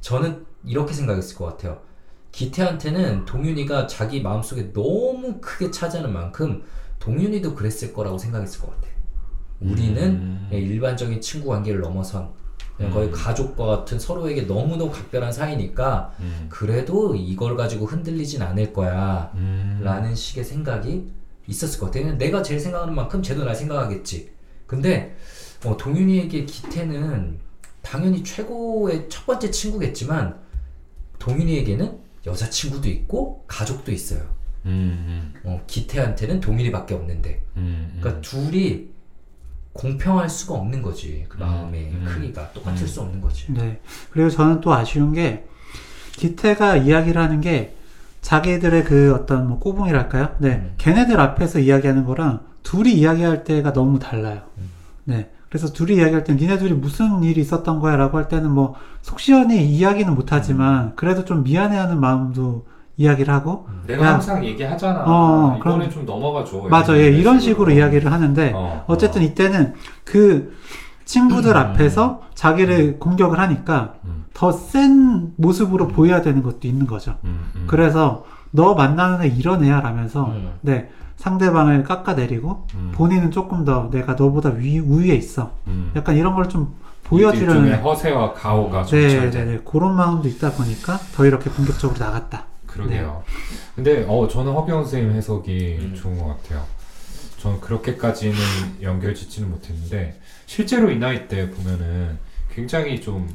저는 0.00 0.46
이렇게 0.64 0.92
생각했을 0.92 1.36
것 1.36 1.46
같아요. 1.46 1.80
기태한테는 2.32 3.24
동윤이가 3.26 3.86
자기 3.86 4.20
마음속에 4.20 4.72
너무 4.72 5.38
크게 5.40 5.70
차지하는 5.70 6.12
만큼 6.12 6.62
동윤이도 6.98 7.54
그랬을 7.54 7.92
거라고 7.92 8.18
생각했을 8.18 8.60
것 8.60 8.74
같아. 8.74 8.88
우리는 9.60 10.02
음. 10.02 10.46
그냥 10.48 10.64
일반적인 10.64 11.20
친구 11.20 11.48
관계를 11.48 11.80
넘어선 11.80 12.30
그냥 12.76 12.92
거의 12.92 13.08
음. 13.08 13.12
가족과 13.12 13.66
같은 13.66 13.98
서로에게 13.98 14.42
너무너무 14.42 14.90
각별한 14.90 15.32
사이니까 15.32 16.12
음. 16.18 16.46
그래도 16.48 17.14
이걸 17.14 17.56
가지고 17.56 17.86
흔들리진 17.86 18.42
않을 18.42 18.72
거야 18.72 19.30
음. 19.36 19.80
라는 19.82 20.14
식의 20.14 20.44
생각이 20.44 21.12
있었을 21.46 21.78
것. 21.78 21.92
그냥 21.92 22.18
내가 22.18 22.42
제일 22.42 22.58
생각하는 22.58 22.94
만큼 22.94 23.22
쟤도 23.22 23.44
날 23.44 23.54
생각하겠지. 23.54 24.32
근데 24.66 25.16
어, 25.64 25.76
동윤이에게 25.76 26.46
기태는 26.46 27.38
당연히 27.82 28.24
최고의 28.24 29.08
첫 29.08 29.26
번째 29.26 29.50
친구겠지만 29.50 30.43
동윤이에게는 31.18 31.98
여자친구도 32.26 32.88
있고 32.88 33.44
가족도 33.46 33.92
있어요. 33.92 34.22
음. 34.66 35.34
어, 35.44 35.62
기태한테는 35.66 36.40
동윤이밖에 36.40 36.94
없는데 36.94 37.42
음. 37.56 37.98
그러니까 38.00 38.20
둘이 38.22 38.88
공평할 39.74 40.28
수가 40.30 40.54
없는 40.54 40.82
거지 40.82 41.26
그 41.28 41.36
음, 41.36 41.40
마음의 41.40 41.82
음. 41.90 42.04
크기가 42.06 42.50
똑같을 42.52 42.82
음. 42.82 42.86
수 42.86 43.00
없는 43.02 43.20
거지. 43.20 43.52
네. 43.52 43.80
그리고 44.10 44.30
저는 44.30 44.60
또 44.60 44.72
아쉬운 44.72 45.12
게 45.12 45.44
기태가 46.12 46.76
이야기를 46.76 47.20
하는 47.20 47.40
게 47.40 47.74
자기들의 48.22 48.84
그 48.84 49.14
어떤 49.14 49.48
뭐 49.48 49.58
꼬붕이랄까요? 49.58 50.36
네. 50.38 50.54
음. 50.54 50.74
걔네들 50.78 51.20
앞에서 51.20 51.58
이야기하는 51.58 52.04
거랑 52.04 52.46
둘이 52.62 52.94
이야기할 52.94 53.44
때가 53.44 53.72
너무 53.72 53.98
달라요. 53.98 54.42
음. 54.58 54.70
네. 55.04 55.30
그래서 55.54 55.72
둘이 55.72 55.94
이야기할 55.98 56.24
때 56.24 56.34
니네 56.34 56.58
둘이 56.58 56.72
무슨 56.72 57.22
일이 57.22 57.40
있었던 57.40 57.78
거야 57.78 57.94
라고 57.94 58.18
할 58.18 58.26
때는 58.26 58.50
뭐 58.50 58.74
속 59.02 59.20
시원히 59.20 59.64
이야기는 59.64 60.12
못하지만 60.12 60.94
그래도 60.96 61.24
좀 61.24 61.44
미안해하는 61.44 62.00
마음도 62.00 62.66
이야기를 62.96 63.32
하고 63.32 63.68
내가 63.86 64.04
야. 64.06 64.12
항상 64.14 64.44
얘기하잖아. 64.44 65.04
어, 65.06 65.56
이거는 65.60 65.78
그럼- 65.78 65.90
좀 65.90 66.06
넘어가 66.06 66.42
줘. 66.42 66.58
맞아 66.70 66.96
예 66.98 67.06
이런 67.08 67.38
식으로 67.38 67.70
이야기를 67.70 68.10
하는데 68.10 68.50
어, 68.52 68.82
어쨌든 68.88 69.20
어. 69.20 69.24
이때는 69.26 69.74
그 70.04 70.56
친구들 71.04 71.52
음. 71.52 71.56
앞에서 71.56 72.22
자기를 72.34 72.98
공격을 72.98 73.38
하니까 73.38 73.94
음. 74.06 74.24
더센 74.34 75.32
모습으로 75.36 75.86
보여야 75.88 76.20
되는 76.22 76.42
것도 76.42 76.66
있는 76.66 76.86
거죠. 76.88 77.14
음, 77.24 77.44
음. 77.54 77.64
그래서 77.68 78.24
너 78.50 78.74
만나는 78.74 79.22
애 79.22 79.28
이런 79.28 79.62
애야 79.62 79.80
라면서 79.80 80.24
음. 80.24 80.50
네 80.62 80.88
상대방을 81.24 81.84
깎아내리고 81.84 82.66
음. 82.74 82.92
본인은 82.94 83.30
조금 83.30 83.64
더 83.64 83.88
내가 83.90 84.12
너보다 84.12 84.50
위, 84.50 84.78
우위에 84.78 85.14
있어. 85.14 85.52
음. 85.68 85.90
약간 85.96 86.16
이런 86.16 86.34
걸 86.34 86.44
좀 86.48 86.74
보여주려는 87.04 87.82
허세와 87.82 88.32
가오가 88.34 88.82
좀 88.84 88.98
네, 88.98 89.10
잘 89.10 89.30
네, 89.30 89.30
돼. 89.30 89.44
네, 89.44 89.60
그런 89.64 89.94
마음도 89.94 90.26
있다 90.28 90.52
보니까 90.52 90.98
더 91.14 91.26
이렇게 91.26 91.50
공격적으로 91.50 91.98
나갔다. 91.98 92.44
그러게요. 92.66 93.22
근데 93.74 94.04
어 94.08 94.26
저는 94.28 94.52
허경 94.52 94.82
선생님 94.84 95.12
해석이 95.12 95.78
음. 95.80 95.94
좋은 95.94 96.18
것 96.18 96.28
같아요. 96.28 96.62
저는 97.38 97.60
그렇게까지는 97.60 98.36
연결 98.82 99.14
짓지는 99.14 99.50
못했는데 99.50 100.18
실제로 100.46 100.90
이 100.90 100.98
나이 100.98 101.28
때 101.28 101.50
보면은 101.50 102.18
굉장히 102.54 103.00
좀 103.00 103.28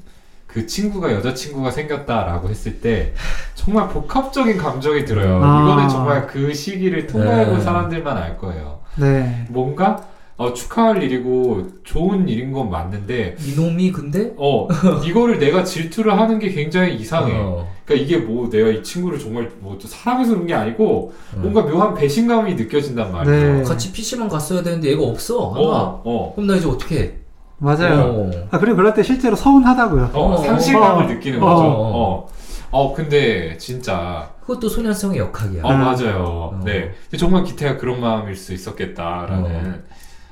그 0.52 0.66
친구가 0.66 1.14
여자친구가 1.14 1.70
생겼다라고 1.70 2.50
했을 2.50 2.82
때 2.82 3.14
정말 3.54 3.88
복합적인 3.90 4.58
감정이 4.58 5.06
들어요. 5.06 5.40
아. 5.44 5.64
이거는 5.64 5.90
정말 5.90 6.26
그 6.26 6.54
시기를 6.54 7.06
통과해본 7.06 7.60
네. 7.60 7.64
사람들만 7.64 8.18
알 8.18 8.38
거예요. 8.38 8.80
네. 8.96 9.46
뭔가 9.50 10.08
어, 10.38 10.54
축하할 10.54 11.04
일이고 11.04 11.68
좋은 11.84 12.28
일인 12.28 12.52
건 12.52 12.72
맞는데 12.72 13.36
이놈이 13.46 13.92
근데 13.92 14.34
어 14.38 14.68
이거를 15.06 15.38
내가 15.38 15.64
질투를 15.64 16.18
하는 16.18 16.40
게 16.40 16.50
굉장히 16.50 16.96
이상해. 16.96 17.34
어, 17.36 17.70
그러니까 17.86 18.06
이게 18.06 18.18
뭐 18.18 18.50
내가 18.50 18.70
이 18.70 18.82
친구를 18.82 19.20
정말 19.20 19.52
뭐또 19.60 19.88
사랑해서 19.88 20.32
그런 20.32 20.48
게 20.48 20.56
아니고 20.56 21.14
어. 21.36 21.38
뭔가 21.38 21.62
묘한 21.62 21.94
배신감이 21.94 22.56
느껴진단 22.56 23.12
말이에요. 23.12 23.54
네. 23.58 23.64
같이 23.64 23.92
PC방 23.92 24.30
갔어야 24.30 24.64
되는데 24.64 24.90
얘가 24.90 25.04
없어. 25.04 25.38
어, 25.38 26.02
어, 26.04 26.32
그럼 26.34 26.48
나 26.48 26.56
이제 26.56 26.68
어떻게 26.68 27.00
해? 27.00 27.14
맞아요. 27.60 28.02
어. 28.02 28.32
아 28.52 28.60
그리고 28.60 28.78
그럴 28.78 28.94
때 28.94 29.04
실제로 29.04 29.36
서운하다고요. 29.36 30.12
어, 30.14 30.34
어, 30.34 30.38
상실감을 30.38 31.06
어, 31.06 31.08
느끼는 31.08 31.42
어, 31.44 31.46
거죠. 31.46 31.64
어. 31.68 31.72
어, 31.72 32.30
어, 32.72 32.94
근데 32.94 33.58
진짜 33.58 34.32
그것도 34.42 34.70
소년성의 34.70 35.20
역학이야. 35.20 35.64
어 35.64 35.72
음. 35.72 35.80
맞아요. 35.80 36.24
어. 36.24 36.62
네, 36.64 36.94
근데 37.04 37.18
정말 37.18 37.44
기태가 37.44 37.78
그런 37.78 38.02
마음일 38.02 38.36
수 38.36 38.54
있었겠다라는 38.54 39.84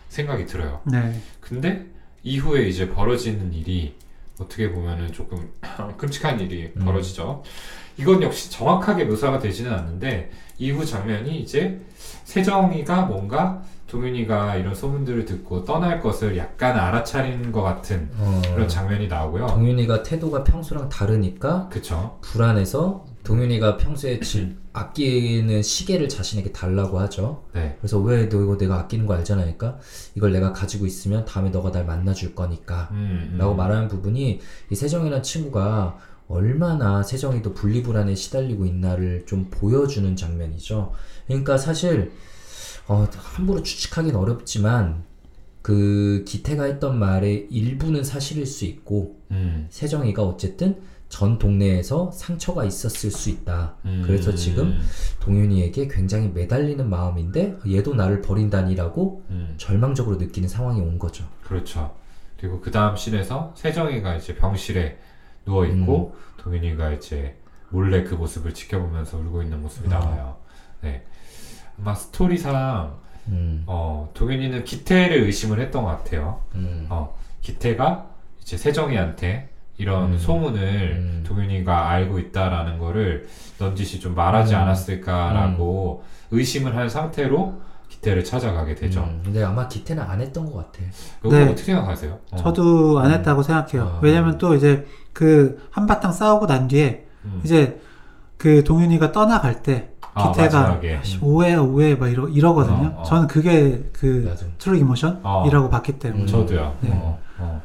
생각이 0.10 0.46
들어요. 0.46 0.80
네. 0.86 1.20
근데 1.40 1.86
이후에 2.24 2.68
이제 2.68 2.90
벌어지는 2.90 3.54
일이 3.54 3.96
어떻게 4.40 4.72
보면은 4.72 5.12
조금 5.12 5.52
끔찍한 5.98 6.40
일이 6.40 6.72
음. 6.76 6.86
벌어지죠. 6.86 7.44
이건 7.98 8.22
역시 8.22 8.52
정확하게 8.52 9.06
묘사가 9.06 9.40
되지는 9.40 9.74
않는데 9.74 10.30
이후 10.60 10.86
장면이 10.86 11.40
이제 11.40 11.80
세정이가 12.26 13.04
뭔가 13.04 13.62
동윤이가 13.88 14.58
이런 14.58 14.76
소문들을 14.76 15.26
듣고 15.26 15.64
떠날 15.64 16.02
것을 16.02 16.38
약간 16.38 16.78
알아차리는 16.78 17.52
것 17.52 17.62
같은 17.62 18.10
어. 18.18 18.42
그런 18.54 18.68
장면이 18.68 19.08
나오고요. 19.08 19.48
동윤이가 19.48 20.04
태도가 20.04 20.44
평소랑 20.44 20.90
다르니까 20.90 21.70
그쵸? 21.70 22.18
불안해서 22.22 23.06
동윤이가 23.24 23.78
평소에 23.78 24.20
지, 24.20 24.56
아끼는 24.74 25.62
시계를 25.62 26.08
자신에게 26.08 26.52
달라고 26.52 27.00
하죠. 27.00 27.44
네. 27.54 27.76
그래서 27.80 27.98
왜 28.00 28.30
너 28.30 28.42
이거 28.42 28.58
내가 28.58 28.76
아끼는 28.80 29.06
거 29.06 29.16
알잖아. 29.16 29.42
그러니까 29.42 29.78
이걸 30.16 30.32
내가 30.32 30.54
가지고 30.54 30.86
있으면 30.86 31.26
다음에 31.26 31.50
너가 31.50 31.72
날 31.72 31.86
만나줄 31.86 32.36
거니까. 32.36 32.90
음, 32.92 33.32
음. 33.34 33.38
라고 33.38 33.56
말하는 33.56 33.88
부분이 33.88 34.40
이 34.70 34.76
세정이라는 34.76 35.24
친구가 35.24 35.98
얼마나 36.30 37.04
세정이도 37.04 37.54
분리불안에 37.54 38.16
시달리고 38.16 38.66
있나를 38.66 39.26
좀 39.26 39.48
보여주는 39.50 40.14
장면이죠. 40.16 40.94
그러니까 41.26 41.58
사실 41.58 42.12
어, 42.88 43.08
함부로 43.16 43.64
추측하기는 43.64 44.18
어렵지만 44.18 45.04
그 45.62 46.24
기태가 46.26 46.64
했던 46.64 46.98
말의 46.98 47.48
일부는 47.52 48.04
사실일 48.04 48.46
수 48.46 48.66
있고 48.66 49.20
음, 49.32 49.68
세정이가 49.70 50.24
어쨌든 50.24 50.82
전 51.10 51.38
동네에서 51.38 52.12
상처가 52.12 52.64
있었을 52.64 53.12
수 53.12 53.30
있다. 53.30 53.76
음. 53.86 54.04
그래서 54.06 54.34
지금 54.36 54.78
동윤이에게 55.20 55.88
굉장히 55.88 56.30
매달리는 56.30 56.90
마음인데 56.90 57.58
얘도 57.68 57.96
나를 57.96 58.22
버린다니라고 58.22 59.24
음, 59.30 59.54
절망적으로 59.58 60.18
느끼는 60.18 60.50
상황이 60.50 60.82
온 60.82 61.00
거죠. 61.00 61.26
그렇죠. 61.44 61.94
그리고 62.40 62.62
그 62.62 62.72
다음 62.72 62.96
씬에서 62.96 63.54
세정이가 63.56 64.16
이제 64.16 64.36
병실에 64.36 64.98
누워 65.46 65.66
있고 65.66 66.16
음. 66.16 66.42
동윤이가 66.44 66.92
이제 66.94 67.36
몰래 67.70 68.04
그 68.04 68.16
모습을 68.16 68.54
지켜보면서 68.54 69.18
울고 69.18 69.42
있는 69.44 69.62
모습이 69.62 69.88
어. 69.88 69.90
나와요. 69.90 70.38
네. 70.82 71.04
아마 71.80 71.94
스토리상 71.94 72.98
음, 73.28 73.64
어, 73.68 74.10
동현이는 74.14 74.64
기태를 74.64 75.24
의심을 75.24 75.60
했던 75.60 75.84
것 75.84 75.90
같아요. 75.90 76.42
음, 76.56 76.88
어, 76.90 77.16
기태가 77.42 78.06
이제 78.42 78.58
세정이한테 78.58 79.50
이런 79.78 80.14
음. 80.14 80.18
소문을 80.18 80.94
음. 80.98 81.24
동현이가 81.28 81.90
알고 81.90 82.20
있다라는 82.20 82.80
거를 82.80 83.28
넌지시 83.60 84.00
좀 84.00 84.16
말하지 84.16 84.56
음. 84.56 84.60
않았을까라고 84.62 86.04
의심을 86.32 86.76
한 86.76 86.90
상태로 86.90 87.62
기태를 87.90 88.24
찾아가게 88.24 88.76
되죠. 88.76 89.02
음, 89.02 89.22
근데 89.24 89.44
아마 89.44 89.68
기태는 89.68 90.04
안 90.04 90.20
했던 90.20 90.52
것 90.52 90.58
같아. 90.58 90.86
이거 91.20 91.30
네. 91.30 91.44
어떻게 91.44 91.64
생각하세요? 91.64 92.20
어. 92.32 92.38
저도 92.38 93.00
안 93.00 93.12
했다고 93.12 93.44
생각해요. 93.44 93.84
아. 93.84 94.00
왜냐면 94.02 94.38
또 94.38 94.56
이제 94.56 94.86
그 95.14 95.68
한바탕 95.72 96.12
싸우고 96.12 96.48
난 96.48 96.68
뒤에 96.68 97.06
음. 97.26 97.42
이제 97.44 97.80
그 98.38 98.64
동윤이가 98.64 99.12
떠나갈 99.12 99.64
때 99.64 99.92
아, 100.18 100.32
기태가 100.32 100.62
마지막에. 100.62 101.00
씨, 101.04 101.20
오해야 101.22 101.60
오해 101.60 101.96
막 101.96 102.08
이러, 102.08 102.28
이러거든요. 102.28 102.94
어, 102.98 103.02
어. 103.02 103.04
저는 103.04 103.28
그게 103.28 103.84
그. 103.94 104.36
true 104.58 104.76
emotion이라고 104.78 105.70
봤기 105.70 106.00
때문에. 106.00 106.24
음. 106.24 106.28
저도요. 106.28 106.78
네. 106.82 106.90
어, 106.92 107.20
어, 107.40 107.62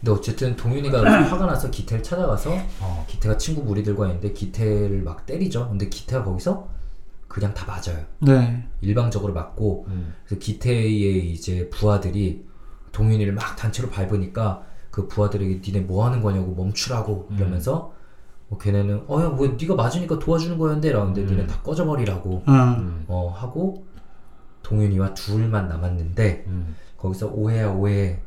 근데 0.00 0.12
어쨌든 0.12 0.56
동윤이가 0.56 1.02
화가 1.28 1.46
나서 1.46 1.70
기태를 1.70 2.02
찾아가서 2.02 2.52
어. 2.80 3.04
기태가 3.08 3.36
친구 3.36 3.62
무리들과 3.62 4.06
있는데 4.06 4.32
기태를 4.32 5.02
막 5.02 5.26
때리죠. 5.26 5.68
근데 5.68 5.88
기태가 5.88 6.24
거기서 6.24 6.68
그냥 7.28 7.54
다 7.54 7.66
맞아요. 7.66 8.04
네. 8.18 8.66
일방적으로 8.80 9.32
맞고 9.32 9.86
음. 9.88 10.14
그래서 10.24 10.40
기태의 10.40 11.30
이제 11.30 11.68
부하들이 11.70 12.44
동윤이를 12.92 13.32
막 13.34 13.56
단체로 13.56 13.88
밟으니까 13.90 14.62
그 14.90 15.06
부하들에게 15.06 15.60
니네 15.64 15.80
뭐 15.86 16.04
하는 16.04 16.22
거냐고 16.22 16.54
멈추라고 16.54 17.28
음. 17.30 17.36
이러면서 17.36 17.92
뭐 18.50 18.58
걔네는 18.58 19.04
어야 19.06 19.28
뭐 19.28 19.46
네가 19.46 19.76
맞으니까 19.76 20.18
도와주는 20.18 20.58
거였는데 20.58 20.90
라는데 20.90 21.22
음. 21.22 21.26
니네 21.26 21.46
다 21.46 21.62
꺼져버리라고 21.62 22.42
어. 22.46 22.52
음. 22.52 23.04
어 23.06 23.32
하고 23.34 23.86
동윤이와 24.62 25.14
둘만 25.14 25.68
남았는데 25.68 26.44
음. 26.48 26.74
거기서 26.96 27.28
오해야 27.28 27.70
오해라고 27.70 28.18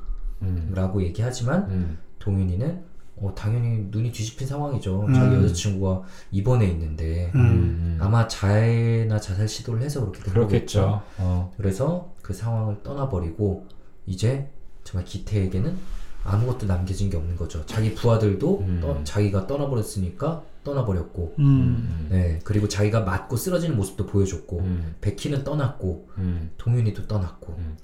음. 0.41 1.01
얘기하지만 1.01 1.69
음. 1.69 1.97
동윤이는 2.19 2.93
어 3.17 3.33
당연히 3.35 3.87
눈이 3.91 4.13
뒤집힌 4.13 4.47
상황이죠 4.47 5.07
음. 5.07 5.13
자기 5.13 5.35
여자친구가 5.35 6.03
입원해 6.31 6.67
있는데 6.67 7.29
음. 7.35 7.41
음. 7.41 7.97
아마 7.99 8.25
자해나 8.25 9.19
자살 9.19 9.47
시도를 9.47 9.81
해서 9.81 9.99
그렇게 9.99 10.23
된 10.23 10.33
그렇겠죠. 10.33 11.01
어. 11.17 11.53
그래서 11.57 12.13
그 12.21 12.33
상황을 12.33 12.81
떠나버리고 12.81 13.67
이제 14.05 14.49
정말 14.85 15.05
기태에게는 15.05 15.77
아무것도 16.23 16.65
남겨진 16.67 17.09
게 17.09 17.17
없는 17.17 17.35
거죠. 17.35 17.65
자기 17.65 17.93
부하들도 17.93 18.59
음. 18.61 18.79
떠- 18.81 19.03
자기가 19.03 19.45
떠나버렸으니까 19.47 20.41
떠나버렸고, 20.63 21.35
음. 21.39 21.43
음. 21.45 22.07
네 22.09 22.39
그리고 22.45 22.67
자기가 22.69 23.01
맞고 23.01 23.35
쓰러지는 23.35 23.75
모습도 23.75 24.05
보여줬고, 24.05 24.59
음. 24.59 24.95
백희는 25.01 25.43
떠났고, 25.43 26.07
음. 26.17 26.51
동윤이도 26.57 27.07
떠났고. 27.07 27.55
음. 27.57 27.77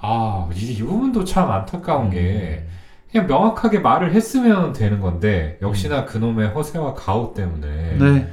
아, 0.00 0.48
이, 0.54 0.72
이 0.72 0.82
부분도 0.82 1.24
참 1.24 1.50
안타까운 1.50 2.10
게 2.10 2.64
음. 2.66 2.76
그냥 3.10 3.26
명확하게 3.26 3.78
말을 3.78 4.12
했으면 4.12 4.72
되는 4.74 5.00
건데 5.00 5.58
역시나 5.62 6.04
그놈의 6.04 6.48
허세와 6.48 6.92
가오 6.94 7.32
때문에 7.32 7.96
네. 7.96 8.32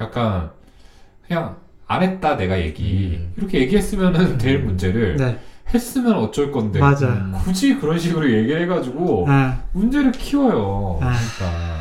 약간 0.00 0.50
그냥 1.26 1.56
안 1.86 2.02
했다 2.02 2.36
내가 2.38 2.58
얘기 2.60 3.18
음. 3.20 3.34
이렇게 3.36 3.60
얘기했으면 3.60 4.38
될 4.38 4.60
음. 4.60 4.66
문제를 4.66 5.16
네. 5.16 5.38
했으면 5.74 6.14
어쩔 6.16 6.50
건데 6.52 6.78
맞아요. 6.80 7.08
음. 7.08 7.32
굳이 7.44 7.76
그런 7.76 7.98
식으로 7.98 8.30
얘기를 8.30 8.62
해가지고 8.62 9.26
네. 9.28 9.52
문제를 9.72 10.12
키워요. 10.12 10.98
아. 11.02 11.12
그러니까 11.36 11.80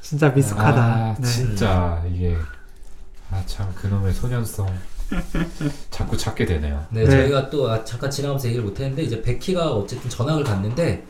진짜 0.00 0.28
미숙하다. 0.30 0.82
아, 0.82 1.14
네. 1.18 1.26
진짜 1.26 2.02
이게 2.12 2.36
아 3.30 3.40
참 3.46 3.72
그놈의 3.76 4.12
소년성 4.12 4.68
자꾸 5.90 6.16
찾게 6.16 6.46
되네요. 6.46 6.84
네, 6.90 7.04
네. 7.04 7.10
저희가 7.10 7.50
또 7.50 7.70
아, 7.70 7.84
잠깐 7.84 8.10
지나가면서 8.10 8.48
얘기를 8.48 8.64
못했는데 8.64 9.02
이제 9.02 9.22
백희가 9.22 9.70
어쨌든 9.72 10.08
전학을 10.10 10.42
갔는데 10.44 11.06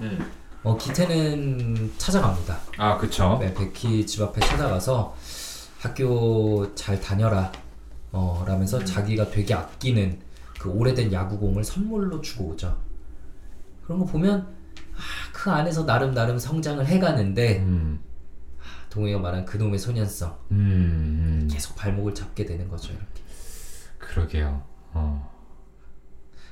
어, 0.62 0.76
기태는 0.76 1.92
찾아갑니다. 1.96 2.58
아 2.76 2.98
그쵸. 2.98 3.38
네, 3.40 3.54
백희 3.54 4.06
집 4.06 4.22
앞에 4.22 4.40
찾아가서 4.40 5.14
학교 5.80 6.74
잘 6.74 7.00
다녀라. 7.00 7.50
어, 8.12 8.44
라면서 8.46 8.84
자기가 8.84 9.30
되게 9.30 9.54
아끼는 9.54 10.18
그 10.60 10.68
오래된 10.68 11.10
야구공을 11.10 11.64
선물로 11.64 12.20
주고 12.20 12.48
오죠. 12.50 12.78
그런 13.82 13.98
거 13.98 14.04
보면 14.04 14.42
아, 14.94 15.32
그 15.32 15.50
안에서 15.50 15.86
나름 15.86 16.12
나름 16.12 16.38
성장을 16.38 16.84
해가는데 16.84 17.60
음, 17.60 17.98
동우이가 18.90 19.18
말한 19.20 19.46
그놈의 19.46 19.78
소년성 19.78 20.36
음, 20.50 20.56
음, 21.42 21.48
계속 21.50 21.74
발목을 21.76 22.14
잡게 22.14 22.44
되는 22.44 22.68
거죠. 22.68 22.92
이렇게. 22.92 23.22
그러게요. 23.98 24.62
어. 24.92 25.30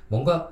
뭔가 0.08 0.50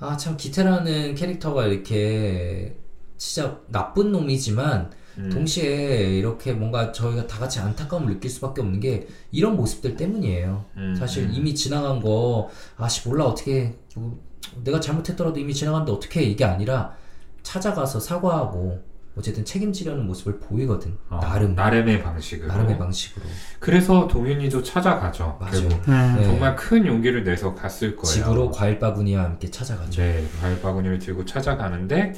아 0.00 0.16
참 0.16 0.36
기태라는 0.36 1.14
캐릭터가 1.14 1.66
이렇게 1.66 2.76
진짜 3.16 3.60
나쁜 3.68 4.10
놈이지만 4.10 4.90
음. 5.18 5.30
동시에 5.30 6.18
이렇게 6.18 6.52
뭔가 6.52 6.92
저희가 6.92 7.26
다 7.26 7.38
같이 7.38 7.60
안타까움을 7.60 8.14
느낄 8.14 8.30
수밖에 8.30 8.60
없는 8.62 8.80
게 8.80 9.06
이런 9.30 9.56
모습들 9.56 9.96
때문이에요. 9.96 10.64
음, 10.76 10.94
사실 10.98 11.24
음. 11.24 11.32
이미 11.32 11.54
지나간 11.54 12.00
거 12.00 12.50
아씨 12.76 13.08
몰라 13.08 13.24
어떻게 13.26 13.76
뭐, 13.94 14.18
내가 14.64 14.80
잘못했더라도 14.80 15.38
이미 15.38 15.54
지나갔는데 15.54 15.92
어떻게 15.92 16.22
이게 16.22 16.44
아니라 16.44 16.94
찾아가서 17.42 18.00
사과하고 18.00 18.92
어쨌든 19.16 19.44
책임지려는 19.44 20.06
모습을 20.06 20.40
보이거든. 20.40 20.96
어, 21.10 21.20
나름 21.20 21.54
나름의 21.54 22.02
방식으로. 22.02 22.48
나름의 22.48 22.78
방식으로. 22.78 23.26
그래서 23.58 24.08
동윤이도 24.08 24.62
찾아가죠. 24.62 25.36
맞아요. 25.38 25.68
결국 25.68 25.82
네. 25.90 26.14
네. 26.14 26.24
정말 26.24 26.56
큰 26.56 26.86
용기를 26.86 27.22
내서 27.22 27.54
갔을 27.54 27.94
거예요. 27.94 28.06
집으로 28.06 28.50
과일 28.50 28.78
바구니와 28.78 29.24
함께 29.24 29.50
찾아가죠. 29.50 30.00
네, 30.00 30.26
과일 30.40 30.60
바구니를 30.62 30.98
들고 30.98 31.26
찾아가는데 31.26 32.14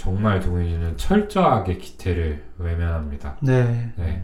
정말 0.00 0.40
동윤이는 0.40 0.96
철저하게 0.96 1.76
기태를 1.76 2.42
외면합니다. 2.56 3.36
네. 3.40 3.92
네. 3.96 4.22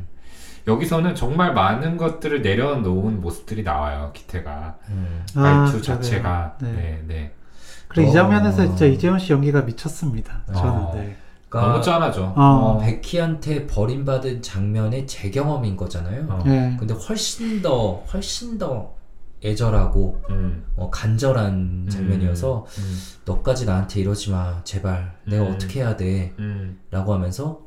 여기서는 0.66 1.14
정말 1.14 1.52
많은 1.52 1.98
것들을 1.98 2.40
내려놓은 2.40 3.20
모습들이 3.20 3.62
나와요. 3.62 4.10
기태가 4.14 4.78
음. 4.88 5.22
아, 5.34 5.40
말투 5.40 5.72
그러게요. 5.72 5.82
자체가 5.82 6.56
네. 6.62 6.72
네, 6.72 7.02
네. 7.06 7.32
그리고 7.88 8.08
이 8.08 8.10
어. 8.10 8.14
장면에서 8.14 8.66
진짜 8.66 8.86
이재훈 8.86 9.18
씨 9.18 9.34
연기가 9.34 9.60
미쳤습니다. 9.60 10.44
저는. 10.46 10.70
어. 10.70 10.92
네. 10.94 11.14
그러니까 11.50 11.72
너무 11.72 11.84
짠하죠. 11.84 12.32
어. 12.36 12.78
백희한테 12.82 13.66
버림받은 13.66 14.40
장면의 14.40 15.06
재경험인 15.06 15.76
거잖아요. 15.76 16.26
어. 16.30 16.42
네. 16.46 16.74
근데 16.78 16.94
훨씬 16.94 17.60
더 17.60 18.02
훨씬 18.14 18.56
더 18.56 18.94
애절하고 19.42 20.22
음, 20.30 20.64
어, 20.76 20.90
간절한 20.90 21.88
장면이어서 21.90 22.66
음, 22.78 22.98
너까지 23.24 23.66
나한테 23.66 24.00
이러지 24.00 24.30
마 24.30 24.62
제발 24.64 25.18
내가 25.26 25.44
음. 25.46 25.52
어떻게 25.54 25.80
해야 25.80 25.96
돼라고 25.96 26.36
음, 26.40 26.80
하면서 26.90 27.66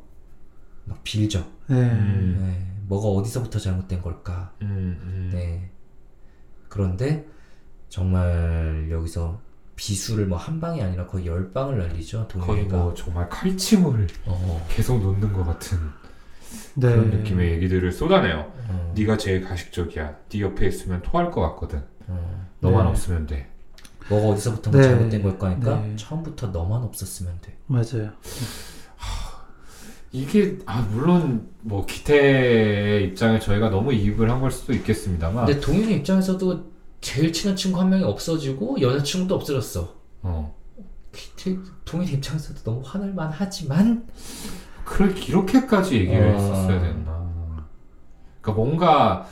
막 0.84 1.02
빌죠. 1.04 1.40
네. 1.68 1.76
음. 1.76 2.36
네, 2.40 2.82
뭐가 2.86 3.08
어디서부터 3.08 3.58
잘못된 3.58 4.02
걸까? 4.02 4.52
음, 4.62 4.98
음. 5.02 5.30
네. 5.32 5.70
그런데 6.68 7.26
정말 7.88 8.88
여기서 8.90 9.40
비수를 9.76 10.26
뭐 10.26 10.36
한 10.38 10.60
방이 10.60 10.82
아니라 10.82 11.06
거의 11.06 11.26
열 11.26 11.52
방을 11.52 11.78
날리죠. 11.78 12.28
거의 12.28 12.46
동현이가. 12.46 12.76
뭐 12.76 12.94
정말 12.94 13.28
칼침을 13.28 14.06
어, 14.26 14.66
계속 14.68 15.00
놓는 15.00 15.32
것 15.32 15.44
같은 15.44 15.78
네. 16.74 16.90
그런 16.90 17.10
느낌의 17.10 17.52
얘기들을 17.54 17.90
쏟아내요. 17.92 18.52
어, 18.68 18.92
네가 18.96 19.16
제일 19.16 19.42
가식적이야. 19.42 20.16
네 20.28 20.40
옆에 20.40 20.66
있으면 20.66 21.02
토할 21.02 21.30
것 21.30 21.40
같거든. 21.40 21.82
어. 22.08 22.46
너만 22.60 22.84
네. 22.84 22.90
없으면 22.90 23.26
돼. 23.26 23.48
뭐가 24.08 24.28
어디서부터 24.28 24.70
뭐 24.70 24.80
네. 24.80 24.86
잘못된 24.88 25.22
걸까 25.22 25.50
하니까 25.50 25.80
네. 25.82 25.94
처음부터 25.96 26.48
너만 26.48 26.82
없었으면 26.82 27.32
돼. 27.42 27.56
맞아요. 27.66 28.10
이게 30.12 30.58
아 30.66 30.80
물론 30.90 31.48
뭐 31.60 31.86
기태의 31.86 33.04
입장에 33.04 33.38
저희가 33.38 33.70
너무 33.70 33.92
이입을 33.92 34.28
한 34.28 34.40
걸 34.40 34.50
수도 34.50 34.72
있겠습니다만 34.72 35.46
근데 35.46 35.60
동윤이 35.60 35.94
입장에서도 35.98 36.70
제일 37.00 37.32
친한 37.32 37.54
친구 37.54 37.78
한 37.78 37.90
명이 37.90 38.02
없어지고 38.04 38.80
여자친구도 38.80 39.34
없어졌어. 39.36 39.94
어 40.22 40.56
키- 41.36 41.58
동윤이 41.84 42.12
입장에서도 42.14 42.60
너무 42.64 42.82
화날만 42.84 43.30
하지만 43.32 44.08
그걸 44.90 45.16
이렇게까지 45.16 46.00
얘기를 46.00 46.30
어. 46.30 46.32
했었어야 46.32 46.80
됐나 46.80 47.64
그러니까 48.40 48.52
뭔가 48.52 49.26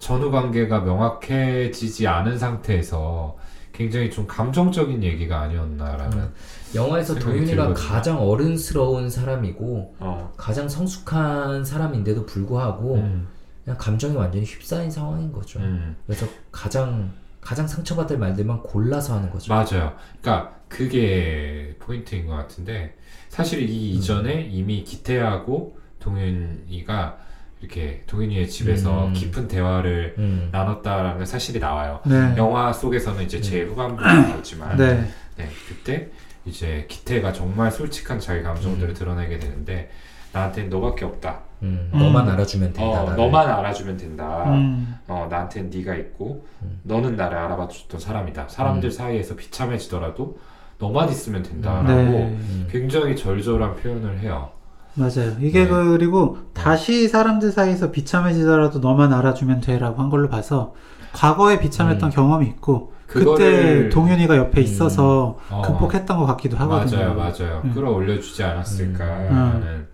전후 0.00 0.32
관계가 0.32 0.80
명확해지지 0.80 2.08
않은 2.08 2.36
상태에서 2.36 3.36
굉장히 3.72 4.10
좀 4.10 4.26
감정적인 4.26 5.02
얘기가 5.02 5.40
아니었나라는 5.40 6.18
음. 6.18 6.34
영화에서 6.74 7.14
들거든요. 7.14 7.72
가장 7.74 8.20
어른스러운 8.20 9.08
사람이고 9.08 9.94
어 10.00 10.32
가장 10.36 10.68
성숙한 10.68 11.64
사람인데도 11.64 12.26
불구하고 12.26 12.96
음, 12.96 13.28
그냥 13.64 13.78
감정이 13.78 14.16
완전히 14.16 14.44
휩싸인 14.44 14.90
상황인 14.90 15.32
거죠. 15.32 15.60
음. 15.60 15.96
그래서 16.06 16.26
가장 16.52 17.12
가장 17.40 17.66
상처받을 17.66 18.18
말들만 18.18 18.62
골라서 18.62 19.14
하는 19.14 19.30
거죠. 19.30 19.52
맞아요. 19.52 19.94
그러니까 20.20 20.54
그게 20.68 21.76
포인트인 21.78 22.26
것 22.26 22.34
같은데 22.34 22.96
사실 23.34 23.68
이 23.68 23.90
이전에 23.90 24.48
이미 24.52 24.84
기태하고 24.84 25.76
동윤이가 25.98 27.16
이렇게 27.60 28.04
동윤이의 28.06 28.48
집에서 28.48 29.08
음. 29.08 29.12
깊은 29.12 29.48
대화를 29.48 30.14
음. 30.18 30.50
나눴다라는 30.52 31.26
사실이 31.26 31.58
나와요. 31.58 31.98
네. 32.06 32.34
영화 32.36 32.72
속에서는 32.72 33.24
이제 33.24 33.40
제일 33.40 33.66
후반부에 33.70 34.06
나오지만 34.30 34.76
네. 34.76 35.10
네, 35.36 35.48
그때 35.68 36.10
이제 36.44 36.86
기태가 36.88 37.32
정말 37.32 37.72
솔직한 37.72 38.20
자기 38.20 38.40
감정들을 38.44 38.94
드러내게 38.94 39.40
되는데 39.40 39.90
나한테는 40.30 40.70
너밖에 40.70 41.04
없다. 41.04 41.40
음. 41.62 41.90
음. 41.92 41.98
너만 41.98 42.28
알아주면 42.28 42.72
된다. 42.72 42.88
어, 42.88 43.04
나를. 43.04 43.16
너만 43.16 43.50
알아주면 43.50 43.96
된다. 43.96 44.44
음. 44.46 44.94
어, 45.08 45.26
나한테는 45.28 45.70
네가 45.70 45.96
있고 45.96 46.46
음. 46.62 46.78
너는 46.84 47.16
나를 47.16 47.36
알아봐 47.36 47.66
줬던 47.66 47.98
사람이다. 47.98 48.46
사람들 48.46 48.90
음. 48.90 48.92
사이에서 48.92 49.34
비참해지더라도 49.34 50.38
너만 50.84 51.08
있으면 51.08 51.42
된다라고 51.42 51.88
네. 51.88 52.38
음. 52.38 52.68
굉장히 52.70 53.16
절절한 53.16 53.76
표현을 53.76 54.18
해요. 54.18 54.50
맞아요. 54.94 55.36
이게 55.40 55.64
네. 55.64 55.68
그리고 55.68 56.38
다시 56.52 57.08
사람들 57.08 57.50
사이에서 57.50 57.90
비참해지더라도 57.90 58.78
너만 58.80 59.12
알아주면 59.12 59.60
돼라고 59.62 60.02
한 60.02 60.10
걸로 60.10 60.28
봐서 60.28 60.74
과거에 61.12 61.58
비참했던 61.58 62.10
음. 62.10 62.14
경험이 62.14 62.46
있고 62.48 62.92
그때 63.06 63.24
그거를 63.24 63.88
동윤이가 63.88 64.36
옆에 64.36 64.60
음. 64.60 64.62
있어서 64.62 65.38
어, 65.48 65.62
극복했던 65.62 66.18
것 66.18 66.26
같기도 66.26 66.56
하거든요. 66.58 66.98
맞아요, 66.98 67.14
맞아요. 67.14 67.62
음. 67.64 67.72
끌어올려주지 67.72 68.42
않았을까라는 68.42 69.86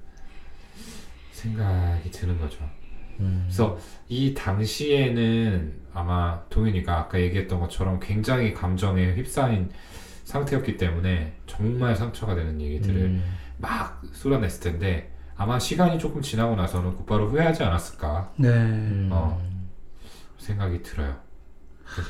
생각이 1.33 2.11
드는 2.11 2.39
거죠. 2.41 2.59
음. 3.21 3.45
그래서 3.47 3.79
이 4.09 4.35
당시에는 4.35 5.73
아마 5.95 6.41
동윤이가 6.51 6.99
아까 6.99 7.21
얘기했던 7.21 7.61
것처럼 7.61 8.01
굉장히 8.01 8.53
감정에 8.53 9.15
휩싸인 9.15 9.71
상태였기 10.35 10.77
때문에 10.77 11.35
정말 11.47 11.97
상처가 11.97 12.35
되는 12.37 12.61
얘기들을 12.61 12.97
음. 13.03 13.25
막 13.59 14.01
쏟아냈을 14.13 14.61
텐데 14.73 15.13
아마 15.37 15.59
시간이 15.59 15.99
조금 15.99 16.23
지나고 16.23 16.55
나서는 16.55 16.95
곧바로 16.95 17.29
후회하지 17.29 17.65
않았을까 17.65 18.33
네. 18.37 18.49
음. 18.49 19.09
어. 19.13 19.41
생각이 20.39 20.83
들어요. 20.83 21.17
그- 21.85 22.03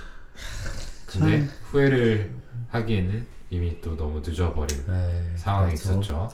근데 1.06 1.40
참. 1.40 1.48
후회를 1.70 2.30
하기에는 2.68 3.26
이미 3.50 3.80
또 3.80 3.96
너무 3.96 4.20
늦어버린 4.24 4.84
네, 4.86 5.32
상황이 5.36 5.74
그래서 5.74 5.92
있었죠. 5.94 6.28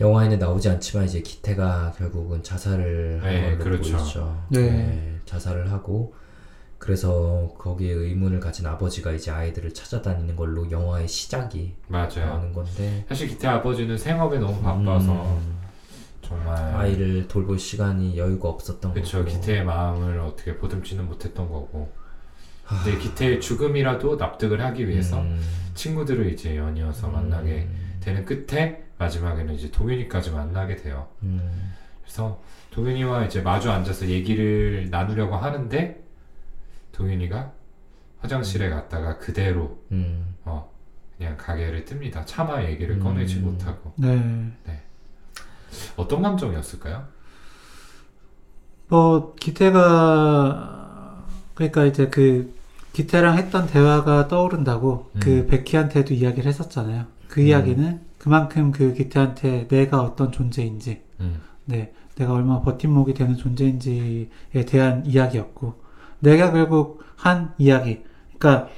영화에는 0.00 0.38
나오지 0.38 0.70
않지만 0.70 1.04
이제 1.04 1.20
기태가 1.20 1.92
결국은 1.98 2.42
자살을 2.42 3.20
한 3.22 3.28
네, 3.30 3.42
걸로 3.50 3.64
그렇죠. 3.64 3.96
보이죠. 3.98 4.44
네. 4.48 5.18
자살을 5.26 5.70
하고 5.70 6.14
그래서 6.80 7.52
거기에 7.58 7.92
의문을 7.92 8.40
가진 8.40 8.66
아버지가 8.66 9.12
이제 9.12 9.30
아이들을 9.30 9.74
찾아다니는 9.74 10.34
걸로 10.34 10.68
영화의 10.70 11.06
시작이 11.06 11.74
맞아요. 11.88 12.24
나오는 12.24 12.52
건데. 12.54 13.04
사실 13.06 13.28
기태 13.28 13.48
아버지는 13.48 13.98
생업에 13.98 14.38
너무 14.38 14.62
바빠서 14.62 15.12
음, 15.36 15.58
정말 16.22 16.56
아이를 16.74 17.28
돌볼 17.28 17.58
시간이 17.58 18.16
여유가 18.16 18.48
없었던 18.48 18.94
그쵸 18.94 19.18
거고. 19.18 19.30
기태의 19.30 19.62
마음을 19.64 20.18
어떻게 20.20 20.56
보듬지는 20.56 21.04
못했던 21.06 21.46
거고. 21.50 21.92
하, 22.64 22.82
근데 22.82 22.98
기태의 22.98 23.42
죽음이라도 23.42 24.16
납득을 24.16 24.64
하기 24.64 24.88
위해서 24.88 25.20
음, 25.20 25.38
친구들을 25.74 26.32
이제 26.32 26.56
연이어서 26.56 27.08
만나게 27.08 27.68
음, 27.68 27.98
되는 28.00 28.24
끝에 28.24 28.84
마지막에는 28.96 29.52
이제 29.54 29.70
동윤이까지 29.70 30.30
만나게 30.30 30.76
돼요. 30.76 31.08
음, 31.24 31.72
그래서 32.02 32.40
동윤이와 32.70 33.26
이제 33.26 33.42
마주 33.42 33.70
앉아서 33.70 34.06
얘기를 34.06 34.88
나누려고 34.90 35.36
하는데 35.36 36.00
동윤이가 37.00 37.52
화장실에 38.18 38.68
갔다가 38.68 39.18
그대로 39.18 39.78
음, 39.90 40.34
어 40.44 40.70
그냥 41.16 41.36
가게를 41.36 41.84
뜹니다. 41.86 42.26
차마 42.26 42.62
얘기를 42.64 42.96
음. 42.96 43.00
꺼내지 43.00 43.38
못하고 43.38 43.92
네. 43.96 44.52
어떤 45.96 46.22
감정이었을까요? 46.22 47.06
뭐 48.88 49.34
기태가 49.34 51.24
그러니까 51.54 51.84
이제 51.86 52.08
그 52.08 52.54
기태랑 52.92 53.38
했던 53.38 53.66
대화가 53.66 54.28
떠오른다고 54.28 55.10
음. 55.14 55.20
그 55.20 55.46
베키한테도 55.46 56.14
이야기를 56.14 56.46
했었잖아요. 56.48 57.06
그 57.28 57.40
음. 57.40 57.46
이야기는 57.46 58.00
그만큼 58.18 58.72
그 58.72 58.92
기태한테 58.92 59.68
내가 59.68 60.02
어떤 60.02 60.32
존재인지, 60.32 61.00
음, 61.20 61.40
네, 61.64 61.94
내가 62.16 62.34
얼마나 62.34 62.60
버팀목이 62.60 63.14
되는 63.14 63.36
존재인지에 63.36 64.28
대한 64.68 65.06
이야기였고, 65.06 65.74
내가 66.20 66.52
결국 66.52 67.02
한 67.16 67.52
이야기, 67.58 68.02
그러니까 68.38 68.68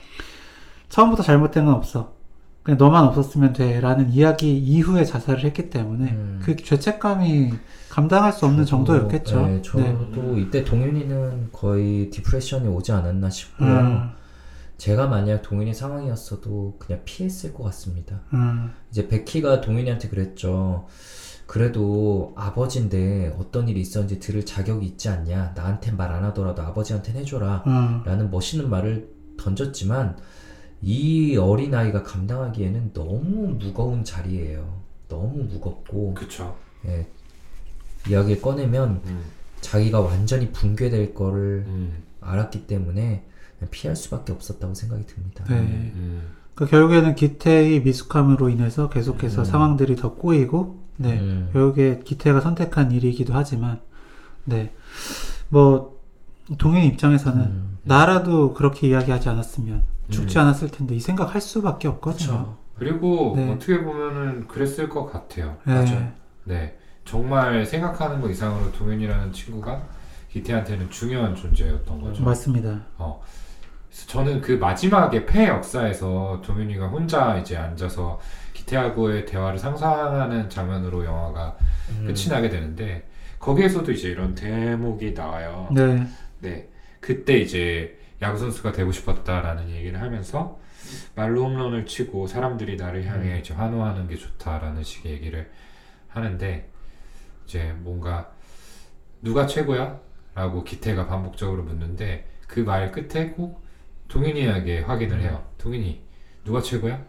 처음부터 0.89 1.23
잘못된 1.23 1.65
건 1.65 1.75
없어. 1.75 2.15
그냥 2.63 2.79
너만 2.79 3.05
없었으면 3.05 3.53
돼라는 3.55 4.13
이야기 4.13 4.57
이후에 4.57 5.05
자살을 5.05 5.43
했기 5.45 5.69
때문에 5.69 6.13
음. 6.13 6.41
그 6.43 6.55
죄책감이 6.55 7.53
감당할 7.89 8.33
수 8.33 8.47
없는 8.47 8.65
저도, 8.65 8.85
정도였겠죠. 8.85 9.47
네, 9.47 9.63
저도 9.63 10.39
이때 10.39 10.65
동윤이는 10.65 11.49
거의 11.53 12.11
디프레션이 12.11 12.69
오지 12.69 12.93
않았나 12.93 13.31
싶고요. 13.31 13.69
음, 13.69 14.11
제가 14.79 15.09
만약 15.09 15.43
동윤이 15.43 15.75
상황이었어도 15.75 16.77
그냥 16.79 17.03
피했을 17.05 17.53
것 17.53 17.65
같습니다. 17.65 18.21
음, 18.33 18.73
이제 18.91 19.09
베키가 19.09 19.61
동윤이한테 19.61 20.09
그랬죠. 20.09 20.87
그래도 21.47 22.33
아버지인데 22.37 23.37
어떤 23.39 23.69
일이 23.69 23.81
있었는지 23.81 24.19
들을 24.19 24.45
자격이 24.45 24.87
있지 24.87 25.09
않냐. 25.09 25.53
나한테 25.55 25.93
말안 25.93 26.25
하더라도 26.25 26.63
아버지한테 26.63 27.13
해줘라. 27.13 27.65
음, 27.67 28.03
라는 28.05 28.31
멋있는 28.31 28.71
말을 28.71 29.09
던졌지만 29.37 30.17
이 30.81 31.37
어린아이가 31.37 32.03
감당하기에는 32.03 32.93
너무 32.93 33.57
무거운 33.59 34.05
자리예요. 34.05 34.81
너무 35.09 35.45
무겁고 35.45 36.15
그쵸. 36.15 36.57
예, 36.87 37.07
이야기를 38.09 38.41
꺼내면 38.41 39.01
음, 39.05 39.23
자기가 39.61 40.01
완전히 40.01 40.51
붕괴될 40.51 41.15
거를 41.15 41.65
음, 41.67 42.03
알았기 42.21 42.67
때문에 42.67 43.25
피할 43.71 43.95
수밖에 43.95 44.33
없었다고 44.33 44.75
생각이 44.75 45.07
듭니다. 45.07 45.45
네. 45.49 45.57
음, 45.57 46.23
그 46.55 46.67
결국에는 46.67 47.15
기태의 47.15 47.83
미숙함으로 47.83 48.49
인해서 48.49 48.89
계속해서 48.89 49.43
음. 49.43 49.45
상황들이 49.45 49.97
더 49.97 50.15
꼬이고, 50.15 50.82
네, 50.97 51.19
음. 51.19 51.51
결국에 51.53 52.01
기태가 52.05 52.41
선택한 52.41 52.93
일이기도 52.93 53.35
하지만, 53.35 53.81
네, 54.45 54.73
뭐 55.49 56.01
동현 56.59 56.83
입장에서는 56.85 57.41
음. 57.41 57.79
나라도 57.83 58.55
그렇게 58.55 58.89
이야기하지 58.89 59.29
않았으면 59.29 59.83
죽지 60.11 60.39
음. 60.39 60.43
않았을 60.43 60.71
텐데 60.71 60.95
이 60.95 61.01
생각 61.01 61.35
할 61.35 61.41
수밖에 61.41 61.89
없거든요. 61.89 62.57
그리고 62.77 63.35
네. 63.37 63.51
어떻게 63.51 63.83
보면은 63.83 64.47
그랬을 64.49 64.89
것 64.89 65.07
같아요. 65.07 65.57
네. 65.65 66.13
네. 66.45 66.79
정말 67.05 67.65
생각하는 67.67 68.21
것 68.21 68.29
이상으로 68.31 68.73
동현이라는 68.73 69.33
친구가 69.33 69.83
기태한테는 70.31 70.91
중요한 70.91 71.35
존재였던 71.35 72.01
거죠. 72.01 72.23
맞습니다. 72.23 72.81
어. 72.97 73.23
저는 74.07 74.41
그 74.41 74.53
마지막에 74.53 75.27
폐 75.27 75.49
역사에서 75.49 76.41
동현이가 76.43 76.89
혼자 76.89 77.37
이제 77.39 77.57
앉아서 77.57 78.19
기태하고의 78.67 79.27
대화를 79.27 79.59
상상하는 79.59 80.49
장면으로 80.49 81.05
영화가 81.05 81.57
음. 81.91 82.05
끝이 82.07 82.29
나게 82.29 82.49
되는데 82.49 83.09
거기에서도 83.39 83.91
이제 83.93 84.09
이런 84.09 84.35
대목이 84.35 85.13
나와요. 85.15 85.69
네, 85.73 86.07
네. 86.41 86.69
그때 87.01 87.39
이제 87.39 87.99
야구 88.21 88.39
선수가 88.39 88.73
되고 88.73 88.93
싶었다라는 88.93 89.71
얘기를 89.71 90.01
하면서 90.01 90.59
말로 91.17 91.45
홈런을 91.45 91.87
치고 91.87 92.27
사람들이 92.27 92.77
나를 92.77 93.05
향해 93.07 93.39
이제 93.41 93.53
환호하는 93.55 94.07
게 94.09 94.17
좋다라는 94.17 94.85
식의 94.85 95.13
얘기를 95.13 95.51
하는데 96.09 96.69
이제 97.45 97.75
뭔가 97.79 98.31
누가 99.23 99.47
최고야? 99.47 99.99
라고 100.35 100.65
기태가 100.65 101.07
반복적으로 101.07 101.63
묻는데 101.65 102.29
그 102.47 102.61
말 102.61 102.93
끝에 102.93 103.31
꼭 103.31 103.63
동윤이에게 104.09 104.81
확인을 104.83 105.21
해요. 105.23 105.45
동윤이 105.59 106.01
누가 106.45 106.61
최고야? 106.61 107.03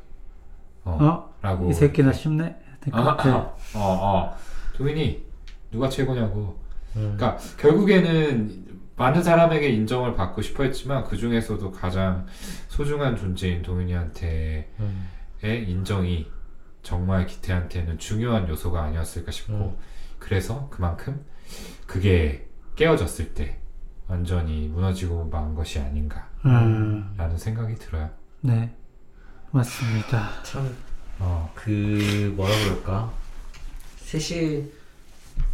어, 0.86 0.98
어, 1.02 1.34
라고 1.42 1.70
이 1.70 1.74
새끼나. 1.74 2.12
쉽네. 2.12 2.56
아, 2.92 3.18
네. 3.24 3.32
어, 3.32 3.56
어. 3.76 4.38
동윤이 4.76 5.24
누가 5.72 5.88
최고냐고 5.90 6.60
음. 6.96 7.16
그러니까 7.18 7.38
결국에는 7.58 8.64
많은 8.96 9.24
사람에게 9.24 9.70
인정을 9.70 10.16
받고 10.16 10.42
싶어 10.42 10.64
했지만 10.64 11.04
그 11.04 11.18
중에서도 11.18 11.72
가장 11.72 12.26
소중한 12.68 13.16
존재인 13.16 13.62
동윤이한테의 13.62 14.68
음. 14.80 15.10
인정이 15.44 16.28
정말 16.84 17.26
기태한테는 17.26 17.98
중요한 17.98 18.48
요소가 18.48 18.84
아니었을까 18.84 19.32
싶고 19.32 19.54
음. 19.54 19.78
그래서 20.20 20.68
그만큼 20.70 21.26
그게 21.88 22.48
깨어졌을 22.76 23.34
때 23.34 23.58
완전히 24.08 24.68
무너지고 24.68 25.26
만 25.26 25.56
것이 25.56 25.80
아닌가라는 25.80 26.26
음, 26.46 27.38
생각이 27.38 27.76
들어요. 27.76 28.10
네, 28.42 28.76
맞습니다. 29.54 30.30
참 30.44 30.76
어, 31.20 31.52
그 31.54 32.34
뭐라 32.36 32.52
그럴까 32.64 33.14
셋이 33.98 34.64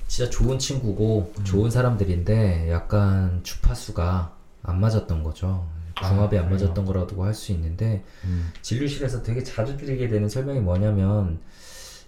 진짜 0.08 0.30
좋은 0.30 0.58
친구고 0.58 1.34
음. 1.38 1.44
좋은 1.44 1.70
사람들인데 1.70 2.70
약간 2.72 3.42
주파수가 3.44 4.34
안 4.64 4.80
맞았던 4.80 5.22
거죠. 5.24 5.68
궁합이 6.02 6.38
아, 6.38 6.44
안? 6.44 6.50
맞았던 6.50 6.86
거라고 6.86 7.26
할 7.26 7.34
수 7.34 7.52
있는데 7.52 8.06
음, 8.24 8.54
진료실에서 8.62 9.22
되게 9.22 9.44
자주 9.44 9.76
드리게 9.76 10.08
되는 10.08 10.30
설명이 10.30 10.62
뭐냐면 10.62 11.42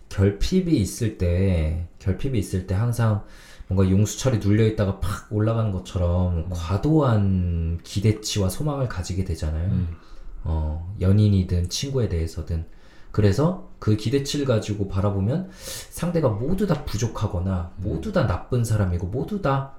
결핍이 0.07 0.71
있을 0.79 1.17
때 1.17 1.87
결핍이 1.99 2.39
있을 2.39 2.67
때 2.67 2.73
항상 2.73 3.25
뭔가 3.67 3.89
용수철이 3.91 4.39
눌려 4.39 4.65
있다가 4.67 5.01
팍 5.01 5.27
올라가는 5.29 5.71
것처럼 5.73 6.49
과도한 6.49 7.79
기대치와 7.83 8.47
소망을 8.47 8.87
가지게 8.87 9.25
되잖아요. 9.25 9.71
음. 9.71 9.97
어, 10.43 10.95
연인이든 10.99 11.69
친구에 11.69 12.09
대해서든. 12.09 12.65
그래서 13.11 13.69
그 13.79 13.97
기대치를 13.97 14.45
가지고 14.45 14.87
바라보면 14.87 15.49
상대가 15.89 16.29
모두 16.29 16.65
다 16.65 16.85
부족하거나 16.85 17.73
모두 17.77 18.11
다 18.13 18.25
나쁜 18.25 18.63
사람이고 18.63 19.07
모두 19.07 19.41
다 19.41 19.73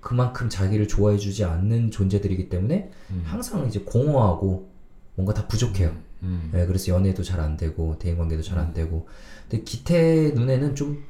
그만큼 0.00 0.48
자기를 0.48 0.88
좋아해 0.88 1.16
주지 1.16 1.44
않는 1.44 1.90
존재들이기 1.90 2.48
때문에 2.48 2.90
음. 3.10 3.22
항상 3.24 3.66
이제 3.66 3.80
공허하고 3.80 4.68
뭔가 5.14 5.32
다 5.32 5.46
부족해요. 5.46 5.94
음. 6.24 6.50
네, 6.52 6.66
그래서 6.66 6.92
연애도 6.92 7.22
잘 7.22 7.40
안 7.40 7.56
되고 7.56 7.98
대인 7.98 8.18
관계도 8.18 8.42
잘안 8.42 8.72
되고. 8.72 9.06
근데 9.48 9.62
기태 9.64 10.32
눈에는 10.34 10.74
좀 10.74 11.04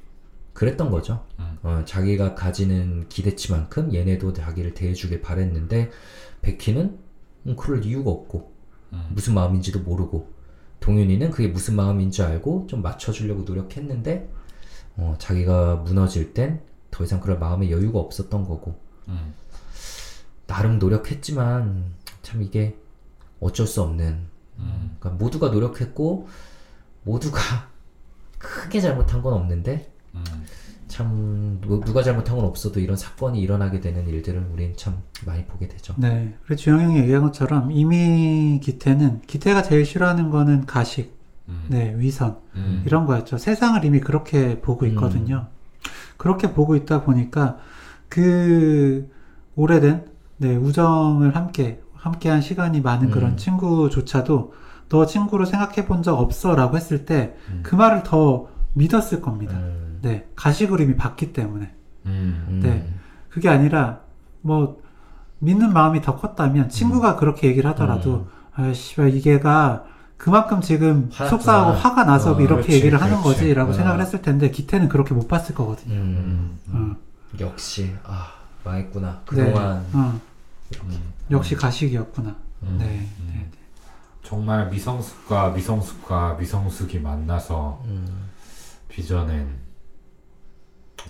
그랬던 0.52 0.90
거죠. 0.90 1.24
음. 1.38 1.58
어, 1.62 1.82
자기가 1.86 2.34
가지는 2.34 3.08
기대치만큼 3.08 3.94
얘네도 3.94 4.32
자기를 4.34 4.74
대해주길 4.74 5.22
바랬는데 5.22 5.90
백희는 6.42 6.98
음, 7.46 7.56
그럴 7.56 7.84
이유가 7.84 8.10
없고 8.10 8.53
음. 8.94 9.06
무슨 9.10 9.34
마음인지도 9.34 9.80
모르고 9.80 10.32
동윤이는 10.80 11.30
그게 11.30 11.48
무슨 11.48 11.76
마음인 11.76 12.10
줄 12.10 12.24
알고 12.24 12.66
좀 12.68 12.82
맞춰주려고 12.82 13.42
노력했는데 13.42 14.30
어, 14.96 15.14
자기가 15.18 15.76
무너질 15.76 16.32
땐 16.32 16.60
더 16.94 17.02
이상 17.02 17.18
그럴 17.18 17.40
마음의 17.40 17.72
여유가 17.72 17.98
없었던 17.98 18.44
거고 18.44 18.78
음. 19.08 19.34
나름 20.46 20.78
노력했지만 20.78 21.92
참 22.22 22.40
이게 22.40 22.78
어쩔 23.40 23.66
수 23.66 23.82
없는 23.82 24.28
음. 24.60 24.96
그러니까 25.00 25.10
모두가 25.24 25.48
노력했고 25.48 26.28
모두가 27.02 27.40
크게 28.38 28.80
잘못한 28.80 29.22
건 29.22 29.32
없는데 29.32 29.92
음. 30.14 30.24
참 30.94 31.58
누- 31.60 31.80
누가 31.80 32.04
잘못한 32.04 32.36
건 32.36 32.44
없어도 32.44 32.78
이런 32.78 32.96
사건이 32.96 33.40
일어나게 33.40 33.80
되는 33.80 34.06
일들을 34.06 34.46
우린 34.52 34.74
참 34.76 34.98
많이 35.26 35.44
보게 35.44 35.66
되죠. 35.66 35.92
네. 35.96 36.34
그리고 36.46 36.54
주영 36.60 36.80
형이 36.82 36.98
얘기한 36.98 37.24
것처럼 37.24 37.72
이미 37.72 38.60
기태는 38.62 39.22
기태가 39.26 39.62
제일 39.62 39.84
싫어하는 39.84 40.30
거는 40.30 40.66
가식, 40.66 41.18
음. 41.48 41.64
네, 41.68 41.94
위선 41.98 42.36
음. 42.54 42.84
이런 42.86 43.06
거였죠. 43.06 43.38
세상을 43.38 43.84
이미 43.84 43.98
그렇게 43.98 44.60
보고 44.60 44.86
있거든요. 44.86 45.46
그렇게 46.16 46.52
보고 46.52 46.76
있다 46.76 47.02
보니까 47.02 47.58
그 48.08 49.10
오래된 49.56 50.04
네, 50.36 50.54
우정을 50.54 51.34
함께 51.34 51.80
함께한 51.94 52.40
시간이 52.40 52.80
많은 52.82 53.08
음. 53.08 53.10
그런 53.10 53.36
친구조차도 53.36 54.52
너 54.90 55.06
친구로 55.06 55.44
생각해 55.44 55.86
본 55.86 56.02
적 56.02 56.20
없어라고 56.20 56.76
했을 56.76 57.04
때그 57.04 57.74
음. 57.74 57.78
말을 57.78 58.04
더 58.04 58.46
믿었을 58.74 59.20
겁니다. 59.20 59.58
음, 60.04 60.08
네, 60.08 60.28
가식으로 60.36 60.82
이미 60.82 60.96
봤기 60.96 61.32
때문에 61.32 61.72
음. 62.06 62.46
음, 62.48 62.60
네. 62.62 62.88
그게 63.30 63.48
아니라 63.48 64.00
뭐 64.42 64.82
믿는 65.38 65.72
마음이 65.72 66.02
더 66.02 66.16
컸다면 66.16 66.68
친구가 66.68 67.16
그렇게 67.16 67.48
얘기를 67.48 67.68
하더라도 67.70 68.28
아 68.54 68.72
씨발 68.72 69.14
이게가 69.14 69.84
그만큼 70.16 70.60
지금 70.60 71.10
화났구나. 71.12 71.28
속상하고 71.28 71.72
화가 71.72 72.04
나서 72.04 72.34
어, 72.36 72.40
이렇게 72.40 72.62
그렇지, 72.62 72.72
얘기를 72.72 73.00
하는 73.00 73.20
그렇지. 73.20 73.40
거지라고 73.40 73.70
어. 73.70 73.74
생각을 73.74 74.00
했을 74.00 74.22
텐데 74.22 74.50
기태는 74.50 74.88
그렇게 74.88 75.12
못 75.12 75.26
봤을 75.28 75.54
거거든요. 75.54 75.94
음, 75.94 76.58
어. 76.70 76.96
역시 77.40 77.92
아 78.04 78.32
망했구나 78.62 79.22
그동안 79.26 79.84
네. 79.92 79.98
어. 79.98 80.20
음. 80.84 81.00
역시 81.30 81.56
가식이었구나. 81.56 82.36
음. 82.62 82.76
네. 82.78 83.08
음. 83.20 83.32
네. 83.34 83.50
정말 84.22 84.70
미성숙과 84.70 85.50
미성숙과 85.50 86.34
미성숙이 86.40 86.98
만나서 87.00 87.82
음, 87.84 88.06
빚어낸 88.88 89.48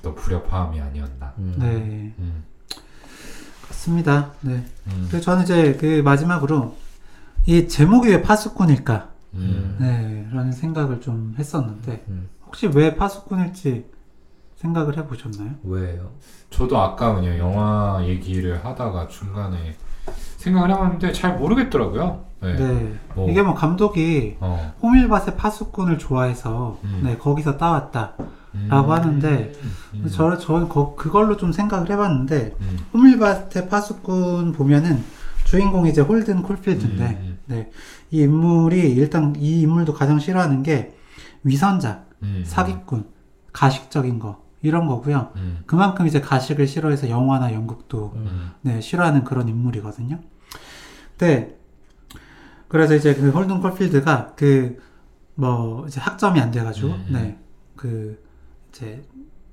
어떤 0.05 0.15
불협화음이 0.15 0.79
아니었나. 0.79 1.33
음, 1.39 1.55
네. 1.59 2.15
음. 2.19 2.45
맞습니다. 3.67 4.33
네. 4.43 4.63
음. 4.89 5.07
그래서 5.09 5.25
저는 5.25 5.45
이제 5.45 5.75
그 5.81 6.03
마지막으로 6.03 6.77
이 7.47 7.67
제목이 7.67 8.11
왜 8.11 8.21
파수꾼일까? 8.21 9.09
음. 9.35 9.77
네. 9.81 10.29
라는 10.31 10.53
생각을 10.53 11.01
좀 11.01 11.35
했었는데 11.39 12.05
음. 12.09 12.29
혹시 12.47 12.67
왜 12.67 12.95
파수꾼일지 12.95 13.87
생각을 14.57 14.99
해보셨나요? 14.99 15.53
왜요? 15.65 16.11
저도 16.51 16.79
아까 16.79 17.15
그냥 17.15 17.39
영화 17.39 18.01
얘기를 18.05 18.63
하다가 18.63 19.09
중간에 19.09 19.75
생각을 20.37 20.71
해봤는데 20.71 21.13
잘 21.13 21.39
모르겠더라고요. 21.39 22.25
네. 22.43 22.57
네. 22.57 22.95
뭐, 23.15 23.31
이게 23.31 23.43
뭐 23.43 23.55
감독이 23.55 24.37
어. 24.41 24.75
호밀밭의 24.83 25.37
파수꾼을 25.37 25.99
좋아해서 25.99 26.79
음. 26.85 27.01
네 27.05 27.17
거기서 27.17 27.57
따왔다. 27.57 28.15
음. 28.55 28.69
라고 28.71 28.93
하는데 28.93 29.53
음. 29.95 30.07
저 30.11 30.37
저는 30.39 30.69
거- 30.69 30.95
그걸로 30.95 31.37
좀 31.37 31.53
생각을 31.53 31.91
해봤는데 31.91 32.55
음. 32.61 32.79
호밀밭의 32.93 33.69
파수꾼 33.69 34.53
보면은 34.53 35.03
주인공이 35.45 35.91
이제 35.91 36.01
홀든 36.01 36.43
콜필드인데 36.43 37.05
음. 37.05 37.39
네. 37.47 37.71
이 38.11 38.21
인물이 38.23 38.93
일단 38.93 39.35
이 39.37 39.61
인물도 39.63 39.93
가장 39.95 40.19
싫어하는 40.19 40.63
게 40.63 40.95
위선자, 41.43 42.05
음. 42.23 42.43
사기꾼, 42.47 43.07
가식적인 43.53 44.19
거 44.19 44.43
이런 44.63 44.87
거고요. 44.87 45.33
음. 45.37 45.59
그만큼 45.67 46.07
이제 46.07 46.21
가식을 46.21 46.67
싫어해서 46.67 47.11
영화나 47.11 47.53
연극도 47.53 48.13
음. 48.17 48.53
네, 48.63 48.81
싫어하는 48.81 49.25
그런 49.25 49.49
인물이거든요. 49.49 50.21
네. 51.19 51.55
그래서 52.69 52.95
이제 52.95 53.15
그 53.15 53.31
홀든 53.31 53.61
콜필드가 53.61 54.35
그 54.37 54.79
뭐 55.37 55.85
이제 55.89 56.01
학점이 56.01 56.39
안 56.41 56.53
돼가지고 56.53 56.87
음. 56.91 57.07
네그 57.11 58.23
이제 58.75 59.05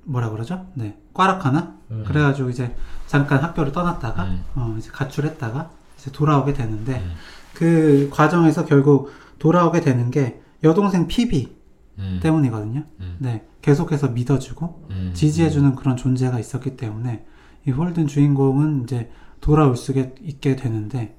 뭐라 0.04 0.30
그러죠? 0.30 0.66
네 0.74 0.98
꽈락하나? 1.14 1.76
음. 1.90 2.04
그래가지고 2.06 2.50
이제 2.50 2.74
잠깐 3.06 3.42
학교를 3.42 3.72
떠났다가 3.72 4.24
음. 4.24 4.44
어 4.56 4.74
이제 4.78 4.90
가출했다가 4.90 5.70
이제 5.96 6.10
돌아오게 6.10 6.52
되는데 6.52 6.98
음. 6.98 7.12
그 7.54 8.08
과정에서 8.12 8.64
결국 8.64 9.12
돌아오게 9.38 9.80
되는 9.80 10.10
게 10.10 10.40
여동생 10.64 11.06
피비 11.06 11.56
음. 11.98 12.20
때문이거든요. 12.22 12.84
음. 13.00 13.16
네 13.18 13.46
계속해서 13.62 14.08
믿어주고 14.08 14.88
음. 14.90 15.10
지지해주는 15.14 15.76
그런 15.76 15.96
존재가 15.96 16.40
있었기 16.40 16.76
때문에 16.76 17.24
이 17.66 17.70
홀든 17.70 18.08
주인공은 18.08 18.84
이제 18.84 19.10
돌아올 19.40 19.76
수 19.76 19.92
있게 19.92 20.56
되는데 20.56 21.16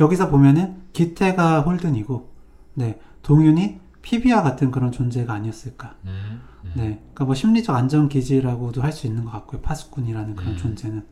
여기서 0.00 0.28
보면은 0.28 0.82
기태가 0.92 1.60
홀든이고 1.60 2.32
네 2.74 2.98
동윤이 3.22 3.78
피비와 4.02 4.42
같은 4.42 4.72
그런 4.72 4.90
존재가 4.90 5.32
아니었을까. 5.32 5.94
네 6.74 6.98
그러니까 6.98 7.24
뭐 7.24 7.34
심리적 7.34 7.74
안정 7.74 8.08
기지라고도 8.08 8.82
할 8.82 8.92
수 8.92 9.06
있는 9.06 9.24
것 9.24 9.30
같고요 9.32 9.60
파수꾼이라는 9.60 10.36
그런 10.36 10.52
음. 10.52 10.56
존재는 10.56 11.06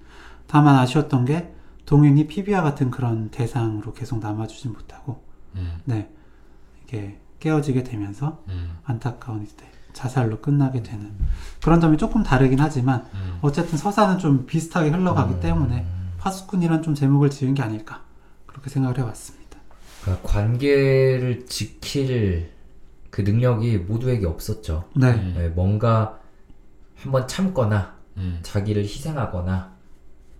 다만 0.46 0.76
아쉬웠던 0.76 1.24
게 1.24 1.52
동윤이 1.86 2.26
피비와 2.26 2.62
같은 2.62 2.90
그런 2.90 3.30
대상으로 3.30 3.92
계속 3.92 4.18
남아주진 4.20 4.72
못하고 4.72 5.22
음. 5.56 5.78
네 5.84 6.10
이게 6.84 7.18
깨어지게 7.40 7.82
되면서 7.84 8.42
음. 8.48 8.78
안타까운 8.84 9.42
이제 9.42 9.56
자살로 9.92 10.40
끝나게 10.40 10.82
되는 10.82 11.12
그런 11.62 11.80
점이 11.80 11.98
조금 11.98 12.22
다르긴 12.22 12.60
하지만 12.60 13.04
음. 13.14 13.38
어쨌든 13.42 13.76
서사는 13.76 14.18
좀 14.18 14.46
비슷하게 14.46 14.90
흘러가기 14.90 15.34
음. 15.34 15.40
때문에 15.40 15.86
파수꾼이란 16.18 16.82
좀 16.82 16.94
제목을 16.94 17.30
지은 17.30 17.54
게 17.54 17.62
아닐까 17.62 18.02
그렇게 18.46 18.70
생각을 18.70 18.98
해봤습니다. 18.98 19.58
그러니까 20.02 20.28
관계를 20.28 21.46
지킬 21.46 22.50
그 23.12 23.20
능력이 23.20 23.76
모두에게 23.76 24.26
없었죠. 24.26 24.84
네, 24.96 25.10
음. 25.12 25.34
네, 25.36 25.48
뭔가 25.48 26.18
한번 26.96 27.28
참거나 27.28 27.94
음. 28.16 28.38
자기를 28.42 28.82
희생하거나 28.84 29.70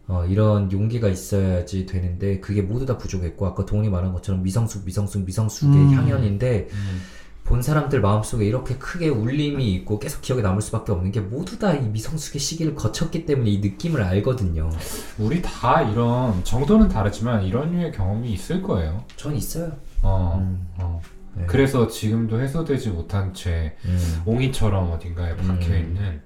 어, 0.08 0.24
이런 0.26 0.72
용기가 0.72 1.06
있어야지 1.08 1.84
되는데 1.84 2.40
그게 2.40 2.62
모두 2.62 2.86
다 2.86 2.96
부족했고 2.96 3.46
아까 3.46 3.66
동훈이 3.66 3.90
말한 3.90 4.12
것처럼 4.14 4.42
미성숙 4.42 4.86
미성숙 4.86 5.24
미성숙의 5.26 5.70
음. 5.76 5.92
향연인데 5.94 6.68
음. 6.72 7.00
본 7.44 7.60
사람들 7.60 8.00
마음속에 8.00 8.46
이렇게 8.46 8.76
크게 8.78 9.08
울림이 9.10 9.74
있고 9.74 9.98
계속 9.98 10.22
기억에 10.22 10.40
남을 10.42 10.62
수밖에 10.62 10.92
없는 10.92 11.12
게 11.12 11.20
모두 11.20 11.58
다 11.58 11.74
이 11.74 11.80
미성숙의 11.80 12.40
시기를 12.40 12.74
거쳤기 12.74 13.26
때문에 13.26 13.50
이 13.50 13.58
느낌을 13.58 14.02
알거든요. 14.02 14.70
우리 15.18 15.42
다 15.42 15.82
이런 15.82 16.42
정도는 16.44 16.88
다르지만 16.88 17.42
이런 17.44 17.72
류의 17.72 17.92
경험이 17.92 18.32
있을 18.32 18.62
거예요. 18.62 19.04
전 19.16 19.36
있어요. 19.36 19.72
어. 20.00 20.38
음. 20.40 20.66
어. 20.78 21.00
네. 21.34 21.46
그래서 21.46 21.88
지금도 21.88 22.40
해소되지 22.40 22.90
못한 22.90 23.32
채 23.34 23.76
음. 23.84 24.22
옹이처럼 24.26 24.90
어딘가에 24.92 25.36
박혀 25.36 25.72
음. 25.72 25.78
있는 25.78 26.22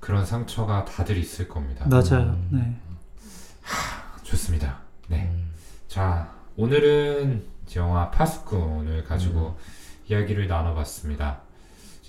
그런 0.00 0.24
상처가 0.24 0.84
다들 0.84 1.16
있을 1.16 1.48
겁니다. 1.48 1.86
맞아요. 1.88 2.36
음. 2.36 2.48
네, 2.52 2.76
좋습니다. 4.22 4.78
네. 5.08 5.28
음. 5.32 5.50
자, 5.88 6.32
오늘은 6.56 7.44
영화 7.74 8.10
파수꾼을 8.10 9.04
가지고 9.04 9.56
음. 9.58 9.64
이야기를 10.08 10.46
나눠봤습니다. 10.46 11.40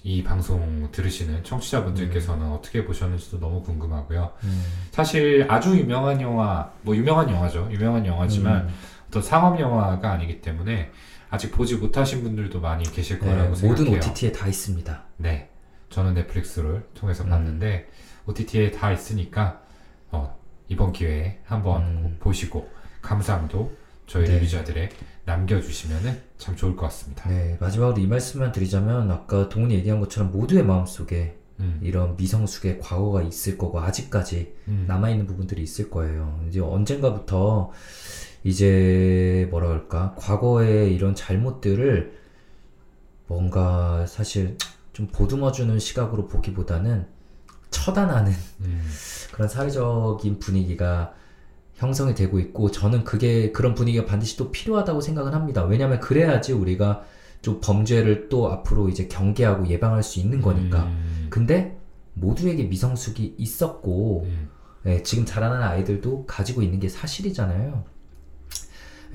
이 0.03 0.23
방송 0.23 0.89
들으시는 0.91 1.43
청취자분들께서는 1.43 2.51
어떻게 2.51 2.85
보셨는지도 2.85 3.39
너무 3.39 3.61
궁금하고요. 3.63 4.31
음. 4.43 4.63
사실 4.91 5.45
아주 5.49 5.77
유명한 5.77 6.21
영화, 6.21 6.71
뭐 6.83 6.95
유명한 6.95 7.29
영화죠. 7.29 7.67
유명한 7.71 8.05
영화지만 8.05 8.67
음. 8.67 8.73
어떤 9.07 9.21
상업 9.21 9.59
영화가 9.59 10.11
아니기 10.11 10.41
때문에 10.41 10.91
아직 11.29 11.51
보지 11.51 11.75
못하신 11.75 12.23
분들도 12.23 12.59
많이 12.61 12.83
계실 12.91 13.19
네, 13.19 13.25
거라고 13.25 13.49
모든 13.49 13.75
생각해요. 13.75 13.97
OTT에 13.97 14.31
다 14.31 14.47
있습니다. 14.47 15.03
네, 15.17 15.49
저는 15.89 16.13
넷플릭스를 16.13 16.87
통해서 16.93 17.23
음. 17.23 17.29
봤는데 17.29 17.87
OTT에 18.25 18.71
다 18.71 18.91
있으니까 18.91 19.61
어, 20.11 20.37
이번 20.67 20.91
기회에 20.91 21.39
한번 21.45 21.81
음. 21.81 22.03
꼭 22.03 22.19
보시고 22.19 22.69
감상도 23.01 23.75
저희 24.05 24.25
네. 24.25 24.35
리뷰자들에 24.35 24.89
남겨주시면 25.25 26.21
참 26.37 26.55
좋을 26.55 26.75
것 26.75 26.83
같습니다. 26.83 27.29
네, 27.29 27.57
마지막으로 27.59 28.01
이 28.01 28.07
말씀만 28.07 28.53
드리자면 28.53 29.11
아까 29.11 29.49
동훈이 29.49 29.75
얘기한 29.75 29.99
것처럼 29.99 30.31
모두의 30.31 30.63
마음속에 30.63 31.35
음, 31.59 31.79
이런 31.81 32.15
미성숙의 32.15 32.79
과거가 32.79 33.23
있을 33.23 33.57
거고 33.57 33.81
아직까지 33.81 34.55
음, 34.67 34.85
남아있는 34.87 35.25
부분들이 35.25 35.63
있을 35.63 35.89
거예요. 35.89 36.39
이제 36.47 36.59
언젠가부터 36.59 37.71
이제 38.43 39.47
뭐라 39.51 39.67
그럴까 39.67 40.15
과거의 40.17 40.93
이런 40.93 41.15
잘못들을 41.15 42.17
뭔가 43.27 44.05
사실 44.07 44.57
좀 44.93 45.07
보듬어주는 45.07 45.77
시각으로 45.79 46.27
보기보다는 46.27 47.05
처단하는 47.69 48.31
음, 48.61 48.89
그런 49.33 49.47
사회적인 49.47 50.39
분위기가 50.39 51.13
형성이 51.75 52.15
되고 52.15 52.39
있고 52.39 52.71
저는 52.71 53.03
그게 53.03 53.51
그런 53.51 53.75
분위기가 53.75 54.05
반드시 54.05 54.37
또 54.37 54.51
필요하다고 54.51 55.01
생각을 55.01 55.33
합니다. 55.33 55.63
왜냐하면 55.63 55.99
그래야지 55.99 56.53
우리가 56.53 57.03
좀 57.41 57.59
범죄를 57.61 58.29
또 58.29 58.51
앞으로 58.51 58.89
이제 58.89 59.07
경계하고 59.07 59.67
예방할 59.67 60.01
수 60.01 60.19
있는 60.19 60.41
거니까. 60.41 60.85
음, 60.85 61.27
근데 61.29 61.77
모두에게 62.13 62.63
미성숙이 62.63 63.35
있었고 63.37 64.23
음, 64.25 64.49
예, 64.87 65.03
지금 65.03 65.25
자라나는 65.25 65.67
아이들도 65.67 66.25
가지고 66.25 66.63
있는 66.63 66.79
게 66.79 66.89
사실이잖아요. 66.89 67.83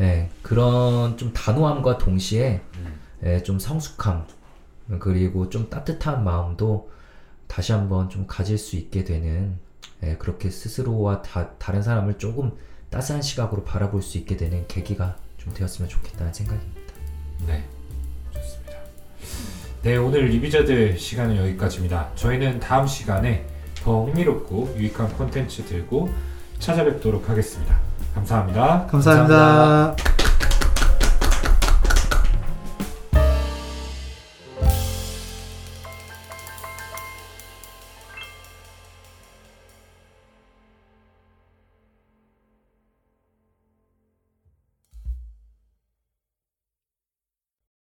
예, 0.00 0.30
그런 0.42 1.16
좀 1.16 1.32
단호함과 1.32 1.98
동시에 1.98 2.62
음. 2.76 3.00
예, 3.24 3.42
좀 3.42 3.58
성숙함 3.58 4.26
그리고 4.98 5.48
좀 5.48 5.70
따뜻한 5.70 6.24
마음도 6.24 6.90
다시 7.46 7.72
한번 7.72 8.08
좀 8.08 8.26
가질 8.26 8.58
수 8.58 8.76
있게 8.76 9.04
되는 9.04 9.58
예, 10.02 10.16
그렇게 10.16 10.50
스스로와 10.50 11.22
다, 11.22 11.50
다른 11.58 11.82
사람을 11.82 12.18
조금 12.18 12.52
따스한 12.90 13.22
시각으로 13.22 13.64
바라볼 13.64 14.02
수 14.02 14.18
있게 14.18 14.36
되는 14.36 14.66
계기가 14.68 15.16
좀 15.38 15.52
되었으면 15.54 15.88
좋겠다는 15.88 16.32
생각입니다. 16.32 16.80
네, 17.46 17.64
좋습니다. 18.32 18.72
네, 19.82 19.96
오늘 19.96 20.26
리뷰자들 20.26 20.98
시간은 20.98 21.36
여기까지입니다. 21.36 22.12
저희는 22.14 22.60
다음 22.60 22.86
시간에 22.86 23.46
더 23.74 24.04
흥미롭고 24.04 24.74
유익한 24.76 25.12
콘텐츠 25.14 25.64
들고 25.64 26.10
찾아뵙도록 26.62 27.28
하겠습니다. 27.28 27.74
감사합니다. 28.14 28.86
감사합니다. 28.90 29.36
감사합니다. 29.36 30.31